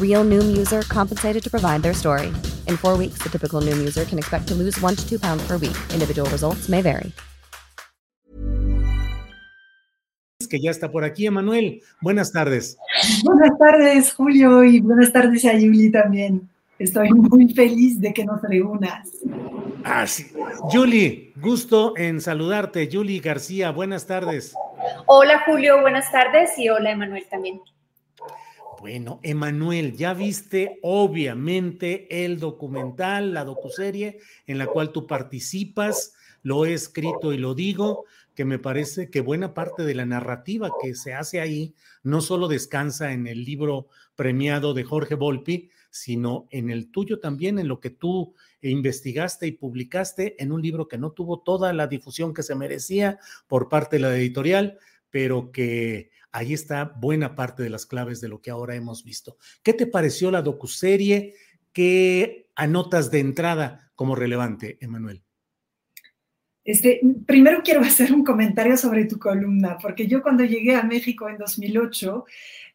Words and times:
Real 0.00 0.22
Noom 0.24 0.54
user 0.56 0.82
compensated 0.82 1.42
to 1.42 1.50
provide 1.50 1.82
their 1.82 1.94
story. 1.94 2.28
In 2.68 2.76
four 2.76 2.96
weeks, 2.96 3.18
the 3.22 3.30
typical 3.30 3.60
Noom 3.60 3.78
user 3.80 4.04
can 4.04 4.18
expect 4.18 4.46
to 4.48 4.54
lose 4.54 4.78
one 4.80 4.94
to 4.94 5.08
two 5.08 5.18
pounds 5.18 5.42
per 5.48 5.56
week. 5.56 5.76
Individual 5.92 6.28
results 6.30 6.68
may 6.68 6.82
vary. 6.82 7.12
Que 10.50 10.60
ya 10.60 10.70
está 10.70 10.90
por 10.90 11.02
aquí, 11.02 11.24
Emanuel. 11.24 11.80
Buenas 12.02 12.30
tardes. 12.30 12.76
Buenas 13.24 13.56
tardes, 13.58 14.12
Julio, 14.12 14.62
y 14.64 14.80
buenas 14.80 15.10
tardes 15.10 15.46
a 15.46 15.54
Yuli 15.54 15.90
también. 15.90 16.46
Estoy 16.78 17.08
muy 17.10 17.54
feliz 17.54 17.98
de 18.00 18.12
que 18.12 18.24
nos 18.24 18.42
reúnas. 18.42 19.08
Ah, 19.84 20.06
sí. 20.06 20.26
Yuli, 20.70 21.32
gusto 21.36 21.94
en 21.96 22.20
saludarte. 22.20 22.88
Yuli 22.88 23.20
García, 23.20 23.70
buenas 23.70 24.06
tardes. 24.06 24.54
Hola, 25.06 25.42
Julio, 25.46 25.80
buenas 25.80 26.10
tardes 26.12 26.58
y 26.58 26.68
hola, 26.68 26.90
Emanuel 26.90 27.24
también. 27.30 27.60
Bueno, 28.82 29.20
Emanuel, 29.22 29.96
ya 29.96 30.12
viste 30.12 30.80
obviamente 30.82 32.24
el 32.24 32.40
documental, 32.40 33.32
la 33.32 33.44
docuserie 33.44 34.18
en 34.48 34.58
la 34.58 34.66
cual 34.66 34.90
tú 34.90 35.06
participas, 35.06 36.14
lo 36.42 36.66
he 36.66 36.72
escrito 36.72 37.32
y 37.32 37.38
lo 37.38 37.54
digo, 37.54 38.06
que 38.34 38.44
me 38.44 38.58
parece 38.58 39.08
que 39.08 39.20
buena 39.20 39.54
parte 39.54 39.84
de 39.84 39.94
la 39.94 40.04
narrativa 40.04 40.68
que 40.82 40.96
se 40.96 41.14
hace 41.14 41.40
ahí 41.40 41.76
no 42.02 42.20
solo 42.20 42.48
descansa 42.48 43.12
en 43.12 43.28
el 43.28 43.44
libro 43.44 43.86
premiado 44.16 44.74
de 44.74 44.82
Jorge 44.82 45.14
Volpi, 45.14 45.70
sino 45.90 46.48
en 46.50 46.68
el 46.68 46.90
tuyo 46.90 47.20
también, 47.20 47.60
en 47.60 47.68
lo 47.68 47.78
que 47.78 47.90
tú 47.90 48.34
investigaste 48.62 49.46
y 49.46 49.52
publicaste 49.52 50.42
en 50.42 50.50
un 50.50 50.60
libro 50.60 50.88
que 50.88 50.98
no 50.98 51.12
tuvo 51.12 51.38
toda 51.38 51.72
la 51.72 51.86
difusión 51.86 52.34
que 52.34 52.42
se 52.42 52.56
merecía 52.56 53.20
por 53.46 53.68
parte 53.68 53.94
de 53.94 54.02
la 54.02 54.16
editorial, 54.16 54.80
pero 55.08 55.52
que 55.52 56.10
ahí 56.32 56.52
está 56.52 56.84
buena 56.84 57.34
parte 57.34 57.62
de 57.62 57.70
las 57.70 57.86
claves 57.86 58.20
de 58.20 58.28
lo 58.28 58.40
que 58.40 58.50
ahora 58.50 58.74
hemos 58.74 59.04
visto. 59.04 59.36
¿Qué 59.62 59.72
te 59.74 59.86
pareció 59.86 60.30
la 60.30 60.42
docuserie? 60.42 61.34
¿Qué 61.72 62.48
anotas 62.56 63.10
de 63.10 63.20
entrada 63.20 63.92
como 63.94 64.14
relevante, 64.14 64.78
Emanuel? 64.80 65.22
Este, 66.64 67.00
primero 67.26 67.62
quiero 67.64 67.80
hacer 67.80 68.12
un 68.12 68.24
comentario 68.24 68.76
sobre 68.76 69.04
tu 69.06 69.18
columna, 69.18 69.78
porque 69.80 70.06
yo 70.06 70.22
cuando 70.22 70.44
llegué 70.44 70.76
a 70.76 70.84
México 70.84 71.28
en 71.28 71.38
2008, 71.38 72.24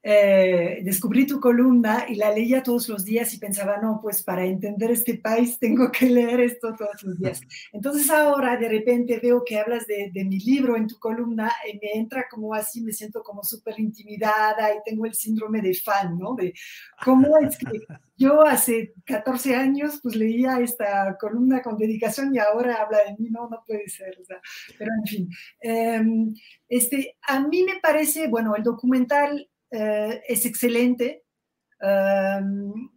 eh, 0.03 0.79
descubrí 0.83 1.25
tu 1.25 1.39
columna 1.39 2.05
y 2.07 2.15
la 2.15 2.31
leía 2.31 2.63
todos 2.63 2.87
los 2.87 3.03
días 3.03 3.33
y 3.33 3.39
pensaba, 3.39 3.77
no, 3.77 3.99
pues 4.01 4.23
para 4.23 4.45
entender 4.45 4.91
este 4.91 5.17
país 5.17 5.59
tengo 5.59 5.91
que 5.91 6.05
leer 6.05 6.39
esto 6.39 6.75
todos 6.75 7.03
los 7.03 7.17
días. 7.17 7.41
Entonces 7.73 8.09
ahora 8.09 8.57
de 8.57 8.69
repente 8.69 9.19
veo 9.21 9.43
que 9.45 9.59
hablas 9.59 9.85
de, 9.87 10.11
de 10.13 10.25
mi 10.25 10.39
libro 10.39 10.77
en 10.77 10.87
tu 10.87 10.97
columna 10.99 11.51
y 11.71 11.77
me 11.77 11.99
entra 11.99 12.25
como 12.29 12.53
así, 12.53 12.81
me 12.81 12.93
siento 12.93 13.21
como 13.23 13.43
súper 13.43 13.79
intimidada 13.79 14.73
y 14.73 14.77
tengo 14.85 15.05
el 15.05 15.13
síndrome 15.13 15.61
de 15.61 15.73
fan, 15.73 16.17
¿no? 16.17 16.35
De 16.35 16.53
cómo 17.03 17.37
es 17.37 17.57
que 17.57 17.65
yo 18.17 18.41
hace 18.41 18.93
14 19.05 19.55
años 19.55 19.99
pues 20.01 20.15
leía 20.15 20.59
esta 20.59 21.17
columna 21.19 21.61
con 21.61 21.77
dedicación 21.77 22.33
y 22.33 22.39
ahora 22.39 22.81
habla 22.81 22.99
de 23.03 23.15
mí, 23.17 23.29
no, 23.29 23.47
no 23.49 23.63
puede 23.65 23.87
ser, 23.89 24.17
o 24.19 24.25
sea, 24.25 24.39
pero 24.77 24.91
en 24.99 25.05
fin. 25.05 25.29
Eh, 25.61 26.01
este, 26.69 27.17
a 27.27 27.41
mí 27.41 27.63
me 27.63 27.79
parece, 27.79 28.27
bueno, 28.27 28.55
el 28.55 28.63
documental 28.63 29.49
eh, 29.71 30.21
es 30.27 30.45
excelente. 30.45 31.23
Um, 31.81 32.89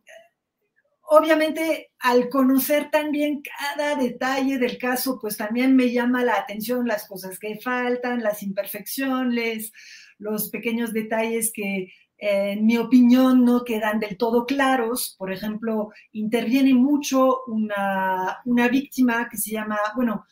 obviamente, 1.02 1.90
al 1.98 2.28
conocer 2.28 2.90
también 2.90 3.42
cada 3.42 3.96
detalle 3.96 4.58
del 4.58 4.78
caso, 4.78 5.18
pues 5.20 5.36
también 5.36 5.76
me 5.76 5.90
llama 5.90 6.24
la 6.24 6.34
atención 6.34 6.86
las 6.86 7.06
cosas 7.06 7.38
que 7.38 7.58
faltan, 7.60 8.22
las 8.22 8.42
imperfecciones, 8.42 9.72
los 10.18 10.50
pequeños 10.50 10.92
detalles 10.92 11.52
que, 11.52 11.92
en 12.16 12.64
mi 12.66 12.78
opinión, 12.78 13.44
no 13.44 13.64
quedan 13.64 13.98
del 13.98 14.16
todo 14.16 14.46
claros. 14.46 15.16
Por 15.18 15.32
ejemplo, 15.32 15.90
interviene 16.12 16.74
mucho 16.74 17.44
una, 17.46 18.38
una 18.44 18.68
víctima 18.68 19.28
que 19.28 19.36
se 19.36 19.50
llama, 19.50 19.78
bueno, 19.96 20.24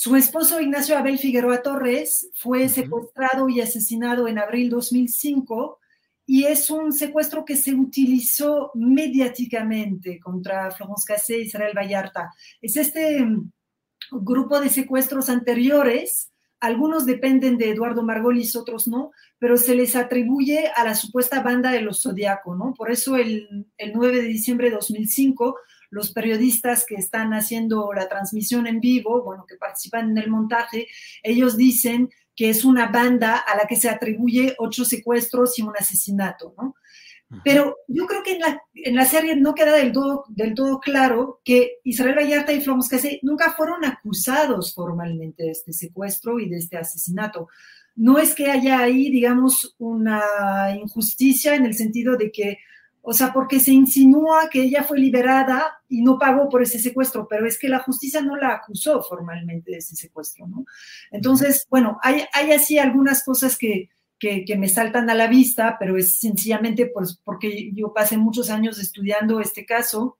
su 0.00 0.14
esposo 0.14 0.60
Ignacio 0.60 0.96
Abel 0.96 1.18
Figueroa 1.18 1.60
Torres 1.60 2.30
fue 2.34 2.68
secuestrado 2.68 3.48
y 3.48 3.60
asesinado 3.60 4.28
en 4.28 4.38
abril 4.38 4.70
2005 4.70 5.80
y 6.24 6.44
es 6.44 6.70
un 6.70 6.92
secuestro 6.92 7.44
que 7.44 7.56
se 7.56 7.74
utilizó 7.74 8.70
mediáticamente 8.74 10.20
contra 10.20 10.70
Florence 10.70 11.04
Cassé 11.04 11.38
y 11.38 11.46
Israel 11.46 11.76
Vallarta. 11.76 12.32
Es 12.62 12.76
este 12.76 13.24
mm, 13.24 13.50
grupo 14.12 14.60
de 14.60 14.68
secuestros 14.68 15.28
anteriores, 15.28 16.30
algunos 16.60 17.04
dependen 17.04 17.58
de 17.58 17.70
Eduardo 17.70 18.04
Margolis, 18.04 18.54
otros 18.54 18.86
no, 18.86 19.10
pero 19.40 19.56
se 19.56 19.74
les 19.74 19.96
atribuye 19.96 20.70
a 20.76 20.84
la 20.84 20.94
supuesta 20.94 21.42
banda 21.42 21.72
de 21.72 21.80
los 21.80 22.02
Zodiaco, 22.02 22.54
¿no? 22.54 22.72
Por 22.72 22.92
eso 22.92 23.16
el, 23.16 23.66
el 23.76 23.92
9 23.94 24.22
de 24.22 24.28
diciembre 24.28 24.68
de 24.70 24.76
2005 24.76 25.56
los 25.90 26.12
periodistas 26.12 26.84
que 26.86 26.96
están 26.96 27.32
haciendo 27.32 27.92
la 27.92 28.08
transmisión 28.08 28.66
en 28.66 28.80
vivo, 28.80 29.22
bueno, 29.22 29.46
que 29.48 29.56
participan 29.56 30.10
en 30.10 30.18
el 30.18 30.30
montaje, 30.30 30.88
ellos 31.22 31.56
dicen 31.56 32.10
que 32.36 32.50
es 32.50 32.64
una 32.64 32.86
banda 32.86 33.36
a 33.36 33.56
la 33.56 33.66
que 33.66 33.76
se 33.76 33.88
atribuye 33.88 34.54
ocho 34.58 34.84
secuestros 34.84 35.58
y 35.58 35.62
un 35.62 35.74
asesinato, 35.78 36.54
¿no? 36.56 36.74
Pero 37.44 37.76
yo 37.88 38.06
creo 38.06 38.22
que 38.22 38.32
en 38.32 38.40
la, 38.40 38.62
en 38.72 38.94
la 38.94 39.04
serie 39.04 39.36
no 39.36 39.54
queda 39.54 39.74
del 39.74 39.92
todo, 39.92 40.24
del 40.28 40.54
todo 40.54 40.80
claro 40.80 41.42
que 41.44 41.78
Israel 41.84 42.16
Vallarta 42.16 42.52
y 42.52 42.62
Flomos 42.62 42.88
Casey 42.88 43.20
nunca 43.22 43.52
fueron 43.52 43.84
acusados 43.84 44.72
formalmente 44.72 45.42
de 45.42 45.50
este 45.50 45.74
secuestro 45.74 46.40
y 46.40 46.48
de 46.48 46.56
este 46.56 46.78
asesinato. 46.78 47.48
No 47.96 48.18
es 48.18 48.34
que 48.34 48.50
haya 48.50 48.78
ahí, 48.78 49.10
digamos, 49.10 49.74
una 49.78 50.74
injusticia 50.80 51.54
en 51.54 51.66
el 51.66 51.74
sentido 51.74 52.16
de 52.16 52.32
que 52.32 52.58
o 53.10 53.14
sea, 53.14 53.32
porque 53.32 53.58
se 53.58 53.72
insinúa 53.72 54.50
que 54.50 54.60
ella 54.60 54.84
fue 54.84 54.98
liberada 54.98 55.80
y 55.88 56.02
no 56.02 56.18
pagó 56.18 56.50
por 56.50 56.62
ese 56.62 56.78
secuestro, 56.78 57.26
pero 57.26 57.46
es 57.46 57.58
que 57.58 57.66
la 57.66 57.78
justicia 57.78 58.20
no 58.20 58.36
la 58.36 58.50
acusó 58.50 59.02
formalmente 59.02 59.70
de 59.70 59.78
ese 59.78 59.96
secuestro, 59.96 60.46
¿no? 60.46 60.66
Entonces, 61.10 61.66
bueno, 61.70 61.98
hay, 62.02 62.24
hay 62.34 62.52
así 62.52 62.78
algunas 62.78 63.24
cosas 63.24 63.56
que, 63.56 63.88
que, 64.18 64.44
que, 64.44 64.58
me 64.58 64.68
saltan 64.68 65.08
a 65.08 65.14
la 65.14 65.26
vista, 65.26 65.78
pero 65.80 65.96
es 65.96 66.18
sencillamente 66.18 66.84
pues, 66.84 67.18
porque 67.24 67.72
yo 67.72 67.94
pasé 67.94 68.18
muchos 68.18 68.50
años 68.50 68.78
estudiando 68.78 69.40
este 69.40 69.64
caso. 69.64 70.18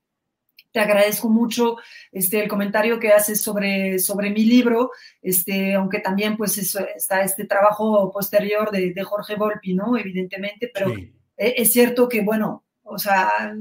Te 0.72 0.80
agradezco 0.80 1.28
mucho 1.28 1.76
este, 2.10 2.42
el 2.42 2.48
comentario 2.48 2.98
que 2.98 3.12
haces 3.12 3.42
sobre, 3.42 3.98
sobre 3.98 4.30
mi 4.30 4.46
libro, 4.46 4.92
este, 5.20 5.74
aunque 5.74 6.00
también 6.00 6.38
pues 6.38 6.56
eso, 6.56 6.80
está 6.96 7.20
este 7.20 7.44
trabajo 7.44 8.10
posterior 8.10 8.70
de, 8.70 8.94
de 8.94 9.02
Jorge 9.02 9.34
Volpi, 9.36 9.74
¿no? 9.74 9.94
Evidentemente, 9.98 10.70
pero 10.72 10.94
sí. 10.94 11.12
es 11.36 11.70
cierto 11.70 12.08
que, 12.08 12.22
bueno, 12.22 12.64
o 12.88 12.98
sea, 12.98 13.54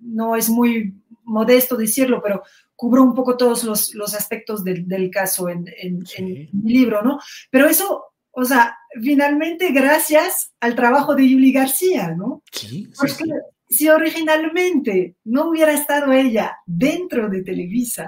no 0.00 0.36
es 0.36 0.48
muy 0.48 0.94
modesto 1.24 1.76
decirlo, 1.76 2.22
pero 2.22 2.42
cubro 2.74 3.02
un 3.02 3.14
poco 3.14 3.36
todos 3.36 3.64
los, 3.64 3.94
los 3.94 4.14
aspectos 4.14 4.64
del, 4.64 4.86
del 4.86 5.10
caso 5.10 5.48
en, 5.48 5.66
en, 5.76 6.06
sí. 6.06 6.48
en, 6.52 6.62
mi 6.62 6.72
libro, 6.72 7.02
¿no? 7.02 7.18
Pero 7.50 7.66
eso, 7.66 8.04
o 8.30 8.44
sea, 8.44 8.78
finalmente 9.02 9.72
gracias 9.72 10.52
al 10.60 10.74
trabajo 10.74 11.14
de 11.14 11.28
Yuli 11.28 11.52
García, 11.52 12.14
¿no? 12.16 12.42
Sí, 12.52 12.88
Porque 12.96 13.12
sí, 13.12 13.30
si 13.68 13.88
originalmente 13.88 15.16
no 15.24 15.48
hubiera 15.50 15.72
estado 15.72 16.12
ella 16.12 16.56
dentro 16.66 17.28
de 17.28 17.42
Televisa 17.42 18.06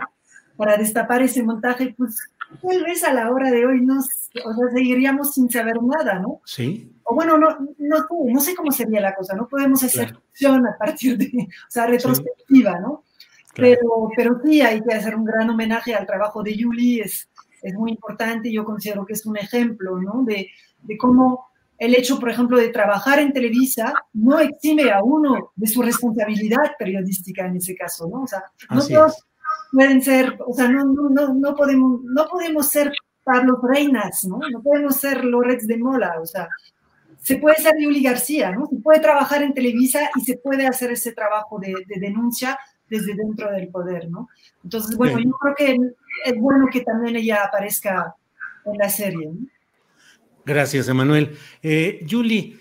para 0.56 0.76
destapar 0.76 1.23
ese 1.23 1.43
montaje, 1.43 1.94
pues 1.96 2.16
tal 2.62 2.85
vez 2.85 3.05
a 3.05 3.12
la 3.12 3.31
hora 3.31 3.50
de 3.50 3.67
hoy 3.67 3.81
nos, 3.81 4.06
o 4.44 4.55
sea, 4.55 4.70
seguiríamos 4.73 5.35
sin 5.35 5.50
saber 5.50 5.82
nada, 5.82 6.19
¿no? 6.19 6.41
Sí. 6.44 6.93
O 7.05 7.14
bueno, 7.14 7.37
no, 7.38 7.58
no, 7.79 8.06
no 8.25 8.41
sé 8.41 8.55
cómo 8.55 8.70
sería 8.73 9.00
la 9.00 9.14
cosa, 9.14 9.35
no 9.35 9.49
podemos 9.49 9.82
hacer 9.82 10.17
claro. 10.38 10.64
a 10.69 10.79
partir 10.79 11.17
de, 11.17 11.31
o 11.37 11.70
sea, 11.70 11.87
retrospectiva, 11.87 12.73
sí. 12.73 12.82
¿no? 12.82 13.05
Pero, 13.55 14.08
pero 14.17 14.41
sí, 14.44 14.61
hay 14.61 14.81
que 14.81 14.94
hacer 14.94 15.17
un 15.17 15.25
gran 15.25 15.50
homenaje 15.50 15.94
al 15.94 16.06
trabajo 16.06 16.43
de 16.43 16.56
Julie, 16.61 17.02
es, 17.02 17.29
es 17.62 17.75
muy 17.75 17.91
importante, 17.91 18.52
yo 18.52 18.64
considero 18.64 19.05
que 19.05 19.14
es 19.14 19.26
un 19.26 19.37
ejemplo, 19.37 20.00
¿no? 20.00 20.23
De, 20.25 20.49
de 20.82 20.97
cómo 20.97 21.50
el 21.81 21.94
hecho, 21.94 22.20
por 22.20 22.31
ejemplo, 22.31 22.58
de 22.58 22.69
trabajar 22.69 23.19
en 23.19 23.32
Televisa 23.32 23.94
no 24.12 24.38
exime 24.38 24.91
a 24.91 25.02
uno 25.02 25.52
de 25.56 25.67
su 25.67 25.82
responsabilidad 25.82 26.73
periodística 26.79 27.47
en 27.47 27.56
ese 27.56 27.75
caso, 27.75 28.06
¿no? 28.06 28.23
O 28.23 28.26
sea, 28.26 28.44
no 28.70 28.87
todos 28.87 29.26
pueden 29.70 30.02
ser, 30.02 30.37
o 30.46 30.52
sea, 30.55 30.69
no, 30.69 30.84
no, 30.84 31.34
no, 31.34 31.55
podemos, 31.55 32.00
no 32.05 32.26
podemos 32.26 32.69
ser 32.69 32.93
Pablo 33.25 33.61
Reinas, 33.62 34.25
¿no? 34.25 34.38
No 34.50 34.62
podemos 34.62 34.96
ser 34.96 35.25
Loretz 35.25 35.67
de 35.67 35.78
Mola, 35.78 36.20
o 36.20 36.26
sea, 36.26 36.49
se 37.19 37.37
puede 37.37 37.56
ser 37.56 37.75
Yuli 37.78 38.02
García, 38.02 38.50
¿no? 38.50 38.67
Se 38.67 38.76
puede 38.76 39.00
trabajar 39.00 39.43
en 39.43 39.55
Televisa 39.55 40.11
y 40.17 40.22
se 40.22 40.38
puede 40.38 40.67
hacer 40.67 40.90
ese 40.93 41.12
trabajo 41.12 41.58
de, 41.58 41.75
denuncia 42.00 42.58
desde 42.88 43.14
dentro 43.14 43.50
del 43.52 43.69
poder, 43.69 44.11
¿no? 44.11 44.28
Entonces, 44.64 44.96
bueno, 44.96 45.19
yo 45.19 45.31
creo 45.32 45.55
que 45.55 45.76
es 46.25 46.38
bueno 46.38 46.66
que 46.73 46.81
también 46.81 47.16
ella 47.16 47.44
aparezca 47.44 48.14
en 48.64 48.78
la 48.78 48.88
serie. 48.88 49.26
¿no? 49.26 49.46
Gracias, 50.44 50.88
Emanuel. 50.88 51.37
Eh, 51.62 52.00
Yuli, 52.05 52.58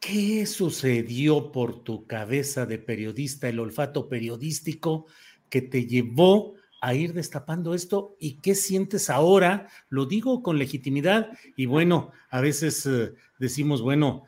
¿qué 0.00 0.46
sucedió 0.46 1.52
por 1.52 1.82
tu 1.82 2.06
cabeza 2.06 2.64
de 2.66 2.78
periodista, 2.78 3.48
el 3.48 3.60
olfato 3.60 4.08
periodístico 4.08 5.06
que 5.52 5.60
te 5.60 5.84
llevó 5.84 6.54
a 6.80 6.94
ir 6.94 7.12
destapando 7.12 7.74
esto 7.74 8.16
y 8.18 8.40
qué 8.40 8.54
sientes 8.54 9.10
ahora? 9.10 9.68
Lo 9.90 10.06
digo 10.06 10.42
con 10.42 10.56
legitimidad 10.56 11.28
y 11.56 11.66
bueno, 11.66 12.10
a 12.30 12.40
veces 12.40 12.86
eh, 12.86 13.12
decimos, 13.38 13.82
bueno, 13.82 14.24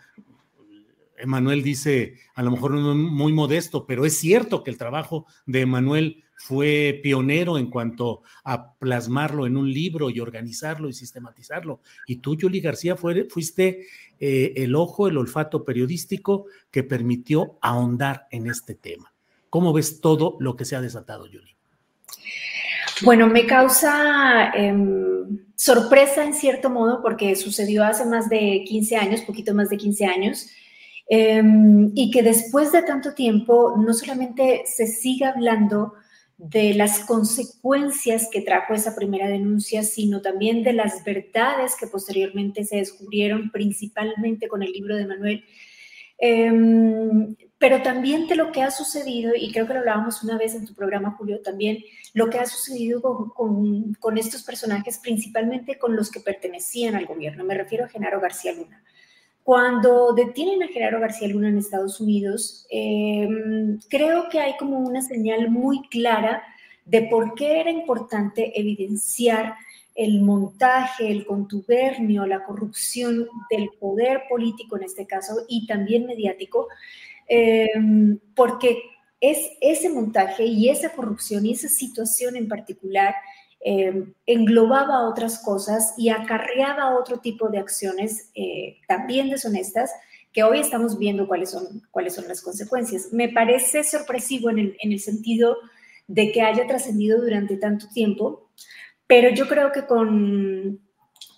Emanuel 1.16 1.62
dice, 1.62 2.18
a 2.34 2.42
lo 2.42 2.50
mejor 2.50 2.72
muy 2.72 3.32
modesto, 3.32 3.86
pero 3.86 4.04
es 4.04 4.18
cierto 4.18 4.62
que 4.62 4.70
el 4.70 4.76
trabajo 4.76 5.24
de 5.46 5.62
Emanuel 5.62 6.24
fue 6.36 7.00
pionero 7.02 7.56
en 7.56 7.70
cuanto 7.70 8.20
a 8.44 8.74
plasmarlo 8.74 9.46
en 9.46 9.56
un 9.56 9.72
libro 9.72 10.10
y 10.10 10.20
organizarlo 10.20 10.90
y 10.90 10.92
sistematizarlo. 10.92 11.80
Y 12.06 12.16
tú, 12.16 12.36
Yuli 12.36 12.60
García, 12.60 12.96
fuiste 12.96 13.86
eh, 14.20 14.52
el 14.56 14.74
ojo, 14.74 15.08
el 15.08 15.16
olfato 15.16 15.64
periodístico 15.64 16.48
que 16.70 16.82
permitió 16.82 17.56
ahondar 17.62 18.26
en 18.30 18.46
este 18.46 18.74
tema. 18.74 19.13
¿Cómo 19.54 19.72
ves 19.72 20.00
todo 20.00 20.36
lo 20.40 20.56
que 20.56 20.64
se 20.64 20.74
ha 20.74 20.80
desatado, 20.80 21.28
Yuli? 21.28 21.52
Bueno, 23.02 23.28
me 23.28 23.46
causa 23.46 24.50
em, 24.52 25.46
sorpresa 25.54 26.24
en 26.24 26.34
cierto 26.34 26.70
modo 26.70 27.00
porque 27.00 27.36
sucedió 27.36 27.84
hace 27.84 28.04
más 28.04 28.28
de 28.28 28.64
15 28.66 28.96
años, 28.96 29.20
poquito 29.20 29.54
más 29.54 29.68
de 29.68 29.76
15 29.76 30.06
años, 30.06 30.48
em, 31.08 31.92
y 31.94 32.10
que 32.10 32.24
después 32.24 32.72
de 32.72 32.82
tanto 32.82 33.14
tiempo 33.14 33.76
no 33.78 33.94
solamente 33.94 34.64
se 34.66 34.88
siga 34.88 35.28
hablando 35.28 35.94
de 36.36 36.74
las 36.74 37.04
consecuencias 37.04 38.28
que 38.32 38.40
trajo 38.40 38.74
esa 38.74 38.96
primera 38.96 39.28
denuncia, 39.28 39.84
sino 39.84 40.20
también 40.20 40.64
de 40.64 40.72
las 40.72 41.04
verdades 41.04 41.76
que 41.78 41.86
posteriormente 41.86 42.64
se 42.64 42.78
descubrieron, 42.78 43.52
principalmente 43.52 44.48
con 44.48 44.64
el 44.64 44.72
libro 44.72 44.96
de 44.96 45.06
Manuel, 45.06 45.44
em, 46.19 47.34
pero 47.58 47.82
también 47.82 48.26
de 48.26 48.37
lo 48.37 48.52
que 48.52 48.62
ha 48.62 48.70
sucedido, 48.70 49.32
y 49.34 49.50
creo 49.50 49.66
que 49.66 49.72
lo 49.72 49.81
hablábamos 49.81 50.22
una 50.22 50.37
vez 50.37 50.55
en 50.55 50.66
tu 50.66 50.75
programa, 50.75 51.16
Julio, 51.19 51.40
también 51.40 51.78
lo 52.12 52.28
que 52.28 52.38
ha 52.38 52.46
sucedido 52.46 53.00
con, 53.34 54.19
estos 54.19 54.43
personajes, 54.43 54.99
principalmente 54.99 55.78
con 55.78 55.96
los 55.96 56.11
que 56.11 56.20
pertenecían 56.20 56.94
al 56.94 57.06
gobierno. 57.06 57.43
Me 57.44 57.55
refiero 57.55 57.84
a 57.84 57.88
Genaro 57.88 58.20
García 58.20 58.52
Luna. 58.52 58.82
Cuando 59.43 60.12
detienen 60.12 60.62
a 60.62 60.69
Gerardo 60.69 61.00
García 61.00 61.28
Luna 61.28 61.49
en 61.49 61.58
Estados 61.58 62.00
Unidos, 62.00 62.67
em, 62.70 63.78
creo 63.88 64.28
que 64.31 64.40
hay 64.40 64.56
como 64.56 64.78
una 64.78 65.02
señal 65.02 65.50
muy 65.50 65.88
clara 65.88 66.43
de 66.84 67.02
por 67.02 67.34
qué 67.34 67.60
era 67.60 67.70
importante 67.70 68.58
evidenciar 68.58 69.55
el 69.94 70.20
montaje, 70.20 71.11
el 71.11 71.25
contubernio, 71.25 72.26
la 72.26 72.44
corrupción 72.44 73.29
del 73.50 73.70
poder 73.79 74.23
político 74.29 74.76
en 74.76 74.85
este 74.85 75.06
caso 75.06 75.44
y 75.49 75.67
también 75.67 76.06
mediático, 76.06 76.69
em, 77.29 78.19
porque 78.35 78.82
es 79.20 79.38
ese 79.61 79.88
montaje 79.88 80.44
y 80.44 80.69
esa 80.69 80.91
corrupción 80.91 81.46
y 81.46 81.52
esa 81.52 81.69
situación 81.69 82.37
en 82.37 82.49
particular 82.49 83.14
eh, 83.67 84.05
englobaba 84.26 85.08
otras 85.08 85.38
cosas 85.38 85.94
y 85.96 86.11
acarreaba 86.11 86.99
otro 86.99 87.20
tipo 87.20 87.49
de 87.49 87.58
acciones 87.58 88.31
eh, 88.35 88.76
también 88.87 89.31
deshonestas 89.31 89.91
que 90.35 90.43
hoy 90.43 90.58
estamos 90.58 90.99
viendo 90.99 91.26
cuáles 91.26 91.50
son, 91.50 91.82
cuáles 91.91 92.14
son 92.14 92.29
las 92.29 92.43
consecuencias. 92.43 93.12
Me 93.12 93.29
parece 93.29 93.85
sorpresivo 93.85 94.50
en 94.50 94.58
el, 94.58 94.76
en 94.82 94.93
el 94.93 95.00
sentido 95.00 95.56
de 96.08 96.32
que 96.32 96.43
haya 96.43 96.67
trascendido 96.67 97.23
durante 97.23 97.56
tanto 97.56 97.87
tiempo, 97.88 98.50
pero 99.06 99.30
yo 99.30 99.48
creo 99.48 99.72
que 99.72 99.86
con, 99.86 100.80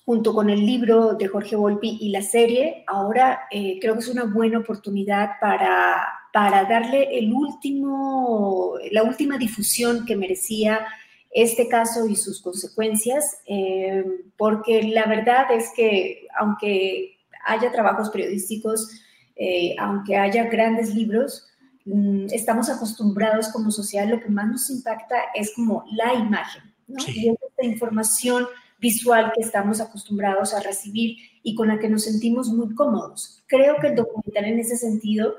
junto 0.04 0.32
con 0.32 0.50
el 0.50 0.64
libro 0.64 1.14
de 1.14 1.26
Jorge 1.26 1.56
Volpi 1.56 1.98
y 2.00 2.10
la 2.10 2.22
serie, 2.22 2.84
ahora 2.86 3.40
eh, 3.50 3.78
creo 3.80 3.94
que 3.94 4.00
es 4.00 4.08
una 4.08 4.24
buena 4.24 4.60
oportunidad 4.60 5.32
para, 5.40 6.06
para 6.32 6.64
darle 6.64 7.18
el 7.18 7.32
último, 7.32 8.74
la 8.92 9.02
última 9.02 9.36
difusión 9.36 10.06
que 10.06 10.16
merecía 10.16 10.86
este 11.30 11.68
caso 11.68 12.06
y 12.06 12.16
sus 12.16 12.40
consecuencias, 12.40 13.40
eh, 13.46 14.04
porque 14.38 14.84
la 14.84 15.06
verdad 15.06 15.50
es 15.50 15.70
que 15.74 16.26
aunque 16.38 17.19
haya 17.44 17.72
trabajos 17.72 18.10
periodísticos, 18.10 18.88
eh, 19.34 19.74
aunque 19.78 20.16
haya 20.16 20.44
grandes 20.44 20.94
libros, 20.94 21.46
mm, 21.84 22.26
estamos 22.32 22.70
acostumbrados 22.70 23.48
como 23.48 23.70
sociedad, 23.70 24.08
lo 24.08 24.20
que 24.20 24.30
más 24.30 24.48
nos 24.48 24.70
impacta 24.70 25.16
es 25.34 25.52
como 25.54 25.84
la 25.92 26.14
imagen, 26.14 26.62
¿no? 26.86 26.96
Y 27.06 27.34
esta 27.56 27.67
información 27.67 28.47
visual 28.79 29.32
que 29.35 29.41
estamos 29.41 29.81
acostumbrados 29.81 30.53
a 30.53 30.61
recibir 30.61 31.17
y 31.43 31.55
con 31.55 31.69
la 31.69 31.79
que 31.79 31.88
nos 31.88 32.05
sentimos 32.05 32.49
muy 32.49 32.75
cómodos. 32.75 33.43
Creo 33.47 33.76
que 33.81 33.88
el 33.88 33.94
documental 33.94 34.44
en 34.44 34.58
ese 34.58 34.76
sentido 34.76 35.35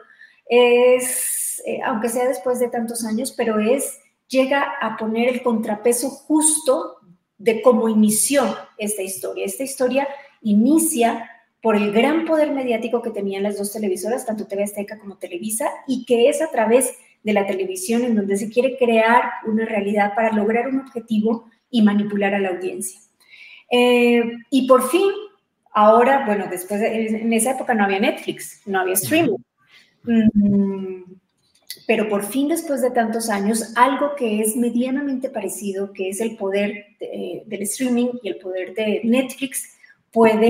es, 0.47 1.61
eh, 1.65 1.79
aunque 1.85 2.09
sea 2.09 2.27
después 2.27 2.59
de 2.59 2.69
tantos 2.69 3.05
años, 3.05 3.33
pero 3.37 3.59
es 3.59 3.99
llega 4.27 4.63
a 4.81 4.97
poner 4.97 5.29
el 5.29 5.43
contrapeso 5.43 6.09
justo 6.09 6.97
de 7.37 7.61
cómo 7.61 7.87
inició 7.87 8.57
esta 8.77 9.03
historia. 9.03 9.45
Esta 9.45 9.63
historia 9.63 10.07
inicia 10.41 11.29
por 11.61 11.75
el 11.75 11.91
gran 11.91 12.25
poder 12.25 12.51
mediático 12.51 13.01
que 13.01 13.11
tenían 13.11 13.43
las 13.43 13.57
dos 13.57 13.71
televisoras, 13.71 14.25
tanto 14.25 14.47
TV 14.47 14.63
Azteca 14.63 14.97
como 14.97 15.17
Televisa, 15.17 15.69
y 15.87 16.05
que 16.05 16.29
es 16.29 16.41
a 16.41 16.49
través 16.49 16.93
de 17.23 17.33
la 17.33 17.45
televisión 17.45 18.03
en 18.03 18.15
donde 18.15 18.37
se 18.37 18.49
quiere 18.49 18.77
crear 18.77 19.23
una 19.45 19.65
realidad 19.65 20.13
para 20.15 20.31
lograr 20.31 20.67
un 20.67 20.79
objetivo 20.79 21.45
y 21.69 21.81
manipular 21.81 22.33
a 22.33 22.39
la 22.39 22.49
audiencia. 22.49 22.99
Eh, 23.71 24.23
y 24.49 24.67
por 24.67 24.89
fin, 24.89 25.09
ahora, 25.73 26.25
bueno, 26.25 26.47
después, 26.49 26.81
en 26.81 27.31
esa 27.33 27.51
época 27.51 27.73
no 27.73 27.83
había 27.83 27.99
Netflix, 27.99 28.61
no 28.65 28.79
había 28.79 28.93
streaming. 28.93 29.37
Mm, 30.03 31.03
pero 31.85 32.09
por 32.09 32.23
fin 32.23 32.47
después 32.47 32.81
de 32.81 32.91
tantos 32.91 33.29
años, 33.29 33.73
algo 33.75 34.15
que 34.15 34.41
es 34.41 34.55
medianamente 34.55 35.29
parecido, 35.29 35.93
que 35.93 36.09
es 36.09 36.19
el 36.21 36.35
poder 36.35 36.85
del 36.99 37.61
streaming 37.61 38.07
y 38.23 38.29
el 38.29 38.37
poder 38.37 38.73
de 38.73 39.01
Netflix, 39.03 39.77
puede 40.11 40.49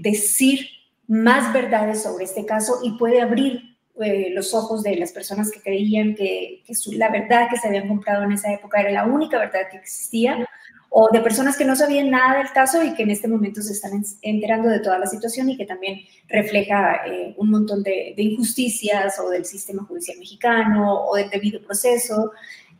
decir 0.00 0.66
más 1.06 1.52
verdades 1.52 2.02
sobre 2.02 2.24
este 2.24 2.44
caso 2.44 2.80
y 2.82 2.92
puede 2.92 3.20
abrir 3.20 3.73
eh, 4.02 4.30
los 4.30 4.54
ojos 4.54 4.82
de 4.82 4.96
las 4.96 5.12
personas 5.12 5.50
que 5.50 5.60
creían 5.60 6.14
que, 6.14 6.62
que 6.66 6.74
la 6.96 7.10
verdad 7.10 7.48
que 7.48 7.56
se 7.56 7.68
habían 7.68 7.88
comprado 7.88 8.24
en 8.24 8.32
esa 8.32 8.52
época 8.52 8.80
era 8.80 8.90
la 8.90 9.04
única 9.06 9.38
verdad 9.38 9.68
que 9.70 9.76
existía 9.76 10.48
o 10.96 11.08
de 11.12 11.20
personas 11.20 11.56
que 11.56 11.64
no 11.64 11.74
sabían 11.74 12.08
nada 12.08 12.38
del 12.38 12.52
caso 12.52 12.84
y 12.84 12.94
que 12.94 13.02
en 13.02 13.10
este 13.10 13.26
momento 13.26 13.60
se 13.60 13.72
están 13.72 14.00
enterando 14.22 14.68
de 14.68 14.78
toda 14.78 14.96
la 14.96 15.06
situación 15.06 15.50
y 15.50 15.56
que 15.56 15.66
también 15.66 16.02
refleja 16.28 17.04
eh, 17.06 17.34
un 17.36 17.50
montón 17.50 17.82
de, 17.82 18.14
injusticias 18.16 19.18
o 19.18 19.28
del 19.28 19.44
sistema 19.44 19.84
judicial 19.84 20.18
mexicano 20.18 21.04
o 21.04 21.16
del 21.16 21.30
debido 21.30 21.60
proceso. 21.60 22.30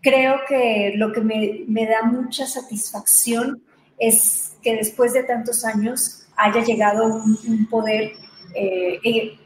Creo 0.00 0.36
que 0.48 0.92
lo 0.94 1.12
que 1.12 1.22
me, 1.22 1.64
me 1.66 1.86
da 1.86 2.04
mucha 2.04 2.46
satisfacción 2.46 3.60
es 3.98 4.56
que 4.62 4.76
después 4.76 5.12
de 5.12 5.24
tantos 5.24 5.64
años 5.64 6.24
haya 6.36 6.62
llegado 6.62 7.06
un, 7.06 7.66
poder 7.68 8.12
eh, 8.54 9.00
e, 9.04 9.38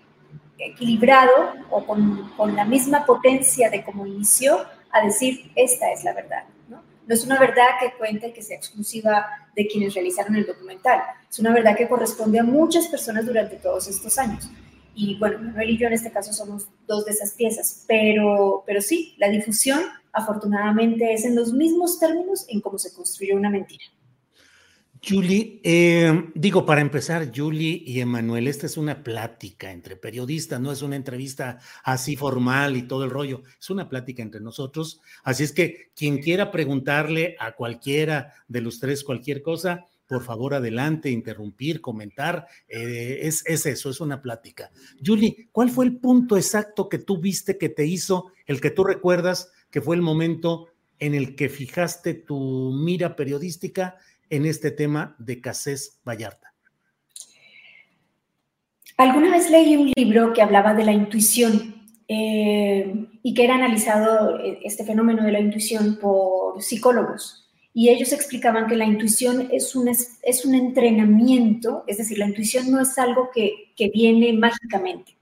equilibrado 0.59 1.55
o 1.71 1.85
con, 1.85 2.31
con 2.37 2.55
la 2.57 2.65
misma 2.65 3.07
potencia 3.07 3.71
de 3.71 3.85
como 3.85 4.07
inició 4.07 4.59
a 4.91 5.05
decir, 5.05 5.53
esta 5.55 5.93
es 5.93 6.05
la 6.05 6.15
verdad 6.15 6.45
no 7.09 7.15
es 7.15 7.25
una 7.25 7.39
verdad 7.41 7.65
que 7.81 7.97
cuente 7.97 8.35
que 8.35 8.43
sea 8.43 8.59
exclusiva 8.59 9.27
de 9.57 9.67
quienes 9.67 9.95
realizaron 9.95 10.37
el 10.37 10.47
documental, 10.47 11.01
es 11.29 11.39
una 11.39 11.53
verdad 11.53 11.75
que 11.75 11.89
corresponde 11.89 12.39
a 12.39 12.45
muchas 12.45 12.87
personas 12.87 13.25
durante 13.25 13.57
todos 13.57 13.89
estos 13.89 14.19
años. 14.19 14.49
Y 14.95 15.19
bueno, 15.19 15.39
Manuel 15.39 15.71
y 15.71 15.79
yo 15.79 15.87
en 15.87 15.95
este 15.95 16.13
caso 16.13 16.35
somos 16.35 16.69
dos 16.87 17.07
de 17.07 17.13
esas 17.13 17.33
piezas, 17.33 17.85
pero, 17.89 18.63
pero 18.67 18.83
sí, 18.83 19.15
la 19.17 19.29
difusión 19.29 19.81
afortunadamente 20.13 21.15
es 21.15 21.25
en 21.25 21.35
los 21.35 21.53
mismos 21.53 21.99
términos 21.99 22.45
en 22.49 22.61
cómo 22.61 22.77
se 22.77 22.93
construyó 22.93 23.37
una 23.37 23.49
mentira. 23.49 23.85
Julie, 25.07 25.61
eh, 25.63 26.31
digo, 26.35 26.65
para 26.67 26.81
empezar, 26.81 27.31
Julie 27.35 27.83
y 27.85 28.01
Emanuel, 28.01 28.49
esta 28.49 28.67
es 28.67 28.77
una 28.77 29.03
plática 29.03 29.71
entre 29.71 29.97
periodistas, 29.97 30.61
no 30.61 30.73
es 30.73 30.83
una 30.83 30.97
entrevista 30.97 31.59
así 31.85 32.17
formal 32.17 32.77
y 32.77 32.83
todo 32.83 33.05
el 33.05 33.11
rollo, 33.11 33.43
es 33.61 33.71
una 33.71 33.89
plática 33.89 34.23
entre 34.23 34.41
nosotros. 34.41 35.01
Así 35.23 35.45
es 35.45 35.53
que 35.53 35.91
quien 35.95 36.19
quiera 36.19 36.51
preguntarle 36.51 37.37
a 37.39 37.53
cualquiera 37.53 38.35
de 38.49 38.61
los 38.61 38.81
tres 38.81 39.05
cualquier 39.05 39.43
cosa, 39.43 39.87
por 40.07 40.25
favor, 40.25 40.55
adelante, 40.55 41.11
interrumpir, 41.11 41.81
comentar, 41.81 42.47
eh, 42.67 43.21
es, 43.23 43.45
es 43.47 43.67
eso, 43.67 43.91
es 43.91 44.01
una 44.01 44.23
plática. 44.23 44.71
Julie, 45.05 45.49
¿cuál 45.53 45.71
fue 45.71 45.85
el 45.85 45.99
punto 45.99 46.37
exacto 46.37 46.89
que 46.89 46.99
tú 46.99 47.19
viste 47.19 47.59
que 47.59 47.69
te 47.69 47.85
hizo, 47.85 48.33
el 48.47 48.61
que 48.61 48.71
tú 48.71 48.85
recuerdas 48.85 49.53
que 49.71 49.83
fue 49.83 49.97
el 49.97 50.03
momento 50.03 50.69
en 50.99 51.15
el 51.15 51.37
que 51.37 51.49
fijaste 51.49 52.15
tu 52.15 52.73
mira 52.73 53.15
periodística 53.17 53.97
en 54.31 54.47
este 54.47 54.71
tema 54.71 55.17
de 55.19 55.41
Casés 55.41 56.01
Vallarta? 56.07 56.53
Alguna 58.97 59.31
vez 59.31 59.51
leí 59.51 59.77
un 59.77 59.93
libro 59.97 60.33
que 60.33 60.43
hablaba 60.43 60.75
de 60.75 60.85
la 60.85 60.93
intuición 60.93 61.87
eh, 62.09 63.07
y 63.23 63.35
que 63.35 63.45
era 63.45 63.55
analizado 63.55 64.41
eh, 64.41 64.61
este 64.65 64.85
fenómeno 64.85 65.25
de 65.25 65.33
la 65.33 65.41
intuición 65.41 65.99
por 66.01 66.61
psicólogos. 66.63 67.49
Y 67.73 67.91
ellos 67.91 68.13
explicaban 68.13 68.67
que 68.67 68.75
la 68.75 68.87
intuición 68.87 69.49
es 69.53 69.77
un, 69.77 69.89
es 69.89 70.45
un 70.45 70.55
entrenamiento, 70.55 71.85
es 71.87 71.99
decir, 71.99 72.19
la 72.19 72.27
intuición 72.27 72.71
no 72.71 72.81
es 72.81 72.99
algo 72.99 73.31
que, 73.33 73.73
que 73.77 73.89
viene 73.91 74.33
mágicamente, 74.33 75.17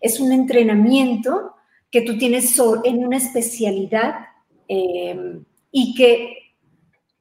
es 0.00 0.20
un 0.20 0.32
entrenamiento 0.32 1.56
que 1.90 2.02
tú 2.02 2.16
tienes 2.16 2.56
en 2.84 3.04
una 3.04 3.16
especialidad 3.16 4.14
eh, 4.68 5.40
y 5.72 5.94
que 5.94 6.49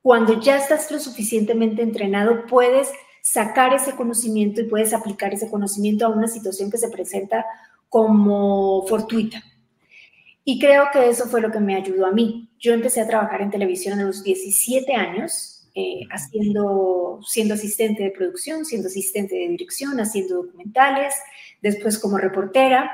cuando 0.02 0.40
ya 0.40 0.58
estás 0.58 0.90
lo 0.92 1.00
suficientemente 1.00 1.82
entrenado, 1.82 2.46
puedes 2.46 2.90
sacar 3.22 3.74
ese 3.74 3.96
conocimiento 3.96 4.62
y 4.62 4.66
puedes 4.66 4.94
aplicar 4.94 5.34
ese 5.34 5.50
conocimiento 5.50 6.06
a 6.06 6.10
una 6.10 6.28
situación 6.28 6.72
que 6.72 6.78
se 6.78 6.90
presenta 6.90 7.46
como 7.90 8.86
fortuita. 8.88 9.44
Y 10.44 10.60
creo 10.60 10.86
que 10.92 11.10
eso 11.10 11.26
fue 11.26 11.42
lo 11.42 11.52
que 11.52 11.60
me 11.60 11.76
ayudó 11.76 12.08
a 12.08 12.12
mí. 12.12 12.50
Yo 12.60 12.74
empecé 12.74 13.02
a 13.02 13.08
trabajar 13.08 13.42
en 13.42 13.52
televisión 13.52 14.00
a 14.00 14.04
los 14.04 14.24
17 14.24 14.94
años, 14.96 15.70
eh, 15.76 16.02
haciendo, 16.12 17.20
siendo 17.24 17.54
asistente 17.54 18.04
de 18.04 18.12
producción, 18.12 18.66
siendo 18.66 18.88
asistente 18.88 19.36
de 19.36 19.50
dirección, 19.50 20.00
haciendo 20.00 20.44
documentales, 20.44 21.14
después 21.62 22.00
como 22.00 22.18
reportera. 22.18 22.90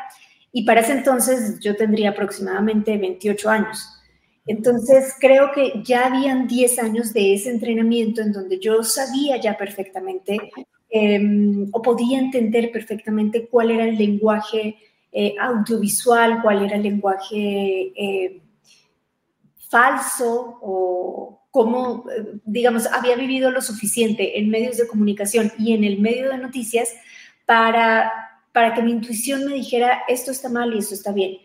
Y 0.51 0.65
para 0.65 0.81
ese 0.81 0.93
entonces 0.93 1.59
yo 1.59 1.75
tendría 1.75 2.09
aproximadamente 2.09 2.97
28 2.97 3.49
años. 3.49 3.94
Entonces, 4.45 5.15
creo 5.19 5.51
que 5.51 5.81
ya 5.83 6.05
habían 6.05 6.47
10 6.47 6.79
años 6.79 7.13
de 7.13 7.33
ese 7.33 7.49
entrenamiento 7.49 8.21
en 8.21 8.31
donde 8.31 8.59
yo 8.59 8.83
sabía 8.83 9.37
ya 9.37 9.57
perfectamente 9.57 10.37
em, 10.89 11.67
o 11.71 11.81
podía 11.81 12.19
entender 12.19 12.71
perfectamente 12.71 13.47
cuál 13.47 13.71
era 13.71 13.85
el 13.85 13.97
lenguaje 13.97 14.77
eh, 15.11 15.35
audiovisual, 15.39 16.41
cuál 16.41 16.63
era 16.63 16.75
el 16.75 16.83
lenguaje 16.83 17.91
eh, 17.95 18.41
falso 19.69 20.59
o 20.61 21.41
cómo, 21.49 22.05
digamos, 22.43 22.85
había 22.87 23.15
vivido 23.15 23.49
lo 23.49 23.61
suficiente 23.61 24.37
en 24.37 24.49
medios 24.49 24.77
de 24.77 24.87
comunicación 24.87 25.51
y 25.57 25.73
en 25.73 25.83
el 25.85 25.99
medio 25.99 26.29
de 26.29 26.37
noticias 26.37 26.93
para, 27.45 28.11
para 28.51 28.73
que 28.73 28.83
mi 28.83 28.91
intuición 28.91 29.45
me 29.45 29.53
dijera 29.53 30.03
esto 30.07 30.31
está 30.31 30.49
mal 30.49 30.73
y 30.73 30.79
esto 30.79 30.93
está 30.93 31.11
bien. 31.11 31.37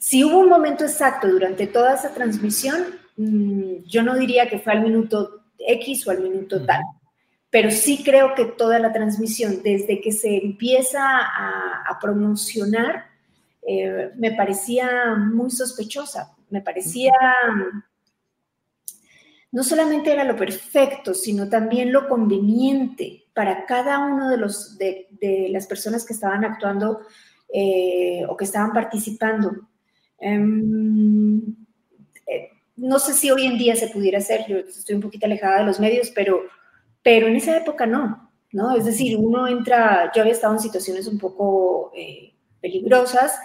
Si 0.00 0.24
hubo 0.24 0.38
un 0.38 0.48
momento 0.48 0.84
exacto 0.84 1.28
durante 1.28 1.66
toda 1.66 1.94
esa 1.94 2.14
transmisión, 2.14 2.86
mm, 3.18 3.84
yo 3.84 4.02
no 4.02 4.16
diría 4.16 4.48
que 4.48 4.58
fue 4.58 4.72
al 4.72 4.80
minuto 4.80 5.42
X 5.58 6.08
o 6.08 6.10
al 6.10 6.20
minuto 6.20 6.64
tal, 6.64 6.82
pero 7.50 7.70
sí 7.70 8.02
creo 8.02 8.34
que 8.34 8.46
toda 8.46 8.78
la 8.78 8.94
transmisión, 8.94 9.62
desde 9.62 10.00
que 10.00 10.10
se 10.10 10.38
empieza 10.38 11.02
a, 11.02 11.98
promocionar, 12.00 13.04
eh, 13.60 14.10
me 14.16 14.32
parecía 14.32 15.16
muy 15.16 15.50
sospechosa, 15.50 16.34
me 16.48 16.62
parecía, 16.62 17.12
no 19.52 19.62
solamente 19.62 20.10
era 20.10 20.24
lo 20.24 20.34
perfecto, 20.34 21.12
sino 21.12 21.50
también 21.50 21.92
lo 21.92 22.08
conveniente 22.08 23.24
para 23.34 23.66
cada 23.66 23.98
uno 23.98 24.30
de, 24.30 24.38
los, 24.38 24.78
de, 24.78 25.48
las 25.50 25.66
personas 25.66 26.06
que 26.06 26.14
estaban 26.14 26.42
actuando 26.46 27.02
eh, 27.52 28.24
o 28.26 28.34
que 28.34 28.44
estaban 28.44 28.72
participando. 28.72 29.68
Em, 30.20 31.40
eh, 32.26 32.50
no 32.76 32.98
sé 32.98 33.14
si 33.14 33.30
hoy 33.30 33.46
en 33.46 33.58
día 33.58 33.74
se 33.74 33.88
pudiera 33.88 34.18
hacer, 34.18 34.44
yo 34.46 34.58
estoy 34.58 34.94
un 34.94 35.00
poquito 35.00 35.26
alejada 35.26 35.58
de 35.58 35.64
los 35.64 35.80
medios, 35.80 36.10
pero, 36.14 36.42
pero 37.02 37.26
en 37.26 37.36
esa 37.36 37.56
época 37.56 37.86
no, 37.86 38.30
¿no? 38.52 38.76
Es 38.76 38.84
decir, 38.84 39.16
uno 39.16 39.48
entra, 39.48 40.12
yo 40.14 40.20
había 40.20 40.34
estado 40.34 40.52
en 40.54 40.60
situaciones 40.60 41.06
un 41.06 41.18
poco 41.18 41.90
eh, 41.96 42.34
peligrosas 42.60 43.38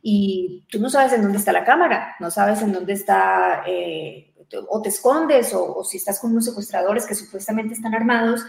y 0.00 0.64
tú 0.70 0.80
no 0.80 0.88
sabes 0.88 1.12
en 1.12 1.22
dónde 1.22 1.38
está 1.38 1.52
la 1.52 1.64
cámara, 1.64 2.16
no 2.18 2.30
sabes 2.30 2.62
en 2.62 2.72
dónde 2.72 2.94
está, 2.94 3.62
eh, 3.66 4.34
o 4.68 4.82
te 4.82 4.88
escondes, 4.88 5.54
o, 5.54 5.84
si 5.84 5.98
estás 5.98 6.18
con 6.18 6.32
unos 6.32 6.46
secuestradores 6.46 7.06
que 7.06 7.14
supuestamente 7.14 7.74
están 7.74 7.94
armados, 7.94 8.44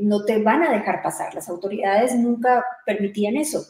no 0.00 0.24
te 0.24 0.42
van 0.42 0.62
a 0.62 0.70
dejar 0.70 1.02
pasar. 1.02 1.34
Las 1.34 1.48
autoridades 1.48 2.14
nunca 2.14 2.64
permitían 2.84 3.36
eso. 3.36 3.64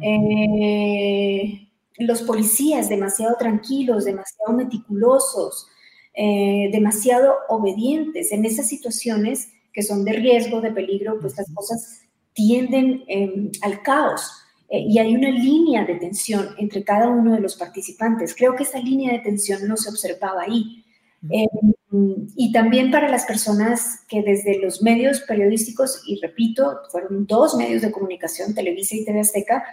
Eh, 0.00 1.65
los 1.98 2.22
policías 2.22 2.88
demasiado 2.88 3.36
tranquilos, 3.38 4.04
demasiado 4.04 4.52
meticulosos, 4.52 5.66
eh, 6.14 6.68
demasiado 6.72 7.34
obedientes. 7.48 8.32
En 8.32 8.44
esas 8.44 8.68
situaciones 8.68 9.48
que 9.72 9.82
son 9.82 10.04
de 10.04 10.12
riesgo, 10.12 10.60
de 10.60 10.72
peligro, 10.72 11.18
pues 11.20 11.36
las 11.36 11.52
cosas 11.52 12.02
tienden 12.32 13.04
em, 13.08 13.50
al 13.62 13.82
caos. 13.82 14.30
Eh, 14.68 14.80
y 14.80 14.98
hay 14.98 15.14
una 15.14 15.30
línea 15.30 15.84
de 15.84 15.94
tensión 15.96 16.54
entre 16.58 16.82
cada 16.82 17.08
uno 17.08 17.34
de 17.34 17.40
los 17.40 17.56
participantes. 17.56 18.34
Creo 18.34 18.56
que 18.56 18.64
esa 18.64 18.78
línea 18.78 19.12
de 19.12 19.20
tensión 19.20 19.66
no 19.68 19.76
se 19.76 19.90
observaba 19.90 20.42
ahí. 20.42 20.84
Em, 21.30 22.26
y 22.36 22.52
también 22.52 22.90
para 22.90 23.08
las 23.08 23.24
personas 23.24 24.04
que 24.08 24.22
desde 24.22 24.58
los 24.58 24.82
medios 24.82 25.20
periodísticos, 25.20 26.02
y 26.06 26.20
repito, 26.20 26.80
fueron 26.90 27.26
dos 27.26 27.54
medios 27.56 27.82
de 27.82 27.92
comunicación, 27.92 28.54
Televisa 28.54 28.96
y 28.96 29.04
TV 29.04 29.20
Azteca, 29.20 29.64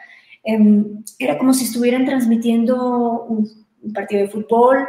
Em, 0.44 1.04
era 1.20 1.38
como 1.38 1.54
si 1.54 1.66
estuvieran 1.66 2.06
transmitiendo 2.06 3.24
un, 3.24 3.64
partido 3.94 4.22
de 4.22 4.30
fútbol, 4.30 4.88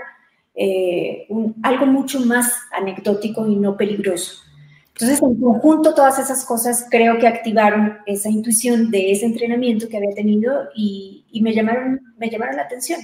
eh, 0.55 1.27
algo 1.65 1.87
mucho 1.87 2.21
más 2.21 2.53
anecdótico 2.73 3.47
y 3.47 3.57
no 3.57 3.77
peligroso. 3.77 4.41
Entonces, 4.89 5.21
en 5.21 5.41
conjunto, 5.41 5.93
todas 5.95 6.21
esas 6.21 6.45
cosas 6.45 6.87
creo 6.89 7.19
que 7.19 7.27
activaron 7.27 7.99
esa 8.07 8.31
intuición 8.31 8.93
de 8.93 9.11
ese 9.11 9.27
entrenamiento 9.27 9.89
que 9.89 9.97
había 9.97 10.15
tenido 10.15 10.69
y, 10.77 11.25
me, 11.43 11.53
llamaron, 11.53 12.01
me 12.17 12.31
llamaron 12.31 12.55
la 12.55 12.63
atención. 12.63 13.01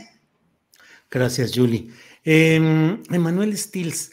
Gracias, 1.11 1.51
Julie. 1.53 1.89
Eh, 2.25 2.55
Emanuel 3.11 3.59
Stills, 3.59 4.13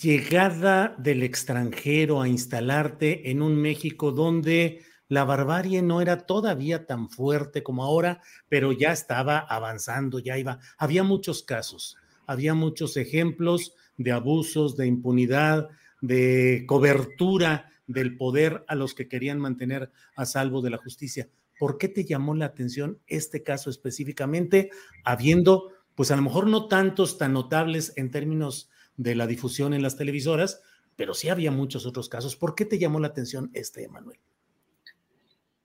llegada 0.00 0.94
del 0.96 1.22
extranjero 1.22 2.22
a 2.22 2.28
instalarte 2.28 3.30
en 3.30 3.42
un 3.42 3.56
México 3.56 4.12
donde 4.12 4.80
la 5.12 5.24
barbarie 5.24 5.82
no 5.82 6.00
era 6.00 6.24
todavía 6.24 6.86
tan 6.86 7.10
fuerte 7.10 7.62
como 7.62 7.84
ahora, 7.84 8.22
pero 8.48 8.72
ya 8.72 8.92
estaba 8.92 9.40
avanzando, 9.40 10.20
ya 10.20 10.38
iba. 10.38 10.58
Había 10.78 11.02
muchos 11.02 11.42
casos, 11.42 11.98
había 12.26 12.54
muchos 12.54 12.96
ejemplos 12.96 13.74
de 13.98 14.10
abusos, 14.10 14.74
de 14.74 14.86
impunidad, 14.86 15.68
de 16.00 16.64
cobertura 16.66 17.70
del 17.86 18.16
poder 18.16 18.64
a 18.68 18.74
los 18.74 18.94
que 18.94 19.06
querían 19.06 19.38
mantener 19.38 19.92
a 20.16 20.24
salvo 20.24 20.62
de 20.62 20.70
la 20.70 20.78
justicia. 20.78 21.28
¿Por 21.58 21.76
qué 21.76 21.88
te 21.88 22.06
llamó 22.06 22.34
la 22.34 22.46
atención 22.46 22.98
este 23.06 23.42
caso 23.42 23.68
específicamente, 23.68 24.70
habiendo, 25.04 25.72
pues 25.94 26.10
a 26.10 26.16
lo 26.16 26.22
mejor 26.22 26.46
no 26.46 26.68
tantos 26.68 27.18
tan 27.18 27.34
notables 27.34 27.92
en 27.96 28.10
términos 28.10 28.70
de 28.96 29.14
la 29.14 29.26
difusión 29.26 29.74
en 29.74 29.82
las 29.82 29.98
televisoras, 29.98 30.62
pero 30.96 31.12
sí 31.12 31.28
había 31.28 31.50
muchos 31.50 31.84
otros 31.84 32.08
casos? 32.08 32.34
¿Por 32.34 32.54
qué 32.54 32.64
te 32.64 32.78
llamó 32.78 32.98
la 32.98 33.08
atención 33.08 33.50
este, 33.52 33.84
Emanuel? 33.84 34.18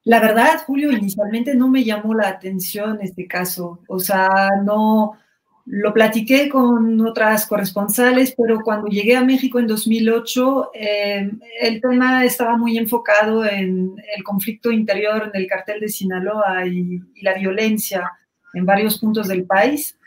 La 0.07 0.21
verdad, 0.21 0.61
Julio, 0.65 0.89
inicialmente 0.93 1.53
no 1.53 1.67
me 1.67 1.83
llamó 1.83 2.13
la 2.13 2.29
atención 2.29 2.99
este 3.01 3.27
caso. 3.27 3.79
O 3.89 3.99
sea, 3.99 4.29
no 4.63 5.17
lo 5.65 5.93
platiqué 5.93 6.47
con 6.47 7.05
otras 7.05 7.45
corresponsales, 7.45 8.33
pero 8.37 8.61
cuando 8.61 8.87
llegué 8.87 9.17
a 9.17 9.25
México 9.25 9.59
en 9.59 9.67
2008, 9.67 10.71
eh, 10.75 11.29
el 11.59 11.81
tema 11.81 12.23
estaba 12.23 12.55
muy 12.55 12.77
enfocado 12.77 13.43
en 13.43 14.01
el 14.15 14.23
conflicto 14.23 14.71
interior 14.71 15.29
en 15.33 15.41
el 15.41 15.45
cartel 15.45 15.81
de 15.81 15.89
Sinaloa 15.89 16.65
y, 16.65 17.01
la 17.21 17.33
violencia 17.33 18.09
en 18.53 18.65
varios 18.65 18.99
puntos 18.99 19.27
del 19.27 19.43
país. 19.43 19.97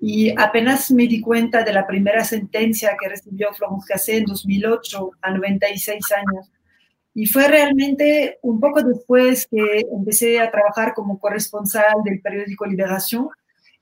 Y 0.00 0.34
apenas 0.36 0.90
me 0.90 1.06
di 1.06 1.20
cuenta 1.20 1.62
de 1.62 1.72
la 1.72 1.86
primera 1.86 2.24
sentencia 2.24 2.96
que 3.00 3.08
recibió 3.08 3.54
Florence 3.54 4.16
en 4.16 4.24
2008, 4.24 5.10
a 5.22 5.30
96 5.30 6.04
años 6.10 6.50
y 7.14 7.26
fue 7.26 7.46
realmente 7.46 8.38
un 8.42 8.58
poco 8.58 8.82
después 8.82 9.46
que 9.48 9.86
empecé 9.92 10.40
a 10.40 10.50
trabajar 10.50 10.94
como 10.94 11.20
corresponsal 11.20 12.02
del 12.04 12.20
periódico 12.20 12.66
Liberación. 12.66 13.28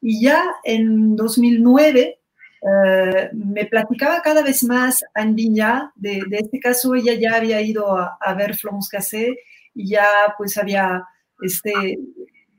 Y 0.02 0.22
ya 0.22 0.44
en 0.64 1.16
2009 1.16 2.18
eh, 2.62 3.30
me 3.32 3.64
platicaba 3.64 4.20
cada 4.20 4.42
vez 4.42 4.62
más 4.64 5.02
Andiña 5.14 5.92
de, 5.94 6.22
de, 6.28 6.38
este 6.38 6.60
caso. 6.60 6.94
Ella 6.94 7.14
ya 7.14 7.36
había 7.36 7.62
ido 7.62 7.96
a, 7.96 8.18
a 8.20 8.34
ver 8.34 8.54
Florence 8.54 8.88
Cassé 8.90 9.38
y 9.74 9.88
ya 9.88 10.06
pues 10.36 10.58
había 10.58 11.02
este, 11.40 11.98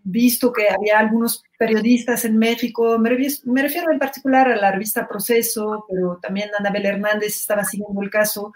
visto 0.03 0.51
que 0.51 0.68
había 0.70 1.00
algunos 1.00 1.44
periodistas 1.58 2.25
en 2.25 2.38
México, 2.38 3.00
me, 3.00 3.10
me, 3.46 3.62
refiero 3.62 3.92
en 3.92 4.00
particular 4.00 4.51
a 4.51 4.58
la 4.58 4.72
revista 4.72 5.08
Proceso, 5.08 5.86
pero 5.89 6.20
también 6.22 6.50
Anabel 6.60 6.86
Hernández 6.86 7.39
estaba 7.39 7.63
siguiendo 7.63 8.01
el 8.01 8.10
caso. 8.10 8.53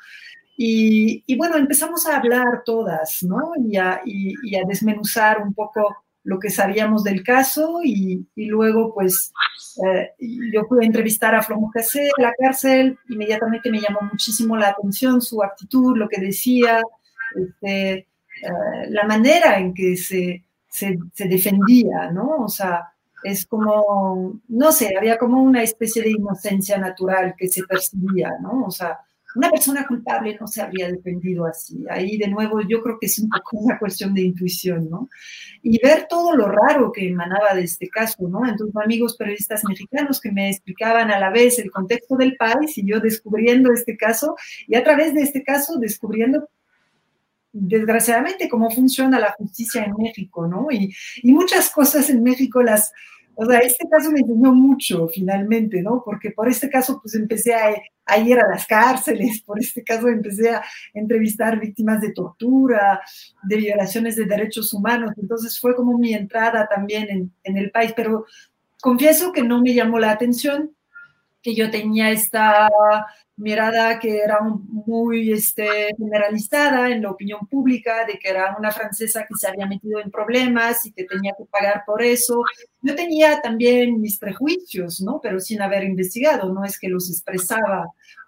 Y, 0.59 1.23
y 1.27 1.37
bueno, 1.37 1.55
empezamos 1.55 2.07
a 2.07 2.17
hablar 2.17 2.63
todas, 2.65 3.21
¿no? 3.21 3.51
Y 3.63 3.77
a, 3.77 4.01
y, 4.03 4.33
y 4.41 4.55
a, 4.55 4.63
desmenuzar 4.67 5.39
un 5.41 5.53
poco 5.53 5.95
lo 6.27 6.39
que 6.39 6.49
sabíamos 6.49 7.05
del 7.05 7.23
caso 7.23 7.79
y, 7.83 8.27
luego 8.35 8.93
pues 8.93 9.31
eh, 9.85 10.11
yo 10.51 10.67
pude 10.67 10.85
entrevistar 10.85 11.33
a 11.33 11.41
Flomo 11.41 11.71
Casé 11.71 12.09
en 12.17 12.23
la 12.23 12.33
cárcel, 12.37 12.99
inmediatamente 13.07 13.71
me 13.71 13.79
llamó 13.79 14.01
muchísimo 14.11 14.57
la 14.57 14.69
atención 14.69 15.21
su 15.21 15.41
actitud, 15.41 15.95
lo 15.95 16.09
que 16.09 16.19
decía, 16.19 16.81
este, 17.33 17.93
eh, 17.93 18.05
la 18.89 19.05
manera 19.05 19.57
en 19.57 19.73
que 19.73 19.95
se, 19.95 20.43
se, 20.67 20.99
se, 21.13 21.27
defendía, 21.29 22.11
¿no? 22.11 22.43
O 22.43 22.49
sea, 22.49 22.91
es 23.23 23.45
como, 23.45 24.41
no 24.49 24.71
sé, 24.73 24.97
había 24.97 25.17
como 25.17 25.41
una 25.41 25.63
especie 25.63 26.03
de 26.03 26.11
inocencia 26.11 26.77
natural 26.77 27.35
que 27.37 27.47
se 27.47 27.63
percibía, 27.63 28.33
¿no? 28.41 28.65
O 28.65 28.71
sea, 28.71 28.99
una 29.35 29.49
persona 29.49 29.85
culpable 29.85 30.37
no 30.39 30.47
se 30.47 30.61
habría 30.61 30.89
defendido 30.89 31.45
así. 31.45 31.85
Ahí 31.89 32.17
de 32.17 32.27
nuevo 32.27 32.61
yo 32.61 32.81
creo 32.81 32.97
que 32.99 33.07
es 33.07 33.19
un 33.19 33.29
poco 33.29 33.57
una 33.57 33.77
cuestión 33.77 34.13
de 34.13 34.21
intuición, 34.21 34.89
¿no? 34.89 35.09
Y 35.61 35.79
ver 35.83 36.07
todo 36.09 36.35
lo 36.35 36.47
raro 36.47 36.91
que 36.91 37.07
emanaba 37.07 37.53
de 37.53 37.63
este 37.63 37.89
caso, 37.89 38.27
¿no? 38.27 38.47
Entonces 38.47 38.75
amigos 38.83 39.17
periodistas 39.17 39.63
mexicanos 39.65 40.21
que 40.21 40.31
me 40.31 40.49
explicaban 40.49 41.11
a 41.11 41.19
la 41.19 41.29
vez 41.29 41.59
el 41.59 41.71
contexto 41.71 42.15
del 42.15 42.35
país 42.35 42.77
y 42.77 42.85
yo 42.85 42.99
descubriendo 42.99 43.71
este 43.71 43.97
caso 43.97 44.35
y 44.67 44.75
a 44.75 44.83
través 44.83 45.13
de 45.13 45.21
este 45.21 45.43
caso 45.43 45.77
descubriendo 45.77 46.49
desgraciadamente 47.51 48.49
cómo 48.49 48.69
funciona 48.69 49.19
la 49.19 49.31
justicia 49.31 49.83
en 49.83 49.93
México, 49.97 50.47
¿no? 50.47 50.67
Y, 50.71 50.93
y 51.21 51.33
muchas 51.33 51.69
cosas 51.69 52.09
en 52.09 52.23
México 52.23 52.61
las 52.61 52.91
o 53.39 53.45
sea, 53.45 53.59
este 53.59 53.87
caso 53.87 54.11
me 54.11 54.21
enseñó 54.21 54.51
mucho 54.51 55.07
finalmente, 55.09 55.83
¿no? 55.83 56.01
Porque 56.03 56.31
por 56.31 56.49
este 56.49 56.71
caso 56.71 56.99
pues 56.99 57.13
empecé 57.13 57.53
a, 57.53 57.75
a, 58.05 58.17
ir 58.17 58.39
a 58.39 58.49
las 58.49 58.65
cárceles, 58.65 59.41
por 59.45 59.59
este 59.59 59.83
caso 59.83 60.07
empecé 60.07 60.49
a 60.49 60.63
entrevistar 60.95 61.59
víctimas 61.59 62.01
de 62.01 62.13
tortura, 62.13 62.99
de 63.43 63.57
violaciones 63.57 64.15
de 64.15 64.25
derechos 64.25 64.73
humanos, 64.73 65.11
entonces 65.17 65.59
fue 65.59 65.75
como 65.75 65.99
mi 65.99 66.15
entrada 66.15 66.67
también 66.67 67.09
en, 67.11 67.31
en 67.43 67.57
el 67.57 67.69
país, 67.69 67.93
pero 67.95 68.25
confieso 68.81 69.31
que 69.31 69.43
no 69.43 69.61
me 69.61 69.75
llamó 69.75 69.99
la 69.99 70.11
atención, 70.11 70.75
que 71.43 71.53
yo 71.53 71.69
tenía 71.69 72.09
esta 72.09 72.67
mirada 73.37 73.99
que 73.99 74.17
era 74.17 74.39
muy 74.41 75.31
este, 75.31 75.95
generalizada 75.97 76.89
en 76.89 77.03
la 77.03 77.11
opinión 77.11 77.47
pública, 77.47 78.05
de 78.05 78.17
que 78.17 78.29
era 78.29 78.55
una 78.57 78.71
francesa 78.71 79.25
que 79.27 79.35
se 79.35 79.47
había 79.47 79.67
metido 79.67 79.99
en 79.99 80.11
problemas 80.11 80.85
y 80.85 80.91
que 80.91 81.05
tenía 81.05 81.33
que 81.37 81.45
pagar 81.45 81.83
por 81.85 82.01
eso. 82.01 82.43
Yo 82.81 82.95
tenía 82.95 83.39
también 83.41 84.01
mis 84.01 84.17
prejuicios, 84.17 85.01
¿no? 85.01 85.19
Pero 85.21 85.39
sin 85.39 85.61
haber 85.61 85.83
investigado, 85.83 86.51
no 86.51 86.65
es 86.65 86.79
que 86.79 86.89
los 86.89 87.09
expresaba 87.09 87.85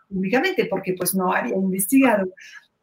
públicamente 0.08 0.66
porque 0.66 0.94
pues 0.94 1.16
no 1.16 1.34
había 1.34 1.56
investigado. 1.56 2.28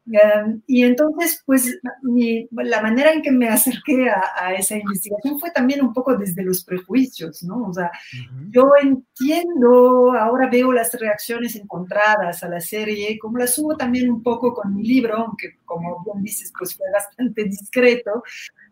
Um, 0.06 0.62
y 0.68 0.84
entonces, 0.84 1.42
pues, 1.44 1.80
mi, 2.02 2.48
la 2.52 2.80
manera 2.80 3.12
en 3.12 3.22
que 3.22 3.32
me 3.32 3.48
acerqué 3.48 4.08
a, 4.08 4.22
a, 4.38 4.54
esa 4.54 4.76
investigación 4.76 5.40
fue 5.40 5.50
también 5.50 5.82
un 5.82 5.92
poco 5.92 6.16
desde 6.16 6.44
los 6.44 6.64
prejuicios, 6.64 7.42
¿no? 7.42 7.64
O 7.64 7.72
sea, 7.74 7.90
uh 7.90 8.16
-huh. 8.16 8.50
yo 8.52 8.70
entiendo, 8.80 10.12
ahora 10.12 10.48
veo 10.48 10.72
las 10.72 10.92
reacciones 10.94 11.56
encontradas 11.56 12.42
a 12.44 12.48
la 12.48 12.60
serie, 12.60 13.18
como 13.18 13.38
las 13.38 13.54
subo 13.56 13.76
también 13.76 14.08
un 14.08 14.22
poco 14.22 14.54
con 14.54 14.74
mi 14.74 14.84
libro, 14.84 15.16
aunque 15.16 15.56
como 15.64 16.04
bien 16.04 16.22
dices, 16.22 16.52
pues 16.56 16.76
fue 16.76 16.86
bastante 16.92 17.42
discreto, 17.44 18.22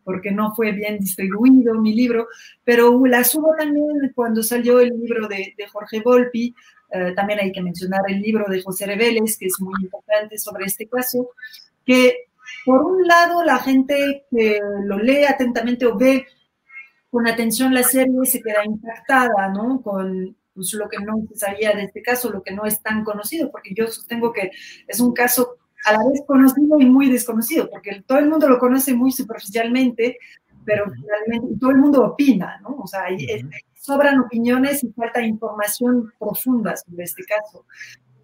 porque 0.05 0.31
no 0.31 0.55
fue 0.55 0.71
bien 0.73 0.99
distribuido 0.99 1.75
mi 1.81 1.95
libro, 1.95 2.29
pero 2.63 3.05
la 3.07 3.25
subo 3.25 3.55
también 3.59 4.13
cuando 4.15 4.43
salió 4.43 4.79
el 4.79 4.91
libro 4.91 5.27
de, 5.27 5.55
de 5.57 5.67
Jorge 5.67 6.01
Volpi, 6.01 6.55
Uh, 6.95 7.13
también 7.15 7.41
hay 7.41 7.51
que 7.51 7.61
mencionar 7.61 8.03
el 8.07 8.23
libro 8.23 8.45
de 8.49 8.63
José 8.63 8.87
Reveles, 8.87 9.37
que 9.37 9.47
es 9.47 9.61
muy 9.61 9.75
importante 9.83 10.39
sobre 10.39 10.67
este 10.67 10.87
caso, 10.87 11.31
que 11.85 12.29
por 12.65 12.85
un 12.85 13.07
lado 13.07 13.43
la 13.43 13.59
gente 13.59 14.25
que 14.31 14.61
lo 14.85 14.99
lee 14.99 15.25
atentamente 15.25 15.87
o 15.87 15.97
ve 15.99 16.27
con 17.11 17.27
atención 17.27 17.75
la 17.75 17.83
serie 17.83 18.25
se 18.25 18.41
queda 18.41 18.65
impactada, 18.65 19.49
¿no? 19.49 19.83
Con 19.83 20.37
pues, 20.55 20.73
lo 20.75 20.89
que 20.89 20.99
no 20.99 21.15
se 21.29 21.37
sabía 21.37 21.73
de 21.73 21.85
este 21.85 22.01
caso, 22.01 22.31
lo 22.31 22.43
que 22.43 22.53
no 22.53 22.65
es 22.65 22.81
tan 22.81 23.03
conocido, 23.03 23.51
porque 23.51 23.75
yo 23.75 23.89
sostengo 23.89 24.33
que 24.33 24.53
es 24.87 25.01
un 25.01 25.13
caso 25.13 25.57
a 25.87 25.93
la 25.93 25.99
vez 25.99 26.23
conocido 26.27 26.79
y 26.79 26.87
muy 26.87 27.11
desconocido, 27.11 27.69
porque 27.71 28.05
todo 28.07 28.19
el 28.19 28.29
mundo 28.29 28.49
lo 28.49 28.59
conoce 28.59 28.95
muy 28.95 29.11
superficialmente, 29.11 30.19
pero 30.65 30.87
finalmente 30.93 31.59
todo 31.61 31.71
el 31.71 31.79
mundo 31.79 32.05
opina, 32.05 32.61
¿no? 32.63 32.77
O 32.79 32.87
sea, 32.87 33.05
hay, 33.05 33.17
uh 33.17 33.19
-huh 33.19 33.74
sobran 33.85 34.19
opiniones 34.19 34.83
y 34.83 34.91
falta 34.93 35.21
información 35.21 36.11
profunda 36.19 36.75
sobre 36.75 37.05
este 37.05 37.23
caso. 37.25 37.67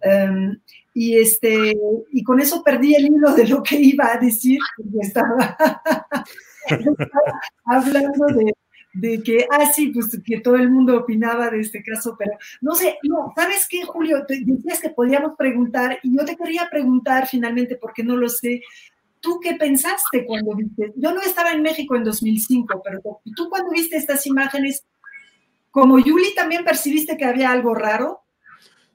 Um, 0.03 0.57
y, 0.95 1.17
este, 1.17 1.77
y 2.11 2.23
con 2.23 2.39
eso 2.39 2.63
perdí 2.63 2.95
el 2.95 3.05
hilo 3.05 3.33
de 3.35 3.47
lo 3.47 3.61
que 3.61 3.79
iba 3.79 4.11
a 4.11 4.17
decir, 4.17 4.57
porque 4.75 4.97
estaba, 5.01 5.55
estaba 6.67 7.41
hablando 7.65 8.25
de, 8.35 8.53
de, 8.93 9.21
que, 9.21 9.45
ah, 9.51 9.71
sí, 9.71 9.89
pues 9.89 10.19
que 10.25 10.39
todo 10.39 10.55
el 10.55 10.71
mundo 10.71 10.97
opinaba 10.97 11.51
de 11.51 11.59
este 11.59 11.83
caso, 11.83 12.15
pero 12.17 12.31
no 12.61 12.73
sé, 12.73 12.97
no, 13.03 13.31
¿sabes 13.35 13.67
qué, 13.69 13.83
Julio? 13.83 14.25
Te 14.25 14.39
decías 14.43 14.81
que 14.81 14.89
podíamos 14.89 15.33
preguntar, 15.37 15.99
y 16.01 16.17
yo 16.17 16.25
te 16.25 16.35
quería 16.35 16.67
preguntar 16.71 17.27
finalmente, 17.27 17.75
porque 17.75 18.03
no 18.03 18.17
lo 18.17 18.29
sé, 18.29 18.61
¿Tú 19.21 19.39
qué 19.39 19.53
pensaste 19.53 20.25
cuando 20.25 20.55
viste? 20.55 20.93
Yo 20.95 21.13
no 21.13 21.21
estaba 21.21 21.51
en 21.51 21.61
México 21.61 21.95
en 21.95 22.03
2005, 22.03 22.81
pero 22.83 23.21
tú 23.35 23.49
cuando 23.49 23.69
viste 23.69 23.95
estas 23.95 24.25
imágenes, 24.25 24.83
como 25.71 25.99
Yuli, 25.99 26.35
¿también 26.35 26.63
percibiste 26.63 27.17
que 27.17 27.25
había 27.25 27.51
algo 27.51 27.73
raro? 27.73 28.19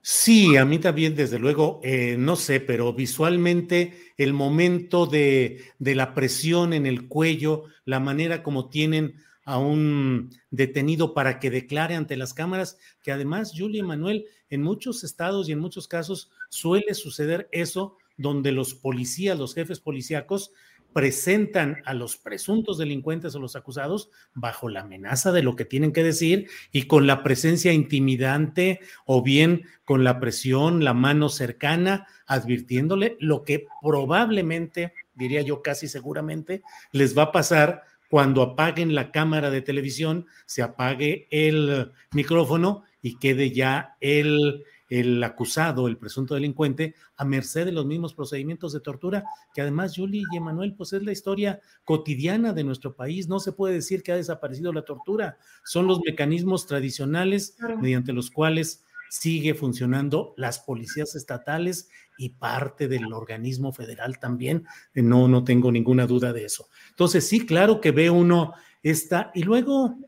Sí, 0.02 0.56
a 0.56 0.64
mí 0.64 0.78
también, 0.78 1.16
desde 1.16 1.40
luego, 1.40 1.80
eh, 1.82 2.16
no 2.16 2.36
sé, 2.36 2.60
pero 2.60 2.92
visualmente 2.92 4.12
el 4.16 4.32
momento 4.32 5.06
de, 5.06 5.64
de, 5.80 5.94
la 5.96 6.14
presión 6.14 6.72
en 6.72 6.86
el 6.86 7.08
cuello, 7.08 7.64
la 7.84 7.98
manera 7.98 8.44
como 8.44 8.68
tienen 8.68 9.16
a 9.44 9.58
un 9.58 10.30
detenido 10.50 11.12
para 11.14 11.40
que 11.40 11.50
declare 11.50 11.96
ante 11.96 12.16
las 12.16 12.34
cámaras, 12.34 12.78
que 13.02 13.10
además, 13.10 13.52
Yuli 13.52 13.78
y 13.78 13.82
Manuel, 13.82 14.26
en 14.48 14.62
muchos 14.62 15.02
estados 15.02 15.48
y 15.48 15.52
en 15.52 15.58
muchos 15.58 15.88
casos 15.88 16.30
suele 16.50 16.94
suceder 16.94 17.48
eso, 17.50 17.96
donde 18.16 18.52
los 18.52 18.74
policías, 18.74 19.38
los 19.38 19.54
jefes 19.54 19.80
policíacos, 19.80 20.52
presentan 20.96 21.82
a 21.84 21.92
los 21.92 22.16
presuntos 22.16 22.78
delincuentes 22.78 23.34
o 23.34 23.38
los 23.38 23.54
acusados 23.54 24.08
bajo 24.32 24.70
la 24.70 24.80
amenaza 24.80 25.30
de 25.30 25.42
lo 25.42 25.54
que 25.54 25.66
tienen 25.66 25.92
que 25.92 26.02
decir 26.02 26.48
y 26.72 26.84
con 26.84 27.06
la 27.06 27.22
presencia 27.22 27.74
intimidante 27.74 28.80
o 29.04 29.22
bien 29.22 29.66
con 29.84 30.04
la 30.04 30.20
presión, 30.20 30.84
la 30.84 30.94
mano 30.94 31.28
cercana, 31.28 32.06
advirtiéndole 32.26 33.18
lo 33.20 33.44
que 33.44 33.66
probablemente, 33.82 34.94
diría 35.14 35.42
yo 35.42 35.60
casi 35.60 35.86
seguramente, 35.86 36.62
les 36.92 37.14
va 37.16 37.24
a 37.24 37.32
pasar 37.32 37.82
cuando 38.08 38.40
apaguen 38.40 38.94
la 38.94 39.12
cámara 39.12 39.50
de 39.50 39.60
televisión, 39.60 40.24
se 40.46 40.62
apague 40.62 41.28
el 41.30 41.92
micrófono 42.12 42.84
y 43.02 43.18
quede 43.18 43.50
ya 43.50 43.96
el 44.00 44.64
el 44.88 45.22
acusado, 45.22 45.88
el 45.88 45.96
presunto 45.96 46.34
delincuente, 46.34 46.94
a 47.16 47.24
merced 47.24 47.64
de 47.64 47.72
los 47.72 47.86
mismos 47.86 48.14
procedimientos 48.14 48.72
de 48.72 48.80
tortura, 48.80 49.24
que 49.54 49.62
además, 49.62 49.94
Julie 49.96 50.24
y 50.32 50.36
Emanuel, 50.36 50.74
pues 50.74 50.92
es 50.92 51.02
la 51.02 51.12
historia 51.12 51.60
cotidiana 51.84 52.52
de 52.52 52.64
nuestro 52.64 52.94
país. 52.94 53.28
No 53.28 53.40
se 53.40 53.52
puede 53.52 53.74
decir 53.74 54.02
que 54.02 54.12
ha 54.12 54.16
desaparecido 54.16 54.72
la 54.72 54.82
tortura. 54.82 55.38
Son 55.64 55.86
los 55.86 56.00
mecanismos 56.04 56.66
tradicionales 56.66 57.56
mediante 57.80 58.12
los 58.12 58.30
cuales 58.30 58.84
sigue 59.08 59.54
funcionando 59.54 60.34
las 60.36 60.58
policías 60.58 61.14
estatales 61.14 61.88
y 62.18 62.30
parte 62.30 62.88
del 62.88 63.12
organismo 63.12 63.72
federal 63.72 64.18
también. 64.18 64.66
No, 64.94 65.28
no 65.28 65.44
tengo 65.44 65.70
ninguna 65.70 66.06
duda 66.06 66.32
de 66.32 66.44
eso. 66.44 66.68
Entonces, 66.90 67.26
sí, 67.26 67.46
claro 67.46 67.80
que 67.80 67.92
ve 67.92 68.10
uno 68.10 68.52
esta, 68.82 69.30
y 69.34 69.42
luego 69.42 69.98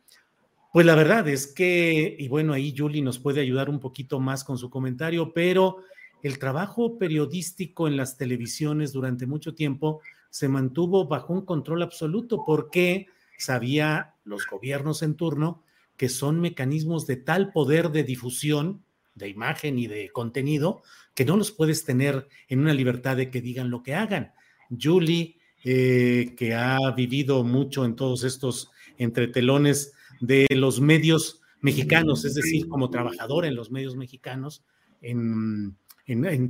pues 0.73 0.85
la 0.85 0.95
verdad 0.95 1.27
es 1.29 1.47
que, 1.47 2.17
y 2.19 2.29
bueno, 2.29 2.53
ahí 2.53 2.75
Julie 2.77 3.03
nos 3.03 3.19
puede 3.19 3.41
ayudar 3.41 3.71
un 3.71 3.81
poquito 3.81 4.21
más 4.21 4.45
con 4.45 4.59
su 4.59 4.71
comentario, 4.71 5.33
pero 5.33 5.79
el 6.23 6.39
trabajo 6.39 6.99
periodístico 6.99 7.89
en 7.89 7.97
las 7.97 8.17
televisiones 8.17 8.93
durante 8.93 9.27
mucho 9.27 9.55
tiempo 9.55 10.01
se 10.31 10.49
mantuvo 10.49 11.07
bajo 11.07 11.33
un 11.33 11.45
control 11.45 11.83
absoluto 11.83 12.43
porque 12.45 13.07
sabía 13.39 14.15
los 14.25 14.47
gobiernos 14.47 15.03
en 15.03 15.15
turno 15.15 15.63
que 15.97 16.09
son 16.09 16.41
mecanismos 16.41 17.07
de 17.07 17.17
tal 17.17 17.53
poder 17.53 17.91
de 17.91 18.05
difusión 18.05 18.85
de 19.15 19.29
imagen 19.29 19.79
y 19.79 19.87
de 19.87 20.11
contenido 20.11 20.83
que 21.15 21.25
no 21.25 21.37
los 21.37 21.51
puedes 21.51 21.85
tener 21.85 22.29
en 22.49 22.61
una 22.61 22.75
libertad 22.75 23.17
de 23.17 23.31
que 23.31 23.41
digan 23.41 23.71
lo 23.71 23.83
que 23.83 23.95
hagan. 23.95 24.33
Julie, 24.71 25.37
eh, 25.65 26.35
que 26.37 26.55
ha 26.55 26.79
vivido 26.93 27.43
mucho 27.43 27.85
en 27.85 27.97
todos 27.97 28.23
estos 28.23 28.71
entretelones 28.97 29.93
de 30.21 30.47
los 30.51 30.81
medios 30.81 31.41
mexicanos, 31.61 32.25
es 32.25 32.35
decir, 32.35 32.69
como 32.69 32.91
trabajador 32.91 33.45
en 33.45 33.55
los 33.55 33.71
medios 33.71 33.97
mexicanos, 33.97 34.65
en, 35.01 35.77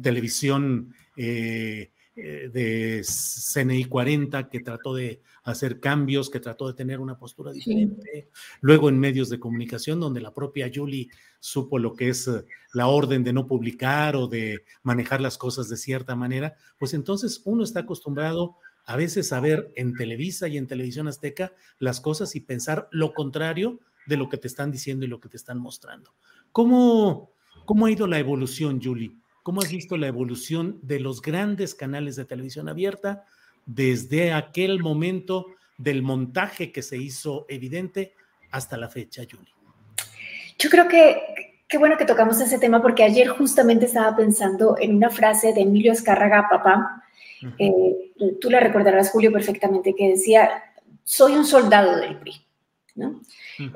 televisión 0.03 0.95
eh, 1.17 1.91
eh, 2.21 2.51
de 2.53 3.05
CNI 3.05 3.85
40, 3.85 4.49
que 4.49 4.61
trató 4.61 4.95
de 4.95 5.21
hacer 5.45 5.81
cambios, 5.81 6.31
que 6.31 6.41
trató 6.41 6.67
de 6.67 6.75
tener 6.75 7.01
una 7.01 7.19
postura 7.19 7.53
diferente. 7.53 8.29
Luego 8.61 8.89
en 8.89 8.99
medios 8.99 9.29
de 9.29 9.39
comunicación, 9.39 10.01
donde 10.01 10.21
la 10.21 10.35
propia 10.35 10.71
Julie 10.73 11.09
supo 11.41 11.79
lo 11.79 11.95
que 11.95 12.09
es 12.09 12.29
eh, 12.29 12.45
la 12.75 12.89
orden 12.89 13.25
de 13.25 13.33
no 13.33 13.47
publicar 13.47 14.17
o 14.17 14.27
de 14.27 14.65
manejar 14.83 15.21
las 15.21 15.39
cosas 15.39 15.69
de 15.69 15.77
cierta 15.77 16.17
manera, 16.17 16.57
pues 16.79 16.93
entonces 16.93 17.41
uno 17.45 17.65
está 17.65 17.81
acostumbrado 17.81 18.57
a 18.89 18.97
veces 18.97 19.35
a 19.35 19.41
ver 19.41 19.71
en 19.77 19.95
Televisa 19.95 20.49
y 20.49 20.57
en 20.57 20.67
Televisión 20.67 21.09
Azteca 21.09 21.53
las 21.79 22.01
cosas 22.01 22.35
y 22.35 22.41
pensar 22.41 22.89
lo 22.91 23.13
contrario 23.13 23.81
de 24.07 24.17
lo 24.17 24.31
que 24.31 24.39
te 24.39 24.47
están 24.47 24.73
diciendo 24.73 25.05
y 25.05 25.09
lo 25.09 25.21
que 25.21 25.29
te 25.29 25.37
están 25.37 25.59
mostrando. 25.59 26.15
¿Cómo, 26.53 27.31
cómo 27.67 27.85
ha 27.85 27.91
ido 27.91 28.07
la 28.07 28.19
evolución, 28.19 28.81
Julie? 28.83 29.13
¿Cómo 29.43 29.61
has 29.61 29.71
visto 29.71 29.99
la 29.99 30.07
evolución 30.07 30.81
de 30.83 31.01
los 31.01 31.21
grandes 31.21 31.75
canales 31.75 32.17
de 32.17 32.25
televisión 32.25 32.67
abierta 32.67 33.27
desde 33.67 34.33
aquel 34.33 34.81
momento 34.81 35.49
del 35.77 36.03
montaje 36.03 36.73
que 36.73 36.81
se 36.81 36.97
hizo 36.97 37.45
evidente 37.51 38.15
hasta 38.51 38.79
la 38.79 38.89
fecha, 38.89 39.23
Julie? 39.31 39.53
Yo 40.59 40.71
creo 40.71 40.89
que 40.89 41.59
qué 41.69 41.77
bueno 41.77 41.99
que 41.99 42.07
tocamos 42.07 42.41
ese 42.41 42.59
tema 42.59 42.81
porque 42.81 43.05
ayer 43.05 43.29
justamente 43.29 43.85
estaba 43.85 44.17
pensando 44.17 44.77
en 44.81 44.97
una 44.97 45.11
frase 45.11 45.53
de 45.53 45.61
Emilio 45.61 45.93
Escárraga, 45.93 46.49
papá. 46.49 47.05
Eh, 47.59 48.13
tú 48.41 48.51
la 48.51 48.61
recordarás, 48.61 49.11
Julio, 49.11 49.33
perfectamente, 49.33 49.95
que 49.95 50.11
decía, 50.11 50.51
soy 51.05 51.35
un 51.35 51.45
soldado 51.45 51.97
del 51.97 52.19
PRI. 52.19 52.35
¿no? 52.95 53.21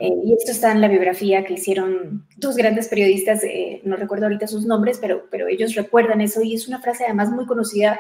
Eh, 0.00 0.12
y 0.24 0.32
esto 0.32 0.50
está 0.50 0.72
en 0.72 0.80
la 0.80 0.88
biografía 0.88 1.44
que 1.44 1.54
hicieron 1.54 2.26
dos 2.36 2.56
grandes 2.56 2.88
periodistas, 2.88 3.44
eh, 3.44 3.80
no 3.84 3.94
recuerdo 3.96 4.26
ahorita 4.26 4.48
sus 4.48 4.66
nombres, 4.66 4.98
pero, 5.00 5.28
pero 5.30 5.46
ellos 5.46 5.76
recuerdan 5.76 6.20
eso 6.20 6.42
y 6.42 6.54
es 6.54 6.66
una 6.66 6.80
frase 6.80 7.04
además 7.04 7.30
muy 7.30 7.46
conocida 7.46 7.98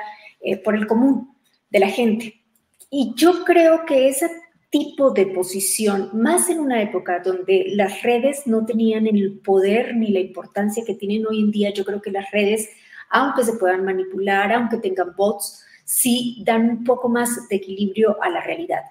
por 0.64 0.74
el 0.74 0.88
común 0.88 1.36
de 1.70 1.78
la 1.78 1.88
gente. 1.88 2.42
Y 2.90 3.14
yo 3.14 3.44
creo 3.44 3.86
que 3.86 4.08
ese 4.08 4.28
tipo 4.72 5.10
de 5.10 5.26
posición, 5.26 6.08
más 6.14 6.48
en 6.48 6.58
una 6.58 6.80
época 6.80 7.20
donde 7.20 7.66
las 7.74 8.02
redes 8.02 8.46
no 8.46 8.64
tenían 8.64 9.06
el 9.06 9.38
poder 9.38 9.94
ni 9.94 10.08
la 10.08 10.20
importancia 10.20 10.82
que 10.84 10.94
tienen 10.94 11.26
hoy 11.26 11.40
en 11.40 11.50
día, 11.50 11.70
yo 11.74 11.84
creo 11.84 12.00
que 12.00 12.10
las 12.10 12.30
redes, 12.30 12.70
aunque 13.12 13.44
se 13.44 13.52
puedan 13.52 13.84
manipular, 13.84 14.52
aunque 14.52 14.78
tengan 14.78 15.14
bots, 15.14 15.64
sí 15.84 16.42
dan 16.44 16.68
un 16.68 16.84
poco 16.84 17.08
más 17.08 17.48
de 17.48 17.56
equilibrio 17.56 18.16
a 18.22 18.30
la 18.30 18.42
realidad. 18.42 18.82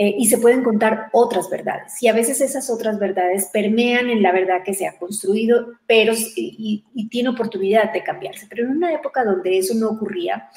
Eh, 0.00 0.14
y 0.16 0.26
se 0.26 0.38
pueden 0.38 0.62
contar 0.62 1.08
otras 1.12 1.50
verdades. 1.50 2.00
Y 2.00 2.06
a 2.06 2.12
veces 2.12 2.40
esas 2.40 2.70
otras 2.70 3.00
verdades 3.00 3.50
permean 3.52 4.08
en 4.10 4.22
la 4.22 4.30
verdad 4.30 4.62
que 4.64 4.72
se 4.72 4.86
ha 4.86 4.96
construido, 4.96 5.72
pero 5.88 6.12
y, 6.36 7.08
tiene 7.10 7.30
oportunidad 7.30 7.92
de 7.92 8.04
cambiarse. 8.04 8.46
Pero 8.48 8.64
en 8.64 8.76
una 8.76 8.92
época 8.92 9.24
donde 9.24 9.58
eso 9.58 9.74
no 9.74 9.88
ocurría, 9.88 10.50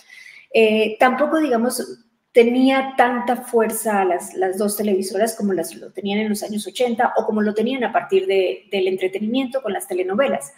eh, 0.53 0.95
tampoco, 0.99 1.39
digamos, 1.39 2.05
tenía 2.31 2.93
tanta 2.95 3.35
fuerza 3.35 4.05
las, 4.05 4.35
las 4.35 4.59
dos 4.59 4.77
televisoras 4.77 5.35
como 5.35 5.53
las 5.53 5.75
lo 5.75 5.91
tenían 5.91 6.19
en 6.19 6.29
los 6.29 6.43
años 6.43 6.67
80 6.67 7.13
o 7.17 7.25
como 7.25 7.41
lo 7.41 7.55
tenían 7.55 7.83
a 7.83 7.91
partir 7.91 8.27
de, 8.27 8.67
del 8.71 8.87
entretenimiento 8.87 9.63
con 9.63 9.73
las 9.73 9.87
telenovelas. 9.87 10.53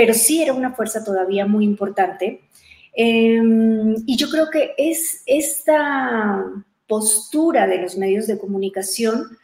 Pero 0.00 0.14
sí 0.14 0.42
era 0.42 0.54
una 0.54 0.72
fuerza 0.72 1.04
todavía 1.04 1.44
muy 1.44 1.62
importante. 1.62 2.40
Em, 2.94 3.94
y 4.06 4.16
yo 4.16 4.30
creo 4.30 4.48
que 4.48 4.72
es 4.78 5.22
esta 5.26 6.42
postura 6.88 7.66
de 7.66 7.82
los 7.82 7.98
medios 7.98 8.26
de 8.26 8.38
comunicación 8.38 9.36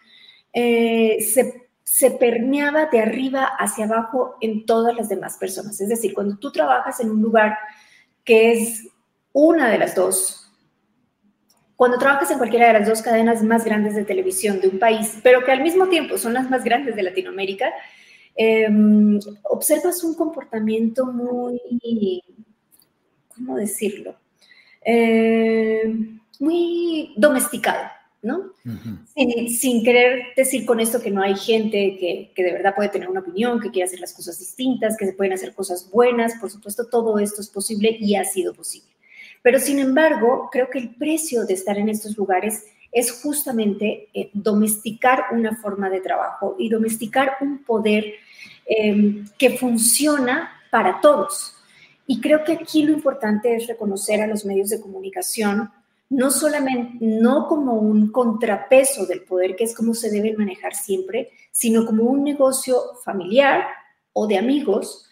eh, 0.54 1.18
se, 1.20 1.68
se 1.84 2.10
permeaba 2.12 2.86
de 2.86 3.00
arriba 3.00 3.44
hacia 3.58 3.84
abajo 3.84 4.36
en 4.40 4.64
todas 4.64 4.96
las 4.96 5.10
demás 5.10 5.36
personas. 5.36 5.78
Es 5.78 5.90
decir, 5.90 6.14
cuando 6.14 6.38
tú 6.38 6.50
trabajas 6.50 7.00
en 7.00 7.10
un 7.10 7.20
lugar 7.20 7.58
que 8.24 8.52
es 8.52 8.88
una 9.34 9.68
de 9.68 9.76
las 9.76 9.94
dos, 9.94 10.50
cuando 11.76 11.98
trabajas 11.98 12.30
en 12.30 12.38
cualquiera 12.38 12.68
de 12.68 12.78
las 12.78 12.88
dos 12.88 13.02
cadenas 13.02 13.42
más 13.42 13.62
grandes 13.62 13.94
de 13.94 14.06
televisión 14.06 14.58
de 14.62 14.68
un 14.68 14.78
país, 14.78 15.18
pero 15.22 15.44
que 15.44 15.52
al 15.52 15.60
mismo 15.60 15.88
tiempo 15.88 16.16
son 16.16 16.32
las 16.32 16.48
más 16.48 16.64
grandes 16.64 16.96
de 16.96 17.02
Latinoamérica, 17.02 17.74
em, 18.36 19.18
observas 19.44 20.04
un 20.04 20.14
comportamiento 20.14 21.06
muy, 21.06 22.22
¿cómo 23.34 23.56
decirlo? 23.56 24.16
Em, 24.82 26.20
muy 26.38 27.14
domesticado, 27.16 27.88
¿no? 28.22 28.52
sin, 29.48 29.82
querer 29.82 30.26
decir 30.36 30.66
con 30.66 30.80
esto 30.80 31.00
que 31.00 31.10
no 31.10 31.22
hay 31.22 31.34
gente 31.34 31.96
que, 31.98 32.32
que, 32.34 32.44
de 32.44 32.52
verdad 32.52 32.74
puede 32.74 32.90
tener 32.90 33.08
una 33.08 33.20
opinión, 33.20 33.60
que 33.60 33.70
quiere 33.70 33.86
hacer 33.86 34.00
las 34.00 34.12
cosas 34.12 34.38
distintas, 34.38 34.96
que 34.96 35.06
se 35.06 35.12
pueden 35.12 35.32
hacer 35.32 35.54
cosas 35.54 35.90
buenas, 35.90 36.34
por 36.40 36.50
supuesto, 36.50 36.86
todo 36.86 37.18
esto 37.18 37.40
es 37.40 37.48
posible 37.48 37.96
y 37.98 38.16
ha 38.16 38.24
sido 38.24 38.52
posible. 38.52 38.90
Pero 39.42 39.60
sin 39.60 39.78
embargo, 39.78 40.48
creo 40.50 40.68
que 40.70 40.78
el 40.78 40.94
precio 40.96 41.46
de 41.46 41.54
estar 41.54 41.78
en 41.78 41.88
estos 41.88 42.16
lugares 42.16 42.64
es 42.90 43.12
justamente 43.12 44.08
eh, 44.14 44.30
domesticar 44.32 45.26
una 45.32 45.54
forma 45.54 45.90
de 45.90 46.00
trabajo 46.00 46.56
y 46.58 46.68
domesticar 46.68 47.36
un 47.40 47.62
poder 47.62 48.14
em, 48.66 49.26
que 49.38 49.50
funciona 49.58 50.50
para 50.70 51.00
todos. 51.00 51.54
Y 52.06 52.20
creo 52.20 52.44
que 52.44 52.52
aquí 52.52 52.82
lo 52.82 52.92
importante 52.92 53.54
es 53.54 53.66
reconocer 53.66 54.20
a 54.20 54.26
los 54.26 54.44
medios 54.44 54.70
de 54.70 54.80
comunicación 54.80 55.70
no 56.08 56.30
solamente, 56.30 56.98
no 57.00 57.48
como 57.48 57.74
un 57.74 58.12
contrapeso 58.12 59.06
del 59.06 59.22
poder, 59.22 59.56
que 59.56 59.64
es 59.64 59.74
como 59.74 59.94
se 59.94 60.10
debe 60.10 60.36
manejar 60.36 60.74
siempre, 60.74 61.30
sino 61.50 61.84
como 61.84 62.04
un 62.04 62.22
negocio 62.22 62.80
familiar 63.04 63.66
o 64.12 64.26
de 64.26 64.38
amigos 64.38 65.08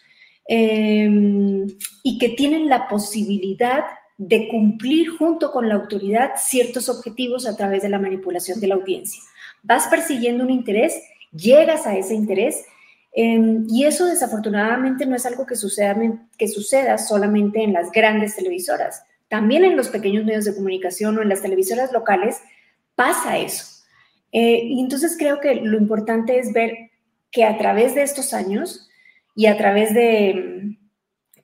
em, 0.47 1.67
y 2.03 2.17
que 2.17 2.29
tienen 2.29 2.69
la 2.69 2.87
posibilidad 2.87 3.85
de 4.17 4.47
cumplir 4.47 5.09
junto 5.09 5.51
con 5.51 5.67
la 5.67 5.75
autoridad 5.75 6.33
ciertos 6.37 6.87
objetivos 6.87 7.45
a 7.45 7.57
través 7.57 7.81
de 7.83 7.89
la 7.89 7.99
manipulación 7.99 8.59
de 8.61 8.67
la 8.67 8.75
audiencia. 8.75 9.21
Vas 9.63 9.87
persiguiendo 9.87 10.43
un 10.45 10.51
interés, 10.51 11.01
llegas 11.33 11.85
a 11.85 11.97
ese 11.97 12.13
interés 12.13 12.63
em, 13.15 13.65
y 13.69 13.85
eso 13.85 14.05
desafortunadamente 14.05 15.05
no 15.05 15.15
es 15.15 15.25
algo 15.25 15.45
que 15.45 15.55
suceda, 15.55 15.95
que 16.37 16.47
suceda 16.47 16.97
solamente 16.97 17.63
en 17.63 17.73
las 17.73 17.91
grandes 17.91 18.35
televisoras. 18.35 19.03
También 19.29 19.63
en 19.63 19.75
los 19.75 19.89
pequeños 19.89 20.25
medios 20.25 20.45
de 20.45 20.55
comunicación 20.55 21.17
o 21.17 21.21
en 21.21 21.29
las 21.29 21.41
televisoras 21.41 21.91
locales 21.91 22.41
pasa 22.95 23.37
eso. 23.37 23.65
Eh, 24.31 24.61
y 24.65 24.79
entonces 24.81 25.15
creo 25.17 25.39
que 25.39 25.55
lo 25.55 25.77
importante 25.77 26.37
es 26.37 26.51
ver 26.53 26.91
que 27.31 27.43
a 27.43 27.57
través 27.57 27.95
de 27.95 28.03
estos 28.03 28.33
años 28.33 28.89
y 29.35 29.47
a 29.47 29.57
través 29.57 29.93
de 29.93 30.77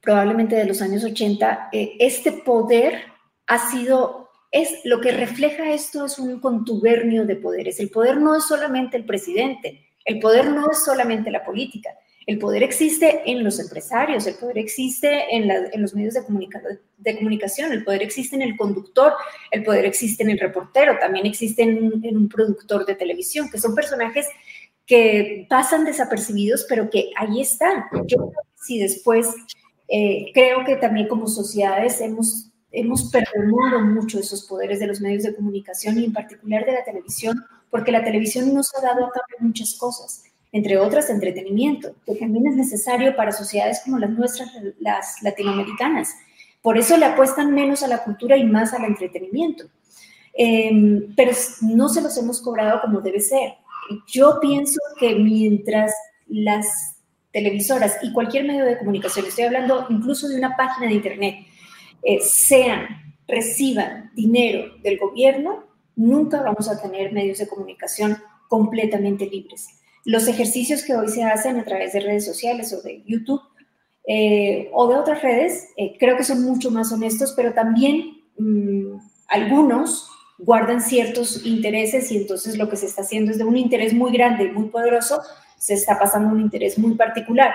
probablemente 0.02 0.56
de 0.56 0.66
los 0.66 0.82
años 0.82 1.04
80, 1.04 1.70
eh, 1.72 1.94
este 2.00 2.32
poder 2.32 3.02
ha 3.48 3.70
sido, 3.70 4.30
es 4.52 4.80
lo 4.84 5.00
que 5.00 5.12
refleja 5.12 5.72
esto 5.72 6.06
es 6.06 6.18
un 6.18 6.40
contubernio 6.40 7.26
de 7.26 7.36
poderes. 7.36 7.80
El 7.80 7.90
poder 7.90 8.18
no 8.20 8.36
es 8.36 8.46
solamente 8.46 8.98
el 8.98 9.06
presidente, 9.06 9.86
el 10.06 10.20
poder 10.20 10.50
no 10.50 10.70
es 10.72 10.84
solamente 10.84 11.32
la 11.32 11.44
política, 11.44 11.92
el 12.28 12.38
poder 12.38 12.62
existe 12.64 13.24
en 13.26 13.44
los 13.44 13.60
empresarios, 13.60 14.28
el 14.28 14.36
poder 14.36 14.60
existe 14.60 15.36
en, 15.36 15.82
los 15.82 15.96
medios 15.96 16.14
de, 16.14 16.24
comunicación, 16.24 17.72
el 17.72 17.84
poder 17.84 18.04
existe 18.04 18.36
en 18.36 18.44
el 18.44 18.56
conductor, 18.56 19.14
el 19.50 19.64
poder 19.64 19.86
existe 19.86 20.24
en 20.24 20.30
el 20.30 20.40
reportero, 20.40 20.98
también 21.00 21.26
existe 21.26 21.64
en, 21.64 22.16
un 22.16 22.30
productor 22.30 22.86
de 22.86 22.96
televisión, 22.96 23.50
que 23.50 23.58
son 23.58 23.74
personajes 23.74 24.28
que 24.86 25.48
pasan 25.50 25.84
desapercibidos, 25.84 26.66
pero 26.70 26.90
que 26.90 27.10
ahí 27.18 27.42
están. 27.42 27.86
Yo 28.06 28.32
si 28.56 28.78
después 28.78 29.28
eh, 29.88 30.32
creo 30.34 30.64
que 30.64 30.76
también 30.76 31.08
como 31.08 31.28
sociedades 31.28 32.02
hemos, 32.02 32.52
hemos 32.72 33.12
perdonado 33.12 33.82
mucho 33.82 34.20
esos 34.20 34.46
poderes 34.46 34.80
de 34.80 34.88
los 34.88 35.02
medios 35.02 35.24
de 35.24 35.36
comunicación 35.36 35.98
y 35.98 36.06
en 36.06 36.14
particular 36.14 36.66
de 36.66 36.74
la 36.74 36.84
televisión, 36.84 37.44
porque 37.72 37.92
la 37.92 38.04
televisión 38.04 38.54
nos 38.54 38.76
ha 38.76 38.82
dado 38.82 39.06
a 39.06 39.12
cambio 39.12 39.38
muchas 39.40 39.74
cosas, 39.76 40.24
entre 40.52 40.78
otras 40.78 41.10
entretenimiento, 41.10 41.96
que 42.06 42.16
también 42.16 42.46
es 42.46 42.56
necesario 42.56 43.16
para 43.16 43.32
sociedades 43.32 43.82
como 43.84 43.98
las 43.98 44.12
nuestras, 44.12 44.52
las 44.80 45.24
latinoamericanas. 45.24 46.14
Por 46.62 46.78
eso 46.78 46.98
le 46.98 47.06
apuestan 47.06 47.56
menos 47.56 47.82
a 47.82 47.88
la 47.88 48.04
cultura 48.04 48.38
y 48.38 48.44
más 48.44 48.74
al 48.74 48.84
entretenimiento. 48.84 49.66
Em, 50.34 51.14
pero 51.16 51.32
no 51.62 51.90
se 51.90 52.02
los 52.02 52.18
hemos 52.18 52.42
cobrado 52.42 52.82
como 52.82 53.02
debe 53.02 53.20
ser. 53.20 53.54
Yo 54.08 54.40
pienso 54.40 54.80
que 55.00 55.16
mientras 55.16 55.94
las 56.28 56.98
televisoras 57.32 57.98
y 58.02 58.14
cualquier 58.14 58.46
medio 58.46 58.66
de 58.66 58.78
comunicación, 58.78 59.26
estoy 59.26 59.46
hablando 59.46 59.88
incluso 59.90 60.28
de 60.28 60.36
una 60.36 60.56
página 60.56 60.88
de 60.88 60.94
internet, 60.94 61.36
eh, 62.04 62.20
sean, 62.22 63.16
reciban 63.28 64.12
dinero 64.14 64.74
del 64.84 64.98
gobierno, 64.98 65.64
nunca 66.02 66.42
vamos 66.42 66.68
a 66.68 66.82
tener 66.82 67.14
medios 67.14 67.38
de 67.38 67.48
comunicación 67.48 68.18
completamente 68.48 69.26
libres. 69.28 69.68
Los 70.04 70.28
ejercicios 70.28 70.84
que 70.84 70.96
hoy 70.96 71.08
se 71.08 71.24
hacen 71.24 71.60
a 71.60 71.64
través 71.64 71.94
de 71.94 72.00
redes 72.00 72.26
sociales 72.26 72.74
o 72.74 72.82
de 72.82 73.04
YouTube 73.06 73.42
eh, 74.08 74.70
o 74.74 74.88
de 74.88 74.96
otras 74.96 75.22
redes, 75.22 75.70
eh, 75.78 75.96
creo 76.00 76.18
que 76.18 76.24
son 76.24 76.44
mucho 76.44 76.72
más 76.72 76.92
honestos, 76.92 77.34
pero 77.36 77.54
también 77.54 78.24
mm, 78.38 78.98
algunos 79.28 80.10
guardan 80.40 80.82
ciertos 80.82 81.46
intereses 81.46 82.12
y 82.12 82.18
entonces 82.18 82.58
lo 82.58 82.68
que 82.68 82.78
se 82.78 82.88
está 82.88 83.04
haciendo 83.04 83.32
es 83.32 83.38
de 83.38 83.44
un 83.44 83.58
interés 83.58 83.94
muy 83.94 84.12
grande, 84.12 84.52
muy 84.52 84.70
poderoso, 84.70 85.22
se 85.60 85.76
está 85.76 86.00
pasando 86.00 86.34
un 86.34 86.42
interés 86.42 86.80
muy 86.80 86.96
particular. 86.96 87.54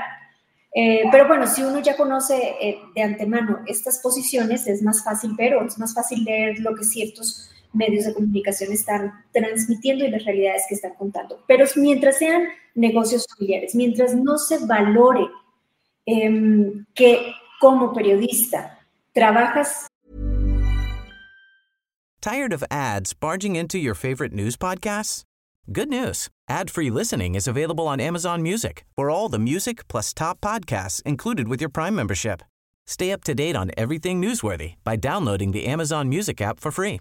Eh, 0.72 1.02
pero 1.10 1.26
bueno, 1.26 1.48
si 1.48 1.62
uno 1.62 1.80
ya 1.80 1.96
conoce 1.96 2.78
de 2.94 3.02
antemano 3.02 3.60
estas 3.66 3.98
posiciones, 3.98 4.68
es 4.68 4.82
más 4.82 5.02
fácil 5.02 5.34
ver 5.36 5.56
o 5.56 5.66
es 5.66 5.78
más 5.78 5.94
fácil 5.94 6.22
leer 6.22 6.60
lo 6.60 6.76
que 6.76 6.84
ciertos 6.84 7.50
medios 7.76 8.06
de 8.06 8.14
comunicación 8.14 8.72
están 8.72 9.12
transmitiendo 9.32 10.04
y 10.04 10.10
las 10.10 10.24
realidades 10.24 10.62
que 10.68 10.74
están 10.74 10.94
contando. 10.94 11.42
Pero 11.46 11.66
mientras 11.76 12.18
sean 12.18 12.48
negocios 12.74 13.26
familiares, 13.36 13.74
mientras 13.74 14.14
no 14.14 14.38
se 14.38 14.58
valore 14.66 15.28
eh, 16.06 16.84
que 16.94 17.32
como 17.60 17.92
periodista 17.92 18.78
trabajas. 19.12 19.86
Tired 22.20 22.52
of 22.52 22.64
ads 22.70 23.14
barging 23.14 23.54
into 23.54 23.78
your 23.78 23.94
favorite 23.94 24.32
news 24.32 24.56
podcasts? 24.56 25.22
Good 25.72 25.88
news. 25.88 26.28
Ad-free 26.48 26.90
listening 26.90 27.34
is 27.34 27.48
available 27.48 27.88
on 27.88 28.00
Amazon 28.00 28.42
Music 28.42 28.84
for 28.94 29.10
all 29.10 29.28
the 29.28 29.38
music 29.38 29.88
plus 29.88 30.14
top 30.14 30.40
podcasts 30.40 31.02
included 31.02 31.48
with 31.48 31.60
your 31.60 31.70
Prime 31.70 31.94
membership. 31.94 32.42
Stay 32.86 33.10
up 33.10 33.24
to 33.24 33.34
date 33.34 33.56
on 33.56 33.72
everything 33.76 34.22
newsworthy 34.22 34.74
by 34.84 34.94
downloading 34.96 35.50
the 35.50 35.66
Amazon 35.66 36.08
Music 36.08 36.40
app 36.40 36.60
for 36.60 36.70
free 36.70 37.00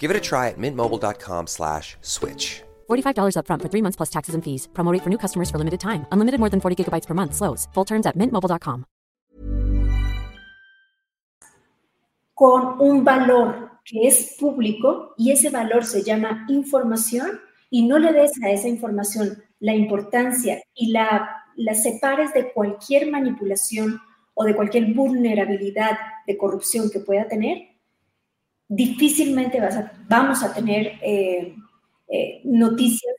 Give 0.00 0.10
it 0.10 0.16
a 0.16 0.20
try 0.20 0.48
at 0.48 0.58
mintmobile.com 0.58 1.46
slash 1.46 1.96
switch. 2.00 2.62
$45 2.88 3.36
upfront 3.36 3.62
for 3.62 3.68
three 3.68 3.82
months 3.82 3.96
plus 3.96 4.10
taxes 4.10 4.34
and 4.34 4.42
fees. 4.42 4.66
Promo 4.72 4.92
rate 4.92 5.04
for 5.04 5.10
new 5.10 5.18
customers 5.18 5.50
for 5.50 5.58
limited 5.58 5.78
time. 5.78 6.06
Unlimited 6.10 6.40
more 6.40 6.50
than 6.50 6.60
40 6.60 6.76
gigabytes 6.76 7.06
per 7.06 7.14
month. 7.14 7.34
Slows. 7.34 7.68
Full 7.74 7.84
terms 7.84 8.06
at 8.06 8.16
mintmobile.com. 8.16 8.84
Con 12.34 12.80
un 12.80 13.04
valor 13.04 13.70
que 13.84 14.06
es 14.06 14.36
público 14.40 15.14
y 15.18 15.30
ese 15.32 15.50
valor 15.50 15.84
se 15.84 16.02
llama 16.02 16.46
información 16.48 17.40
y 17.70 17.86
no 17.86 17.98
le 17.98 18.12
des 18.12 18.32
a 18.42 18.50
esa 18.50 18.68
información 18.68 19.42
la 19.60 19.74
importancia 19.74 20.62
y 20.74 20.92
la, 20.92 21.44
la 21.56 21.74
separes 21.74 22.32
de 22.32 22.52
cualquier 22.52 23.10
manipulación 23.10 24.00
o 24.34 24.44
de 24.44 24.56
cualquier 24.56 24.94
vulnerabilidad 24.94 25.98
de 26.26 26.38
corrupción 26.38 26.90
que 26.90 27.00
pueda 27.00 27.28
tener, 27.28 27.69
difícilmente 28.70 29.60
vas 29.60 29.76
a, 29.76 29.92
vamos 30.08 30.42
a 30.42 30.54
tener 30.54 30.92
eh, 31.02 31.54
eh, 32.08 32.40
noticias 32.44 33.14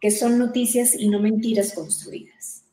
que 0.00 0.10
son 0.10 0.38
noticias 0.38 0.94
y 0.98 1.08
no 1.08 1.20
mentiras 1.20 1.72
construidas. 1.74 2.64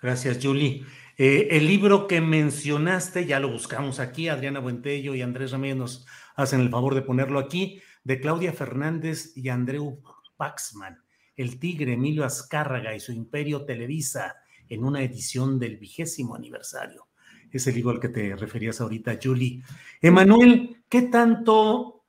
Gracias, 0.00 0.38
Julie. 0.42 0.84
Eh, 1.18 1.48
el 1.50 1.66
libro 1.66 2.06
que 2.06 2.20
mencionaste, 2.20 3.26
ya 3.26 3.40
lo 3.40 3.50
buscamos 3.50 4.00
aquí, 4.00 4.28
Adriana 4.28 4.60
Buentello 4.60 5.14
y 5.14 5.22
Andrés 5.22 5.52
Ramírez 5.52 5.76
nos 5.76 6.06
hacen 6.36 6.60
el 6.60 6.70
favor 6.70 6.94
de 6.94 7.02
ponerlo 7.02 7.38
aquí, 7.38 7.80
de 8.04 8.20
Claudia 8.20 8.52
Fernández 8.52 9.32
y 9.36 9.48
Andreu 9.48 10.02
Paxman, 10.36 11.02
El 11.36 11.58
Tigre, 11.58 11.94
Emilio 11.94 12.24
Azcárraga 12.24 12.94
y 12.94 13.00
su 13.00 13.12
Imperio 13.12 13.64
Televisa, 13.64 14.36
en 14.68 14.84
una 14.84 15.02
edición 15.02 15.58
del 15.58 15.76
vigésimo 15.76 16.34
aniversario. 16.34 17.08
Es 17.50 17.66
el 17.66 17.74
libro 17.74 17.92
al 17.92 18.00
que 18.00 18.08
te 18.08 18.36
referías 18.36 18.80
ahorita, 18.80 19.18
Julie. 19.22 19.62
Emanuel, 20.00 20.82
¿qué 20.88 21.02
tanto, 21.02 22.04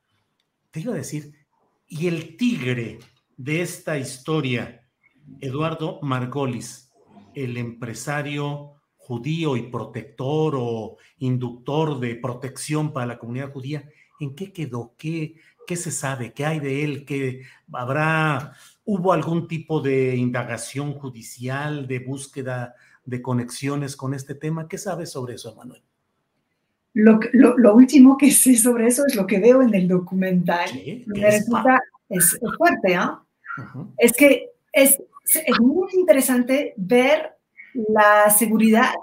te 0.72 0.82
iba 0.82 0.94
a 0.94 0.98
decir, 0.98 1.34
y 1.88 2.08
el 2.08 2.36
tigre 2.36 3.00
de 3.38 3.62
esta 3.62 3.98
historia, 3.98 4.84
Eduardo 5.40 6.00
Margolis, 6.02 6.92
el 7.34 7.58
empresario 7.58 8.74
judío 8.96 9.56
y 9.56 9.64
protector 9.64 10.56
o 10.58 10.98
inductor 11.20 12.00
de 12.00 12.16
protección 12.16 12.92
para 12.92 13.06
la 13.06 13.18
comunidad 13.18 13.54
judía, 13.54 13.88
¿en 14.20 14.36
qué 14.36 14.52
quedó? 14.52 14.96
¿Qué, 14.98 15.36
qué 15.66 15.76
se 15.78 15.92
sabe? 15.92 16.34
¿Qué 16.34 16.46
hay 16.46 16.60
de 16.60 16.84
él? 16.84 17.06
¿Qué 17.06 17.44
habrá, 17.72 18.54
hubo 18.84 19.14
algún 19.14 19.48
tipo 19.48 19.80
de 19.80 20.16
indagación 20.16 20.94
judicial, 20.94 21.88
de 21.88 22.00
búsqueda 22.00 22.76
de 23.08 23.22
conexiones 23.22 23.96
con 23.96 24.14
este 24.14 24.36
tema? 24.36 24.68
¿Qué 24.68 24.78
sabes 24.78 25.12
sobre 25.12 25.36
eso, 25.36 25.52
Emanuel? 25.54 25.82
Lo, 26.94 27.20
lo, 27.32 27.58
lo, 27.58 27.76
último 27.76 28.18
que 28.18 28.32
sé 28.32 28.56
sobre 28.58 28.88
eso 28.88 29.04
es 29.08 29.16
lo 29.16 29.26
que 29.26 29.40
veo 29.40 29.62
en 29.62 29.74
el 29.74 29.88
documental. 29.88 30.70
Sí, 30.70 31.04
Me 31.08 31.22
resulta, 31.22 31.80
es, 32.10 32.34
es, 32.34 32.40
fuerte. 32.58 32.94
¿eh? 32.94 33.00
Uh 33.00 33.62
-huh. 33.62 33.94
Es 33.98 34.14
que 34.14 34.50
es, 34.74 35.02
es 35.46 35.60
muy 35.60 35.88
interesante 35.94 36.74
ver 36.76 37.32
la 37.74 38.30
seguridad 38.30 38.94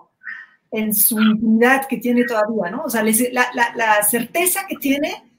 en 0.70 0.92
su 0.92 1.18
intimidad 1.20 1.86
que 1.88 1.98
tiene 1.98 2.24
todavía, 2.24 2.70
¿no? 2.70 2.82
O 2.82 2.90
sea, 2.90 3.02
la, 3.02 3.46
la, 3.54 3.74
la, 3.76 4.02
certeza 4.02 4.66
que 4.68 4.76
tiene 4.76 5.33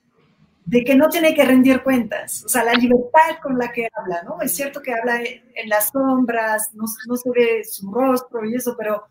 de 0.65 0.83
que 0.83 0.95
no 0.95 1.09
tiene 1.09 1.35
que 1.35 1.45
rendir 1.45 1.83
cuentas, 1.83 2.43
o 2.43 2.49
sea, 2.49 2.63
la 2.63 2.73
libertad 2.73 3.37
con 3.41 3.57
la 3.57 3.71
que 3.71 3.87
habla, 3.93 4.23
¿no? 4.23 4.41
Es 4.41 4.55
cierto 4.55 4.81
que 4.81 4.93
habla 4.93 5.21
en 5.21 5.69
las 5.69 5.89
sombras, 5.89 6.71
no, 6.73 6.85
no 7.07 7.15
se 7.15 7.29
ve 7.29 7.63
su 7.63 7.91
rostro 7.91 8.43
y 8.43 8.55
eso, 8.55 8.75
pero 8.77 9.05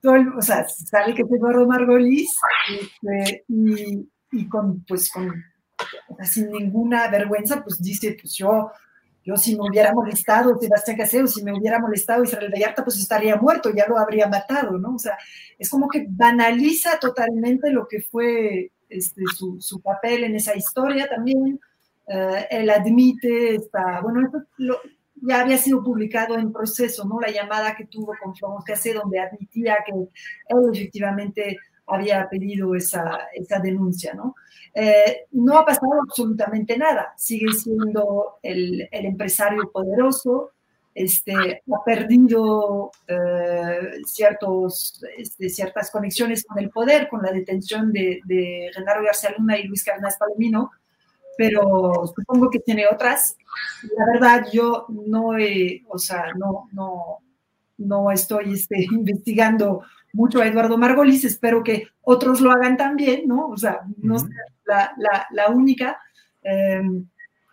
todo 0.00 0.16
el, 0.16 0.28
o 0.28 0.40
sea, 0.40 0.66
sabe 0.68 1.14
que 1.14 1.22
es 1.22 1.30
Eduardo 1.30 1.66
Margolis 1.66 2.30
este, 2.80 3.44
y, 3.46 4.08
y, 4.32 4.48
con, 4.48 4.82
pues, 4.84 5.10
con, 5.10 5.32
sin 6.24 6.50
ninguna 6.50 7.08
vergüenza, 7.08 7.62
pues 7.62 7.80
dice, 7.80 8.16
pues 8.20 8.34
yo 8.34 8.70
yo 9.24 9.36
si 9.36 9.56
me 9.56 9.68
hubiera 9.68 9.92
molestado 9.92 10.58
Sebastián 10.58 10.96
Caseo, 10.96 11.26
si 11.26 11.44
me 11.44 11.56
hubiera 11.56 11.78
molestado 11.78 12.24
Israel 12.24 12.50
Vallarta, 12.52 12.82
pues 12.82 12.98
estaría 12.98 13.36
muerto, 13.36 13.70
ya 13.70 13.86
lo 13.86 13.98
habría 13.98 14.26
matado, 14.26 14.78
¿no? 14.78 14.96
O 14.96 14.98
sea, 14.98 15.16
es 15.58 15.70
como 15.70 15.88
que 15.88 16.06
banaliza 16.08 16.98
totalmente 16.98 17.70
lo 17.70 17.86
que 17.86 18.00
fue 18.02 18.71
este, 18.92 19.22
su, 19.34 19.80
papel 19.80 20.24
en 20.24 20.36
esa 20.36 20.56
historia 20.56 21.08
también. 21.08 21.60
Uh, 22.06 22.44
él 22.50 22.68
admite, 22.68 23.54
esta, 23.54 24.00
bueno, 24.00 24.26
esto 24.26 24.42
ya 25.22 25.40
había 25.40 25.56
sido 25.56 25.82
publicado 25.82 26.36
en 26.36 26.52
proceso, 26.52 27.04
¿no? 27.04 27.20
La 27.20 27.30
llamada 27.30 27.76
que 27.76 27.86
tuvo 27.86 28.12
con 28.22 28.34
Florence 28.34 28.64
Cassé, 28.66 28.92
donde 28.92 29.20
admitía 29.20 29.76
que 29.86 29.92
él 29.92 30.70
efectivamente 30.72 31.58
había 31.86 32.28
pedido 32.28 32.74
esa, 32.74 33.28
esa 33.32 33.60
denuncia, 33.60 34.14
¿no? 34.14 34.34
Eh, 34.74 35.26
no 35.32 35.58
ha 35.58 35.64
pasado 35.64 36.02
absolutamente 36.02 36.76
nada, 36.76 37.12
sigue 37.16 37.52
siendo 37.52 38.38
el 38.42 38.88
empresario 38.90 39.70
poderoso, 39.70 40.52
este, 40.94 41.34
ha 41.34 41.84
perdido 41.84 42.90
eh, 43.06 44.02
ciertos, 44.04 45.02
este, 45.16 45.48
ciertas 45.48 45.90
conexiones 45.90 46.44
con 46.44 46.58
el 46.58 46.70
poder, 46.70 47.08
con 47.08 47.22
la 47.22 47.32
detención 47.32 47.92
de, 47.92 48.20
de 48.24 48.70
Genaro 48.74 49.02
García 49.02 49.34
Luna 49.36 49.58
y 49.58 49.64
Luis 49.64 49.84
Carnás 49.84 50.16
Palomino, 50.18 50.70
pero 51.36 51.92
supongo 52.14 52.50
que 52.50 52.58
tiene 52.60 52.86
otras. 52.86 53.36
La 53.96 54.06
verdad, 54.12 54.46
yo 54.52 54.86
no, 54.88 55.38
he, 55.38 55.82
o 55.88 55.98
sea, 55.98 56.26
no, 56.36 56.68
no, 56.72 57.18
no 57.78 58.10
estoy 58.10 58.52
este, 58.54 58.86
investigando 58.92 59.82
mucho 60.12 60.42
a 60.42 60.46
Eduardo 60.46 60.76
Margolis, 60.76 61.24
espero 61.24 61.62
que 61.64 61.88
otros 62.02 62.40
lo 62.42 62.50
hagan 62.52 62.76
también, 62.76 63.26
¿no? 63.26 63.48
O 63.48 63.56
sea, 63.56 63.80
no 63.96 64.14
uh 64.14 64.18
-huh. 64.18 64.28
sea 64.28 64.44
la, 64.66 64.92
la, 64.98 65.26
la 65.30 65.48
única. 65.48 65.98
Eh, 66.42 66.82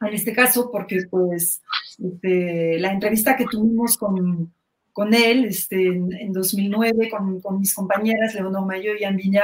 en 0.02 0.14
este 0.14 0.34
caso, 0.34 0.70
porque 0.72 1.02
pues 1.10 1.62
este, 1.98 2.80
la 2.80 2.92
entrevista 2.92 3.36
que 3.36 3.46
tuvimos 3.46 3.98
con, 3.98 4.54
con 4.94 5.14
él 5.14 5.46
este, 5.46 5.88
en, 5.88 6.14
en 6.14 6.34
2009 6.34 7.10
con, 7.10 7.42
con, 7.42 7.60
mis 7.60 7.74
compañeras 7.74 8.34
Leonor 8.34 8.66
Mayo 8.66 8.92
y 9.00 9.04
Ambiñá, 9.04 9.44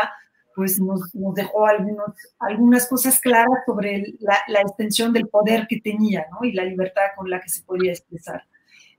pues 0.56 0.80
nos, 0.80 1.14
nos, 1.14 1.36
dejó 1.36 1.68
algunos, 1.68 2.08
algunas 2.40 2.88
cosas 2.88 3.20
claras 3.20 3.60
sobre 3.66 4.14
la, 4.20 4.38
la, 4.48 4.62
extensión 4.62 5.12
del 5.12 5.28
poder 5.28 5.68
que 5.68 5.82
tenía 5.82 6.26
¿no? 6.32 6.48
y 6.48 6.54
la 6.54 6.64
libertad 6.64 7.04
con 7.18 7.30
la 7.30 7.42
que 7.42 7.50
se 7.50 7.64
podía 7.64 7.92
expresar. 7.92 8.44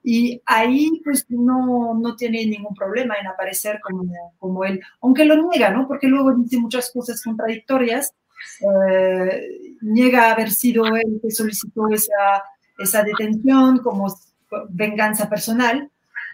Y 0.03 0.41
ahí 0.47 1.01
pues 1.03 1.27
no, 1.29 1.95
no 1.95 2.15
tiene 2.15 2.47
ningún 2.47 2.75
problema 2.75 3.17
en 3.21 3.27
aparecer 3.27 3.81
como, 3.81 4.05
como 4.39 4.65
él, 4.65 4.81
aunque 5.01 5.25
lo 5.25 5.49
niega, 5.49 5.71
¿no? 5.71 5.89
porque 5.89 6.07
luego 6.07 6.33
dice 6.35 6.59
muchas 6.59 6.93
cosas 6.93 7.23
contradictorias, 7.23 8.15
eh, 8.61 9.66
niega 9.81 10.33
haber 10.33 10.51
sido 10.51 10.85
él 10.97 11.21
que 11.23 11.31
solicitó 11.31 11.89
esa, 11.89 12.43
esa 12.79 13.03
detención 13.03 13.79
como 13.79 14.15
venganza 14.71 15.29
personal, 15.29 15.91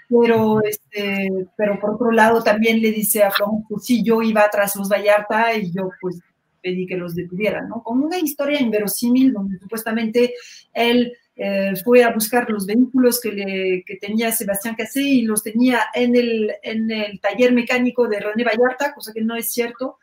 pero, 0.09 0.63
este, 0.63 1.29
pero 1.57 1.81
por 1.81 1.95
otro 1.95 2.11
lado 2.11 2.43
también 2.43 2.83
le 2.83 2.91
dice 2.93 3.23
a 3.23 3.31
Flon, 3.31 3.65
pues 3.69 3.85
sí, 3.85 4.03
yo 4.05 4.21
iba 4.21 4.49
tras 4.51 4.77
los 4.77 4.89
Vallarta 4.89 5.55
y 5.55 5.73
yo 5.73 5.91
pues 6.01 6.21
pedí 6.63 6.87
que 6.87 6.97
los 6.97 7.15
detuvieran, 7.15 7.69
¿no? 7.69 7.83
Con 7.83 8.03
una 8.03 8.19
historia 8.19 8.61
inverosímil 8.61 9.33
donde 9.33 9.59
supuestamente 9.59 10.35
él 10.73 11.13
eh, 11.35 11.73
fue 11.83 12.05
a 12.05 12.13
buscar 12.13 12.49
los 12.51 12.67
vehículos 12.67 13.21
que, 13.21 13.33
le, 13.33 13.85
que 13.85 13.97
tenía 13.97 14.31
Sebastián 14.33 14.77
Cassé 14.77 15.03
y 15.03 15.23
los 15.23 15.43
tenía 15.43 15.81
en 15.95 16.15
el, 16.15 16.53
en 16.63 16.91
el 16.91 17.21
taller 17.21 17.53
mecánico 17.53 18.07
de 18.07 18.21
René 18.21 18.45
Vallarta, 18.45 18.95
cosa 18.95 19.13
que 19.13 19.23
no 19.23 19.35
es 19.35 19.51
cierto. 19.51 19.99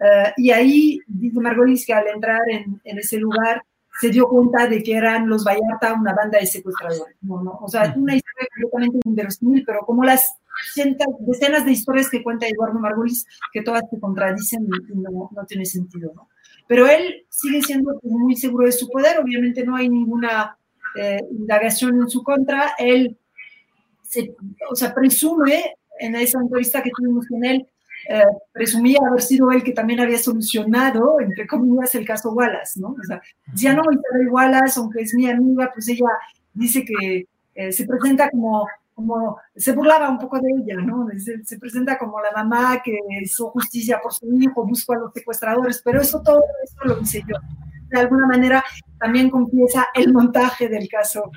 Eh, 0.00 0.32
y 0.36 0.50
ahí 0.50 0.98
dice 1.06 1.40
Margolis 1.40 1.84
que 1.84 1.92
al 1.92 2.08
entrar 2.08 2.40
en, 2.48 2.80
en, 2.84 2.98
ese 2.98 3.18
lugar 3.18 3.62
se 4.00 4.08
dio 4.08 4.28
cuenta 4.28 4.66
de 4.66 4.82
que 4.82 4.94
eran 4.94 5.28
los 5.28 5.44
Vallarta 5.44 5.92
una 5.92 6.14
banda 6.14 6.38
de 6.38 6.46
secuestradores. 6.46 7.16
¿no? 7.20 7.42
¿no? 7.42 7.58
O 7.60 7.68
sea, 7.68 7.92
una 7.96 8.16
historia 8.16 8.48
completamente 8.54 9.00
inverosímil, 9.04 9.64
pero 9.66 9.80
como 9.80 10.04
las 10.04 10.36
cientos, 10.72 11.06
decenas 11.20 11.64
de 11.64 11.72
historias 11.72 12.08
que 12.08 12.22
cuenta 12.22 12.46
Eduardo 12.46 12.78
Margolis, 12.78 13.26
que 13.52 13.62
todas 13.62 13.82
se 13.90 14.00
contradicen 14.00 14.64
y 14.64 14.94
no, 14.96 15.30
no 15.34 15.44
tiene 15.46 15.66
sentido. 15.66 16.12
¿no? 16.14 16.28
Pero 16.66 16.86
él 16.86 17.26
sigue 17.28 17.62
siendo 17.62 17.98
muy 18.02 18.36
seguro 18.36 18.66
de 18.66 18.72
su 18.72 18.88
poder, 18.88 19.18
obviamente 19.18 19.64
no 19.64 19.76
hay 19.76 19.88
ninguna 19.88 20.56
eh, 20.96 21.20
indagación 21.30 22.00
en 22.00 22.08
su 22.08 22.22
contra, 22.22 22.72
él 22.78 23.18
se, 24.02 24.34
o 24.70 24.74
sea, 24.74 24.94
presume 24.94 25.76
en 25.98 26.14
esa 26.16 26.40
entrevista 26.40 26.82
que 26.82 26.90
tuvimos 26.96 27.26
con 27.28 27.44
él, 27.44 27.66
eh, 28.08 28.22
presumía 28.52 28.98
haber 29.06 29.22
sido 29.22 29.50
él 29.50 29.62
que 29.62 29.72
también 29.72 30.00
había 30.00 30.18
solucionado, 30.18 31.20
entre 31.20 31.46
comillas, 31.46 31.94
el 31.94 32.06
caso 32.06 32.32
Wallace, 32.32 32.80
¿no? 32.80 32.96
O 32.98 33.04
sea, 33.04 33.20
ya 33.54 33.72
no, 33.72 33.82
Isabel 33.82 34.28
Wallace, 34.30 34.80
aunque 34.80 35.02
es 35.02 35.14
mi 35.14 35.28
amiga, 35.28 35.70
pues 35.72 35.88
ella 35.88 36.08
dice 36.52 36.84
que 36.84 37.26
eh, 37.54 37.72
se 37.72 37.86
presenta 37.86 38.30
como, 38.30 38.66
como, 38.94 39.38
se 39.54 39.72
burlaba 39.72 40.08
un 40.08 40.18
poco 40.18 40.38
de 40.40 40.50
ella, 40.50 40.76
¿no? 40.76 41.08
Se, 41.18 41.44
se, 41.44 41.58
presenta 41.58 41.98
como 41.98 42.20
la 42.20 42.32
mamá 42.32 42.80
que 42.82 42.98
hizo 43.22 43.50
justicia 43.50 44.00
por 44.02 44.12
su 44.12 44.26
hijo, 44.34 44.66
buscó 44.66 44.94
a 44.94 44.98
los 44.98 45.12
secuestradores, 45.12 45.82
pero 45.84 46.00
eso 46.00 46.22
todo 46.22 46.42
eso 46.64 46.76
lo 46.84 47.00
hice 47.00 47.22
yo. 47.28 47.36
De 47.88 47.98
alguna 47.98 48.26
manera 48.26 48.64
también 48.98 49.30
confiesa 49.30 49.88
el 49.94 50.12
montaje 50.12 50.68
del 50.68 50.88
caso 50.88 51.30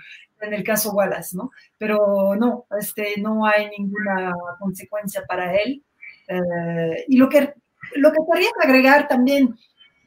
en 0.44 0.54
el 0.54 0.64
caso 0.64 0.92
Wallace, 0.92 1.36
¿no? 1.36 1.52
Pero 1.78 2.36
no, 2.36 2.66
este, 2.80 3.20
no 3.20 3.46
hay 3.46 3.70
ninguna 3.78 4.34
consecuencia 4.60 5.24
para 5.28 5.56
él. 5.56 5.84
Eh, 6.28 7.06
y 7.08 7.18
lo 7.18 7.30
que, 7.30 7.54
lo 7.96 8.12
que 8.12 8.20
quería 8.32 8.50
agregar 8.62 9.08
también, 9.08 9.56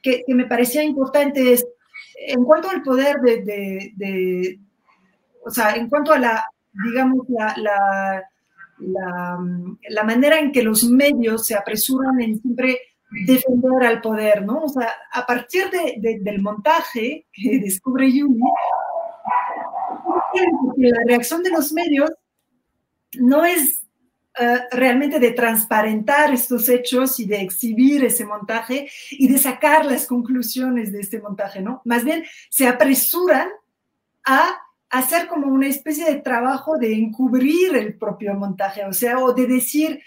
que, 0.02 0.24
me 0.28 0.46
parecía 0.46 0.82
importante, 0.82 1.52
es 1.52 1.66
en 2.26 2.44
cuanto 2.44 2.70
al 2.70 2.82
poder 2.82 3.16
de, 3.20 4.58
o 5.44 5.50
sea, 5.50 5.74
en 5.74 5.88
cuanto 5.88 6.12
a 6.12 6.18
la, 6.18 6.44
digamos, 6.84 7.26
la, 7.28 7.54
la, 7.56 8.22
la, 8.78 9.38
la, 9.88 10.04
manera 10.04 10.38
en 10.38 10.52
que 10.52 10.62
los 10.62 10.84
medios 10.84 11.46
se 11.46 11.54
apresuran 11.54 12.20
en 12.20 12.40
siempre 12.40 12.78
defender 13.26 13.84
al 13.84 14.00
poder, 14.00 14.44
¿no? 14.44 14.62
O 14.62 14.68
sea, 14.68 14.90
a 15.12 15.26
partir 15.26 15.70
de, 15.70 15.94
de, 15.98 16.18
del 16.20 16.42
montaje 16.42 17.26
que 17.32 17.58
descubre 17.64 18.10
Yumi, 18.10 18.40
la 20.76 20.98
reacción 21.06 21.42
de 21.42 21.50
los 21.50 21.72
medios 21.72 22.10
no 23.18 23.44
es 23.44 23.85
uh, 24.40 24.76
realmente 24.76 25.18
de 25.18 25.32
transparentar 25.32 26.32
estos 26.32 26.68
hechos 26.68 27.18
y 27.20 27.26
de 27.26 27.40
exhibir 27.40 28.04
ese 28.04 28.24
montaje 28.24 28.88
y 29.10 29.28
de 29.28 29.38
sacar 29.38 29.84
las 29.84 30.06
conclusiones 30.06 30.92
de 30.92 31.00
este 31.00 31.20
montaje, 31.20 31.60
¿no? 31.60 31.82
Más 31.84 32.04
bien 32.04 32.24
se 32.50 32.66
apresuran 32.66 33.48
a 34.24 34.58
hacer 34.90 35.28
como 35.28 35.48
una 35.48 35.68
especie 35.68 36.04
de 36.04 36.20
trabajo 36.20 36.78
de 36.78 36.94
encubrir 36.94 37.76
el 37.76 37.96
propio 37.98 38.34
montaje, 38.34 38.84
o 38.84 38.92
sea, 38.92 39.18
o 39.18 39.32
de 39.32 39.46
decir, 39.46 40.00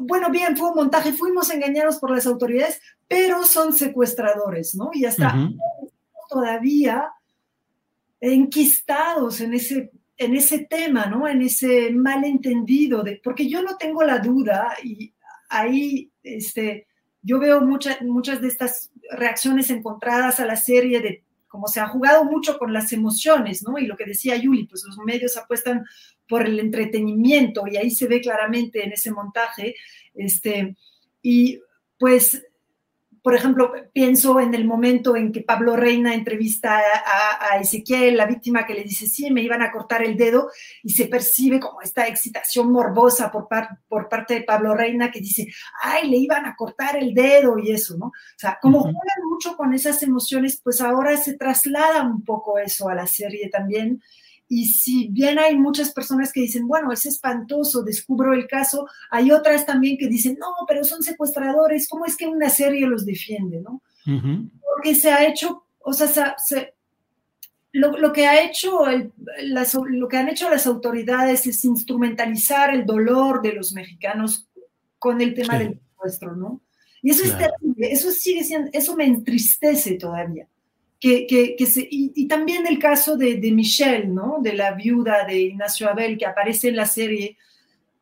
bueno, 0.00 0.30
bien, 0.30 0.56
fue 0.56 0.70
un 0.70 0.76
montaje, 0.76 1.12
fuimos 1.12 1.50
engañados 1.50 1.98
por 1.98 2.10
las 2.10 2.26
autoridades, 2.26 2.80
pero 3.06 3.44
son 3.44 3.72
secuestradores, 3.72 4.74
¿no? 4.74 4.90
Y 4.92 5.04
hasta 5.04 5.34
uh 5.34 5.38
-huh. 5.38 5.58
todavía 6.28 7.12
enquistados 8.20 9.40
en 9.40 9.54
ese, 9.54 9.92
en 10.18 10.34
ese 10.34 10.66
tema, 10.66 11.06
¿no? 11.06 11.28
En 11.28 11.40
ese 11.42 11.90
malentendido, 11.92 13.02
de, 13.02 13.20
porque 13.22 13.48
yo 13.48 13.62
no 13.62 13.76
tengo 13.76 14.02
la 14.02 14.18
duda 14.18 14.74
y 14.82 15.14
ahí, 15.48 16.10
este, 16.22 16.88
yo 17.22 17.38
veo 17.38 17.60
muchas 17.60 18.02
muchas 18.02 18.40
de 18.40 18.48
estas 18.48 18.90
reacciones 19.12 19.70
encontradas 19.70 20.40
a 20.40 20.46
la 20.46 20.56
serie 20.56 21.00
de 21.00 21.24
como 21.46 21.66
se 21.66 21.80
ha 21.80 21.88
jugado 21.88 22.24
mucho 22.24 22.58
con 22.58 22.72
las 22.72 22.92
emociones, 22.92 23.62
¿no? 23.62 23.78
Y 23.78 23.86
lo 23.86 23.96
que 23.96 24.04
decía 24.04 24.36
Yuli, 24.36 24.66
pues 24.66 24.84
los 24.86 24.98
medios 24.98 25.36
apuestan 25.36 25.84
por 26.28 26.44
el 26.44 26.60
entretenimiento 26.60 27.66
y 27.66 27.76
ahí 27.78 27.90
se 27.90 28.06
ve 28.06 28.20
claramente 28.20 28.84
en 28.84 28.92
ese 28.92 29.10
montaje, 29.12 29.74
este, 30.14 30.76
y 31.22 31.60
pues 31.98 32.44
por 33.22 33.34
ejemplo, 33.34 33.72
pienso 33.92 34.40
en 34.40 34.54
el 34.54 34.64
momento 34.64 35.16
en 35.16 35.32
que 35.32 35.42
Pablo 35.42 35.76
Reina 35.76 36.14
entrevista 36.14 36.78
a, 36.78 37.52
a, 37.54 37.58
Ezequiel, 37.60 38.16
la 38.16 38.26
víctima 38.26 38.66
que 38.66 38.74
le 38.74 38.84
dice, 38.84 39.06
sí, 39.06 39.30
me 39.30 39.42
iban 39.42 39.62
a 39.62 39.70
cortar 39.70 40.04
el 40.04 40.16
dedo, 40.16 40.50
y 40.82 40.90
se 40.90 41.06
percibe 41.06 41.60
como 41.60 41.82
esta 41.82 42.06
excitación 42.06 42.70
morbosa 42.70 43.30
por, 43.30 43.48
par, 43.48 43.78
por 43.88 44.08
parte 44.08 44.34
de 44.34 44.42
Pablo 44.42 44.74
Reina 44.74 45.10
que 45.10 45.20
dice, 45.20 45.46
ay, 45.82 46.10
le 46.10 46.16
iban 46.16 46.46
a 46.46 46.56
cortar 46.56 46.96
el 46.96 47.14
dedo 47.14 47.58
y 47.58 47.72
eso, 47.72 47.96
¿no? 47.96 48.06
O 48.06 48.12
sea, 48.36 48.58
como 48.60 48.78
uh 48.78 48.80
-huh. 48.80 48.92
juegan 48.92 49.28
mucho 49.28 49.56
con 49.56 49.72
esas 49.72 50.02
emociones, 50.02 50.60
pues 50.62 50.80
ahora 50.80 51.16
se 51.16 51.36
traslada 51.36 52.02
un 52.02 52.24
poco 52.24 52.58
eso 52.58 52.88
a 52.88 52.94
la 52.94 53.06
serie 53.06 53.48
también. 53.48 54.02
Y 54.48 54.66
si 54.66 55.08
bien 55.08 55.38
hay 55.38 55.56
muchas 55.56 55.92
personas 55.92 56.32
que 56.32 56.40
dicen, 56.40 56.66
bueno, 56.66 56.90
es 56.90 57.04
espantoso, 57.04 57.82
descubro 57.82 58.32
el 58.32 58.46
caso, 58.46 58.88
hay 59.10 59.30
otras 59.30 59.66
también 59.66 59.98
que 59.98 60.08
dicen, 60.08 60.38
no, 60.40 60.48
pero 60.66 60.84
son 60.84 61.02
secuestradores, 61.02 61.86
¿cómo 61.86 62.06
es 62.06 62.16
que 62.16 62.26
una 62.26 62.48
serie 62.48 62.86
los 62.86 63.04
defiende, 63.04 63.60
no? 63.60 63.82
Uh 64.06 64.10
-huh. 64.10 64.50
Porque 64.74 64.94
se 64.94 65.10
ha 65.10 65.26
hecho, 65.26 65.64
o 65.80 65.92
sea, 65.92 66.08
se, 66.08 66.22
se, 66.38 66.74
lo, 67.72 67.98
lo, 67.98 68.10
que 68.12 68.26
ha 68.26 68.42
hecho 68.42 68.86
el, 68.86 69.12
las, 69.42 69.74
lo 69.74 70.08
que 70.08 70.16
han 70.16 70.30
hecho 70.30 70.48
las 70.48 70.66
autoridades 70.66 71.46
es 71.46 71.62
instrumentalizar 71.66 72.74
el 72.74 72.86
dolor 72.86 73.42
de 73.42 73.52
los 73.52 73.74
mexicanos 73.74 74.48
con 74.98 75.20
el 75.20 75.34
tema 75.34 75.58
sí. 75.58 75.64
del 75.64 75.80
secuestro, 75.90 76.36
¿no? 76.36 76.62
Y 77.02 77.10
eso 77.10 77.22
claro. 77.24 77.38
es 77.38 77.50
terrible, 77.50 77.92
eso 77.92 78.10
sigue 78.10 78.44
siendo, 78.44 78.70
eso 78.72 78.96
me 78.96 79.04
entristece 79.04 79.94
todavía 79.94 80.48
que, 81.00 81.26
que, 81.26 81.54
que 81.56 81.66
se, 81.66 81.82
y, 81.82 82.12
y, 82.14 82.26
también 82.26 82.66
el 82.66 82.78
caso 82.78 83.16
de, 83.16 83.36
de, 83.36 83.52
Michelle, 83.52 84.06
¿no? 84.06 84.38
De 84.40 84.54
la 84.54 84.72
viuda 84.72 85.24
de 85.24 85.38
Ignacio 85.38 85.88
Abel 85.88 86.18
que 86.18 86.26
aparece 86.26 86.68
en 86.68 86.76
la 86.76 86.86
serie 86.86 87.36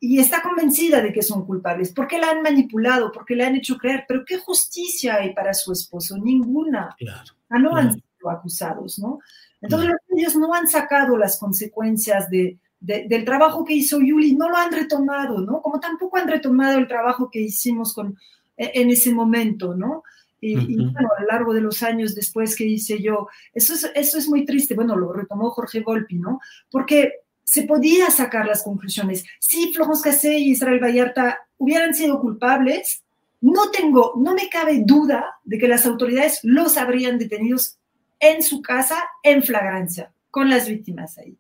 y 0.01 0.19
está 0.19 0.43
convencida 0.43 1.03
de 1.03 1.13
que 1.13 1.23
son 1.23 1.45
culpables. 1.45 1.93
¿Por 1.93 2.07
qué 2.07 2.19
la 2.19 2.31
han 2.31 2.43
manipulado? 2.43 3.13
¿Por 3.13 3.25
qué 3.25 3.37
la 3.37 3.47
han 3.47 3.57
hecho 3.57 3.77
creer? 3.77 4.05
Pero 4.09 4.25
¿qué 4.25 4.39
justicia 4.39 5.17
hay 5.17 5.35
para 5.35 5.53
su 5.53 5.73
esposo? 5.73 6.17
Ninguna. 6.17 6.95
Claro, 6.99 7.33
ah, 7.51 7.59
no 7.59 7.71
claro. 7.71 7.89
han 7.89 7.95
sido 7.95 8.31
acusados, 8.31 8.99
¿no? 8.99 9.19
Entonces 9.61 9.89
claro. 9.89 10.01
los 10.07 10.17
medios 10.17 10.37
no 10.37 10.55
han 10.55 10.69
sacado 10.69 11.17
las 11.17 11.39
consecuencias 11.39 12.31
de, 12.31 12.59
de, 12.81 13.07
del 13.09 13.25
trabajo 13.25 13.65
que 13.65 13.75
hizo 13.75 14.01
Yuli, 14.01 14.35
no 14.35 14.49
lo 14.49 14.57
han 14.57 14.73
retomado, 14.73 15.41
¿no? 15.41 15.61
Como 15.61 15.81
tampoco 15.81 16.17
han 16.17 16.29
retomado 16.29 16.79
el 16.79 16.89
trabajo 16.89 17.31
que 17.31 17.41
hicimos 17.41 17.93
con, 17.95 18.17
en 18.57 18.91
ese 18.91 19.13
momento, 19.13 19.75
¿no? 19.75 20.03
Y, 20.41 20.57
uh 20.57 20.61
-huh. 20.61 20.69
y, 20.69 20.77
bueno, 20.93 21.09
a 21.17 21.21
lo 21.23 21.27
largo 21.27 21.55
de 21.55 21.61
los 21.61 21.83
años 21.83 22.15
después 22.15 22.55
que 22.55 22.65
hice 22.65 23.01
yo, 23.01 23.29
eso 23.55 23.75
es, 23.75 23.91
eso 23.95 24.19
es 24.19 24.29
muy 24.29 24.45
triste, 24.45 24.75
bueno, 24.75 24.97
lo 24.97 25.13
retomó 25.13 25.51
Jorge 25.51 25.81
Volpi, 25.81 26.17
¿no? 26.17 26.41
Porque 26.71 27.21
se 27.43 27.63
podía 27.63 28.11
sacar 28.11 28.47
las 28.47 28.65
conclusiones. 28.65 29.25
Si 29.39 29.73
Florence 29.73 30.03
Cassé 30.03 30.39
y 30.39 30.51
Israel 30.51 30.83
Vallarta 30.83 31.39
hubieran 31.59 31.95
sido 31.95 32.21
culpables, 32.21 33.05
no 33.41 33.71
tengo, 33.71 34.15
no 34.17 34.35
me 34.35 34.49
cabe 34.49 34.83
duda 34.85 35.37
de 35.45 35.59
que 35.59 35.69
las 35.69 35.87
autoridades 35.87 36.41
los 36.43 36.77
habrían 36.77 37.19
detenidos 37.19 37.79
en 38.19 38.43
su 38.43 38.63
casa 38.63 38.97
en 39.23 39.43
flagrancia, 39.43 40.13
con 40.31 40.51
las 40.51 40.69
víctimas 40.69 41.19
ahí. 41.19 41.39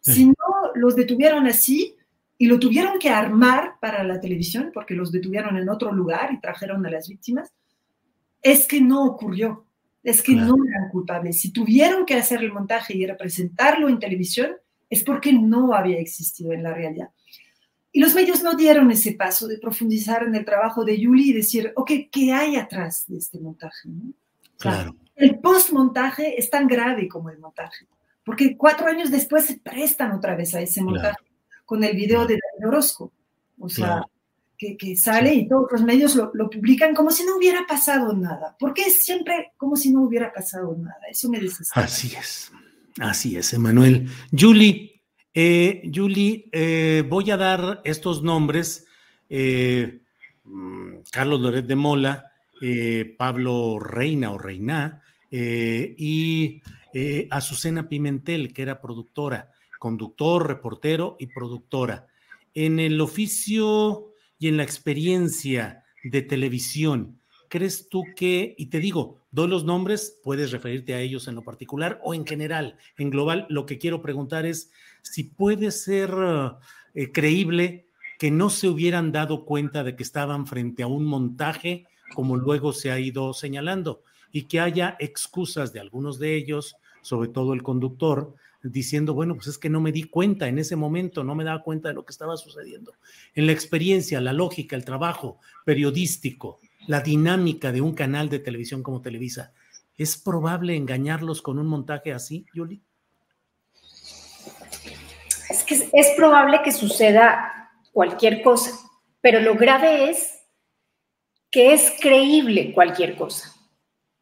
Sí. 0.00 0.12
Si 0.12 0.26
no 0.26 0.34
los 0.74 0.96
detuvieron 0.96 1.46
así 1.46 1.94
y 2.38 2.46
lo 2.46 2.58
tuvieron 2.58 2.98
que 2.98 3.10
armar 3.10 3.76
para 3.80 4.02
la 4.04 4.20
televisión, 4.20 4.70
porque 4.72 4.94
los 4.94 5.12
detuvieron 5.12 5.56
en 5.56 5.68
otro 5.68 5.92
lugar 5.92 6.32
y 6.32 6.40
trajeron 6.40 6.84
a 6.86 6.90
las 6.90 7.08
víctimas, 7.08 7.52
es 8.44 8.66
que 8.66 8.80
no 8.80 9.04
ocurrió, 9.06 9.64
es 10.02 10.22
que 10.22 10.34
claro. 10.34 10.56
no 10.56 10.64
eran 10.68 10.90
culpables. 10.90 11.40
Si 11.40 11.50
tuvieron 11.50 12.04
que 12.04 12.14
hacer 12.14 12.42
el 12.42 12.52
montaje 12.52 12.94
y 12.94 13.06
representarlo 13.06 13.88
en 13.88 13.98
televisión, 13.98 14.52
es 14.90 15.02
porque 15.02 15.32
no 15.32 15.74
había 15.74 15.98
existido 15.98 16.52
en 16.52 16.62
la 16.62 16.74
realidad. 16.74 17.08
Y 17.90 18.00
los 18.00 18.14
medios 18.14 18.42
no 18.42 18.54
dieron 18.54 18.90
ese 18.90 19.12
paso 19.12 19.48
de 19.48 19.58
profundizar 19.58 20.24
en 20.24 20.34
el 20.34 20.44
trabajo 20.44 20.84
de 20.84 21.00
Yuli 21.00 21.30
y 21.30 21.32
decir, 21.32 21.72
ok, 21.74 21.90
¿qué 22.12 22.32
hay 22.32 22.56
atrás 22.56 23.04
de 23.08 23.16
este 23.16 23.40
montaje? 23.40 23.88
¿no? 23.88 24.12
Claro. 24.58 24.94
El 25.16 25.38
post-montaje 25.38 26.38
es 26.38 26.50
tan 26.50 26.66
grave 26.66 27.08
como 27.08 27.30
el 27.30 27.38
montaje, 27.38 27.86
porque 28.24 28.58
cuatro 28.58 28.88
años 28.88 29.10
después 29.10 29.46
se 29.46 29.58
prestan 29.58 30.12
otra 30.12 30.36
vez 30.36 30.54
a 30.54 30.60
ese 30.60 30.82
montaje 30.82 31.16
claro. 31.16 31.64
con 31.64 31.82
el 31.82 31.96
video 31.96 32.26
de 32.26 32.34
David 32.34 32.68
Orozco. 32.68 33.10
O 33.58 33.68
sea, 33.70 33.86
claro 33.86 34.13
que, 34.64 34.76
que 34.76 34.96
sale 34.96 35.34
y 35.34 35.48
todos 35.48 35.66
los 35.72 35.82
medios 35.82 36.14
lo, 36.14 36.30
lo, 36.34 36.48
publican 36.48 36.94
como 36.94 37.10
si 37.10 37.24
no 37.24 37.36
hubiera 37.36 37.66
pasado 37.66 38.14
nada. 38.14 38.56
¿Por 38.58 38.72
qué 38.72 38.82
es 38.82 39.02
siempre 39.02 39.52
como 39.56 39.76
si 39.76 39.90
no 39.90 40.02
hubiera 40.02 40.32
pasado 40.32 40.76
nada? 40.76 40.96
Eso 41.10 41.28
me 41.28 41.40
desespera. 41.40 41.86
Así 41.86 42.14
es, 42.14 42.52
así 43.00 43.36
es, 43.36 43.52
Emanuel. 43.52 44.08
Julie, 44.36 45.02
eh, 45.32 45.90
Julie, 45.92 46.48
eh, 46.52 47.04
voy 47.08 47.30
a 47.30 47.36
dar 47.36 47.80
estos 47.84 48.22
nombres. 48.22 48.86
Eh, 49.28 50.00
mm, 50.44 50.96
Carlos 51.10 51.40
Loret 51.40 51.66
de 51.66 51.76
Mola, 51.76 52.32
eh, 52.62 53.14
Pablo 53.18 53.78
Reina 53.78 54.30
o 54.30 54.38
Reina, 54.38 55.02
eh, 55.30 55.94
y 55.98 56.62
eh, 56.92 57.26
Azucena 57.30 57.88
Pimentel, 57.88 58.52
que 58.52 58.62
era 58.62 58.80
productora, 58.80 59.50
conductor, 59.78 60.46
reportero 60.46 61.16
y 61.18 61.26
productora. 61.26 62.06
En 62.54 62.78
el 62.78 63.00
oficio 63.00 64.13
y 64.44 64.48
en 64.48 64.58
la 64.58 64.62
experiencia 64.62 65.84
de 66.02 66.20
televisión, 66.20 67.18
¿crees 67.48 67.88
tú 67.88 68.04
que, 68.14 68.54
y 68.58 68.66
te 68.66 68.78
digo, 68.78 69.22
doy 69.30 69.48
los 69.48 69.64
nombres, 69.64 70.20
puedes 70.22 70.50
referirte 70.50 70.92
a 70.92 71.00
ellos 71.00 71.28
en 71.28 71.34
lo 71.34 71.42
particular 71.42 71.98
o 72.04 72.12
en 72.12 72.26
general, 72.26 72.76
en 72.98 73.08
global, 73.08 73.46
lo 73.48 73.64
que 73.64 73.78
quiero 73.78 74.02
preguntar 74.02 74.44
es 74.44 74.70
si 75.00 75.24
puede 75.24 75.70
ser 75.70 76.10
eh, 76.94 77.10
creíble 77.10 77.86
que 78.18 78.30
no 78.30 78.50
se 78.50 78.68
hubieran 78.68 79.12
dado 79.12 79.46
cuenta 79.46 79.82
de 79.82 79.96
que 79.96 80.02
estaban 80.02 80.46
frente 80.46 80.82
a 80.82 80.88
un 80.88 81.06
montaje, 81.06 81.86
como 82.14 82.36
luego 82.36 82.74
se 82.74 82.90
ha 82.90 83.00
ido 83.00 83.32
señalando, 83.32 84.02
y 84.30 84.42
que 84.42 84.60
haya 84.60 84.94
excusas 84.98 85.72
de 85.72 85.80
algunos 85.80 86.18
de 86.18 86.36
ellos, 86.36 86.76
sobre 87.00 87.30
todo 87.30 87.54
el 87.54 87.62
conductor, 87.62 88.34
diciendo, 88.72 89.14
bueno, 89.14 89.34
pues 89.34 89.48
es 89.48 89.58
que 89.58 89.68
no 89.68 89.80
me 89.80 89.92
di 89.92 90.04
cuenta 90.04 90.48
en 90.48 90.58
ese 90.58 90.76
momento, 90.76 91.22
no 91.22 91.34
me 91.34 91.44
daba 91.44 91.62
cuenta 91.62 91.88
de 91.88 91.94
lo 91.94 92.04
que 92.04 92.12
estaba 92.12 92.36
sucediendo. 92.36 92.94
En 93.34 93.46
la 93.46 93.52
experiencia, 93.52 94.20
la 94.20 94.32
lógica, 94.32 94.74
el 94.74 94.84
trabajo 94.84 95.38
periodístico, 95.64 96.60
la 96.86 97.00
dinámica 97.00 97.72
de 97.72 97.80
un 97.80 97.94
canal 97.94 98.28
de 98.28 98.38
televisión 98.38 98.82
como 98.82 99.02
Televisa, 99.02 99.52
¿es 99.96 100.16
probable 100.16 100.76
engañarlos 100.76 101.42
con 101.42 101.58
un 101.58 101.66
montaje 101.66 102.12
así, 102.12 102.46
Yuli? 102.54 102.82
Es 105.50 105.62
que 105.62 105.88
es 105.92 106.08
probable 106.16 106.60
que 106.64 106.72
suceda 106.72 107.70
cualquier 107.92 108.42
cosa, 108.42 108.72
pero 109.20 109.40
lo 109.40 109.54
grave 109.54 110.10
es 110.10 110.40
que 111.50 111.72
es 111.72 111.92
creíble 112.00 112.72
cualquier 112.72 113.14
cosa. 113.14 113.54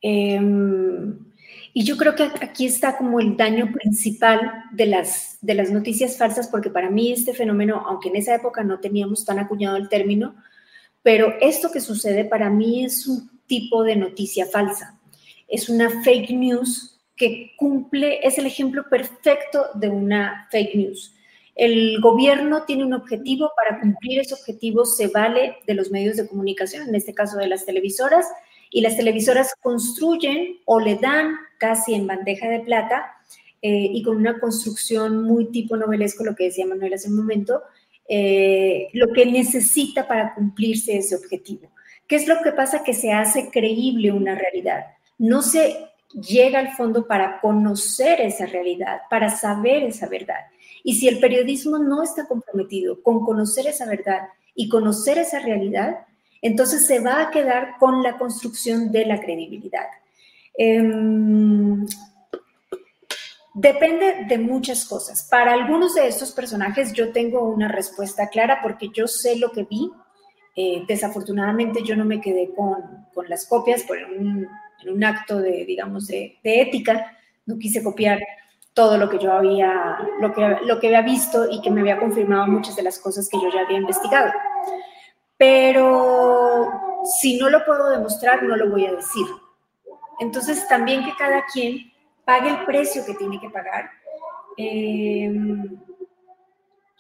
Em, 0.01 1.32
y 1.75 1.85
yo 1.85 1.97
creo 1.97 2.15
que 2.15 2.25
aquí 2.41 2.67
está 2.67 2.99
como 2.99 3.19
el 3.19 3.37
daño 3.37 3.73
principal 3.73 4.65
de 4.73 4.87
las, 4.87 5.39
de 5.41 5.55
las 5.55 5.71
noticias 5.71 6.19
falsas, 6.19 6.49
porque 6.49 6.71
para 6.71 6.91
mí 6.91 7.13
este 7.13 7.33
fenómeno, 7.33 7.83
aunque 7.87 8.11
en 8.11 8.17
esa 8.17 8.35
época 8.35 8.63
no 8.63 8.81
teníamos 8.81 9.25
tan 9.25 9.39
acuñado 9.39 9.77
el 9.77 9.89
término, 9.89 10.35
pero 11.03 11.35
esto 11.41 11.71
que 11.73 11.81
sucede 11.81 12.25
para 12.25 12.51
mí 12.51 12.85
es 12.85 13.07
un 13.07 13.41
tipo 13.47 13.85
de 13.85 13.97
noticia 13.97 14.47
falsa. 14.47 14.99
Es 15.49 15.69
una 15.69 16.03
fake 16.03 16.31
news 16.31 17.01
que 17.17 17.53
cumple, 17.57 18.21
es 18.27 18.39
el 18.39 18.47
ejemplo 18.47 18.85
perfecto 18.91 19.67
de 19.75 19.89
una 19.89 20.49
fake 20.51 20.75
news. 20.75 21.15
El 21.55 22.01
gobierno 22.01 22.65
tiene 22.65 22.85
un 22.85 22.95
objetivo, 22.95 23.51
para 23.57 23.81
cumplir 23.81 24.21
ese 24.21 24.35
objetivo 24.35 24.85
se 24.85 25.09
vale 25.09 25.57
de 25.67 25.75
los 25.75 25.91
medios 25.91 26.17
de 26.17 26.27
comunicación, 26.27 26.89
en 26.89 26.95
este 26.95 27.15
caso 27.15 27.37
de 27.37 27.47
las 27.47 27.67
televisoras, 27.67 28.27
y 28.73 28.81
las 28.81 28.97
televisoras 28.97 29.55
construyen 29.61 30.61
o 30.65 30.81
le 30.81 30.97
dan 30.97 31.37
casi 31.59 31.95
en 31.95 32.07
bandeja 32.07 32.49
de 32.49 32.61
plata 32.61 33.15
eh, 33.61 33.89
y 33.93 34.03
con 34.03 34.17
una 34.17 34.41
construcción 34.41 35.23
muy 35.23 35.53
tipo 35.53 35.77
novelesco, 35.77 36.25
lo 36.25 36.35
que 36.35 36.45
decía 36.45 36.67
Manuel 36.67 36.95
hace 36.95 37.09
un 37.09 37.17
momento, 37.17 37.63
eh, 38.09 38.89
lo 38.95 39.13
que 39.13 39.27
necesita 39.27 40.09
para 40.09 40.35
cumplirse 40.35 40.97
ese 40.97 41.15
objetivo. 41.15 41.71
¿Qué 42.09 42.17
es 42.17 42.27
lo 42.27 42.43
que 42.43 42.53
pasa? 42.53 42.83
Que 42.83 42.95
se 42.95 43.13
hace 43.13 43.51
creíble 43.51 44.11
una 44.11 44.35
realidad. 44.35 44.87
No 45.19 45.43
se 45.43 45.77
llega 46.21 46.59
al 46.59 46.73
fondo 46.73 47.07
para 47.07 47.41
conocer 47.41 48.21
esa 48.21 48.47
realidad, 48.47 49.03
para 49.09 49.31
saber 49.31 49.85
esa 49.85 50.09
verdad. 50.09 50.47
Y 50.83 50.95
si 50.95 51.09
el 51.09 51.21
periodismo 51.21 51.79
no 51.79 52.03
está 52.03 52.27
comprometido 52.27 53.03
con 53.03 53.25
conocer 53.25 53.67
esa 53.67 53.87
verdad 53.87 54.29
y 54.55 54.69
conocer 54.69 55.19
esa 55.19 55.39
realidad, 55.39 56.07
entonces 56.43 56.87
se 56.87 56.99
va 56.99 57.23
a 57.23 57.31
quedar 57.31 57.77
con 57.79 58.03
la 58.03 58.19
construcción 58.19 58.91
de 58.91 59.07
la 59.07 59.21
credibilidad. 59.21 59.87
Em, 60.55 61.87
depende 63.55 64.27
de 64.29 64.39
muchas 64.39 64.85
cosas. 64.85 65.23
Para 65.31 65.55
algunos 65.55 65.95
de 65.95 66.09
estos 66.09 66.33
personajes 66.33 66.93
yo 66.93 67.13
tengo 67.13 67.49
una 67.49 67.69
respuesta 67.69 68.29
clara 68.29 68.59
porque 68.61 68.91
yo 68.93 69.07
sé 69.07 69.37
lo 69.37 69.53
que 69.53 69.63
vi. 69.63 69.91
Eh, 70.55 70.85
desafortunadamente 70.87 71.83
yo 71.83 71.97
no 71.97 72.05
me 72.05 72.21
quedé 72.21 72.53
con, 72.55 73.07
las 73.29 73.47
copias 73.47 73.85
por 73.85 73.97
un, 73.97 74.47
un 74.87 75.05
acto 75.05 75.39
de, 75.39 75.65
digamos, 75.65 76.09
de 76.09 76.39
ética. 76.43 77.17
No 77.47 77.57
quise 77.57 77.83
copiar 77.83 78.21
todo 78.75 78.97
lo 78.97 79.09
que 79.09 79.19
yo 79.19 79.33
había, 79.33 79.99
lo 80.21 80.33
que, 80.33 80.57
lo 80.65 80.81
que 80.81 80.87
había 80.89 81.03
visto 81.03 81.47
y 81.51 81.61
que 81.61 81.71
me 81.71 81.83
había 81.83 81.99
confirmado 81.99 82.47
muchas 82.47 82.75
de 82.75 82.83
las 82.83 82.99
cosas 82.99 83.29
que 83.29 83.39
yo 83.39 83.51
ya 83.53 83.61
había 83.61 83.79
investigado. 83.79 84.33
Pero 85.43 86.71
si 87.05 87.37
no 87.37 87.51
lo 87.51 87.65
puedo 87.65 87.91
demostrar, 87.91 88.45
no 88.45 88.55
lo 88.55 88.71
voy 88.71 88.87
a 88.87 88.93
decir. 88.93 89.27
Entonces, 90.21 90.69
también 90.69 91.05
que 91.05 91.17
cada 91.17 91.45
quien 91.47 91.93
pague 92.25 92.51
el 92.51 92.65
precio 92.65 93.05
que 93.05 93.15
tiene 93.15 93.41
que 93.41 93.51
pagar. 93.51 93.91
Em, 94.57 95.81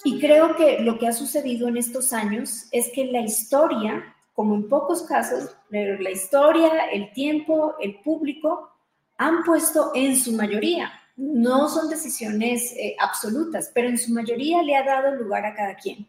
y 0.02 0.18
creo 0.18 0.56
que 0.56 0.80
lo 0.80 0.98
que 0.98 1.06
ha 1.06 1.12
sucedido 1.12 1.68
en 1.68 1.76
estos 1.76 2.12
años 2.12 2.66
es 2.72 2.90
que 2.92 3.04
la 3.04 3.20
historia, 3.20 4.12
como 4.34 4.56
en 4.56 4.68
pocos 4.68 5.04
casos, 5.04 5.56
la 5.70 6.10
historia, 6.10 6.86
el 6.86 7.12
tiempo, 7.12 7.76
el 7.78 8.00
público, 8.00 8.72
han 9.18 9.44
puesto 9.44 9.92
en 9.94 10.16
su 10.16 10.32
mayoría 10.32 10.90
no 11.16 11.68
son 11.68 11.88
decisiones 11.88 12.72
eh, 12.72 12.96
absolutas, 12.98 13.70
pero 13.74 13.88
en 13.88 13.98
su 13.98 14.12
mayoría 14.12 14.62
le 14.62 14.76
ha 14.76 14.82
dado 14.82 15.14
lugar 15.14 15.44
a 15.44 15.54
cada 15.54 15.76
quien. 15.76 16.06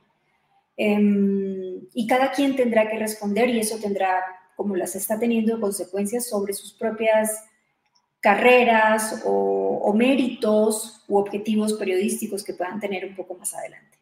Em, 0.75 1.87
y 1.93 2.07
cada 2.07 2.31
quien 2.31 2.55
tendrá 2.55 2.89
que 2.89 2.97
responder 2.97 3.49
y 3.49 3.59
eso 3.59 3.77
tendrá, 3.79 4.23
como 4.55 4.75
las 4.75 4.95
está 4.95 5.19
teniendo, 5.19 5.59
consecuencias 5.59 6.27
sobre 6.27 6.53
sus 6.53 6.73
propias 6.73 7.43
carreras 8.19 9.21
o, 9.25 9.93
méritos 9.95 11.03
u 11.07 11.17
objetivos 11.17 11.73
periodísticos 11.73 12.43
que 12.43 12.53
puedan 12.53 12.79
tener 12.79 13.05
un 13.05 13.15
poco 13.15 13.35
más 13.35 13.53
adelante. 13.53 13.99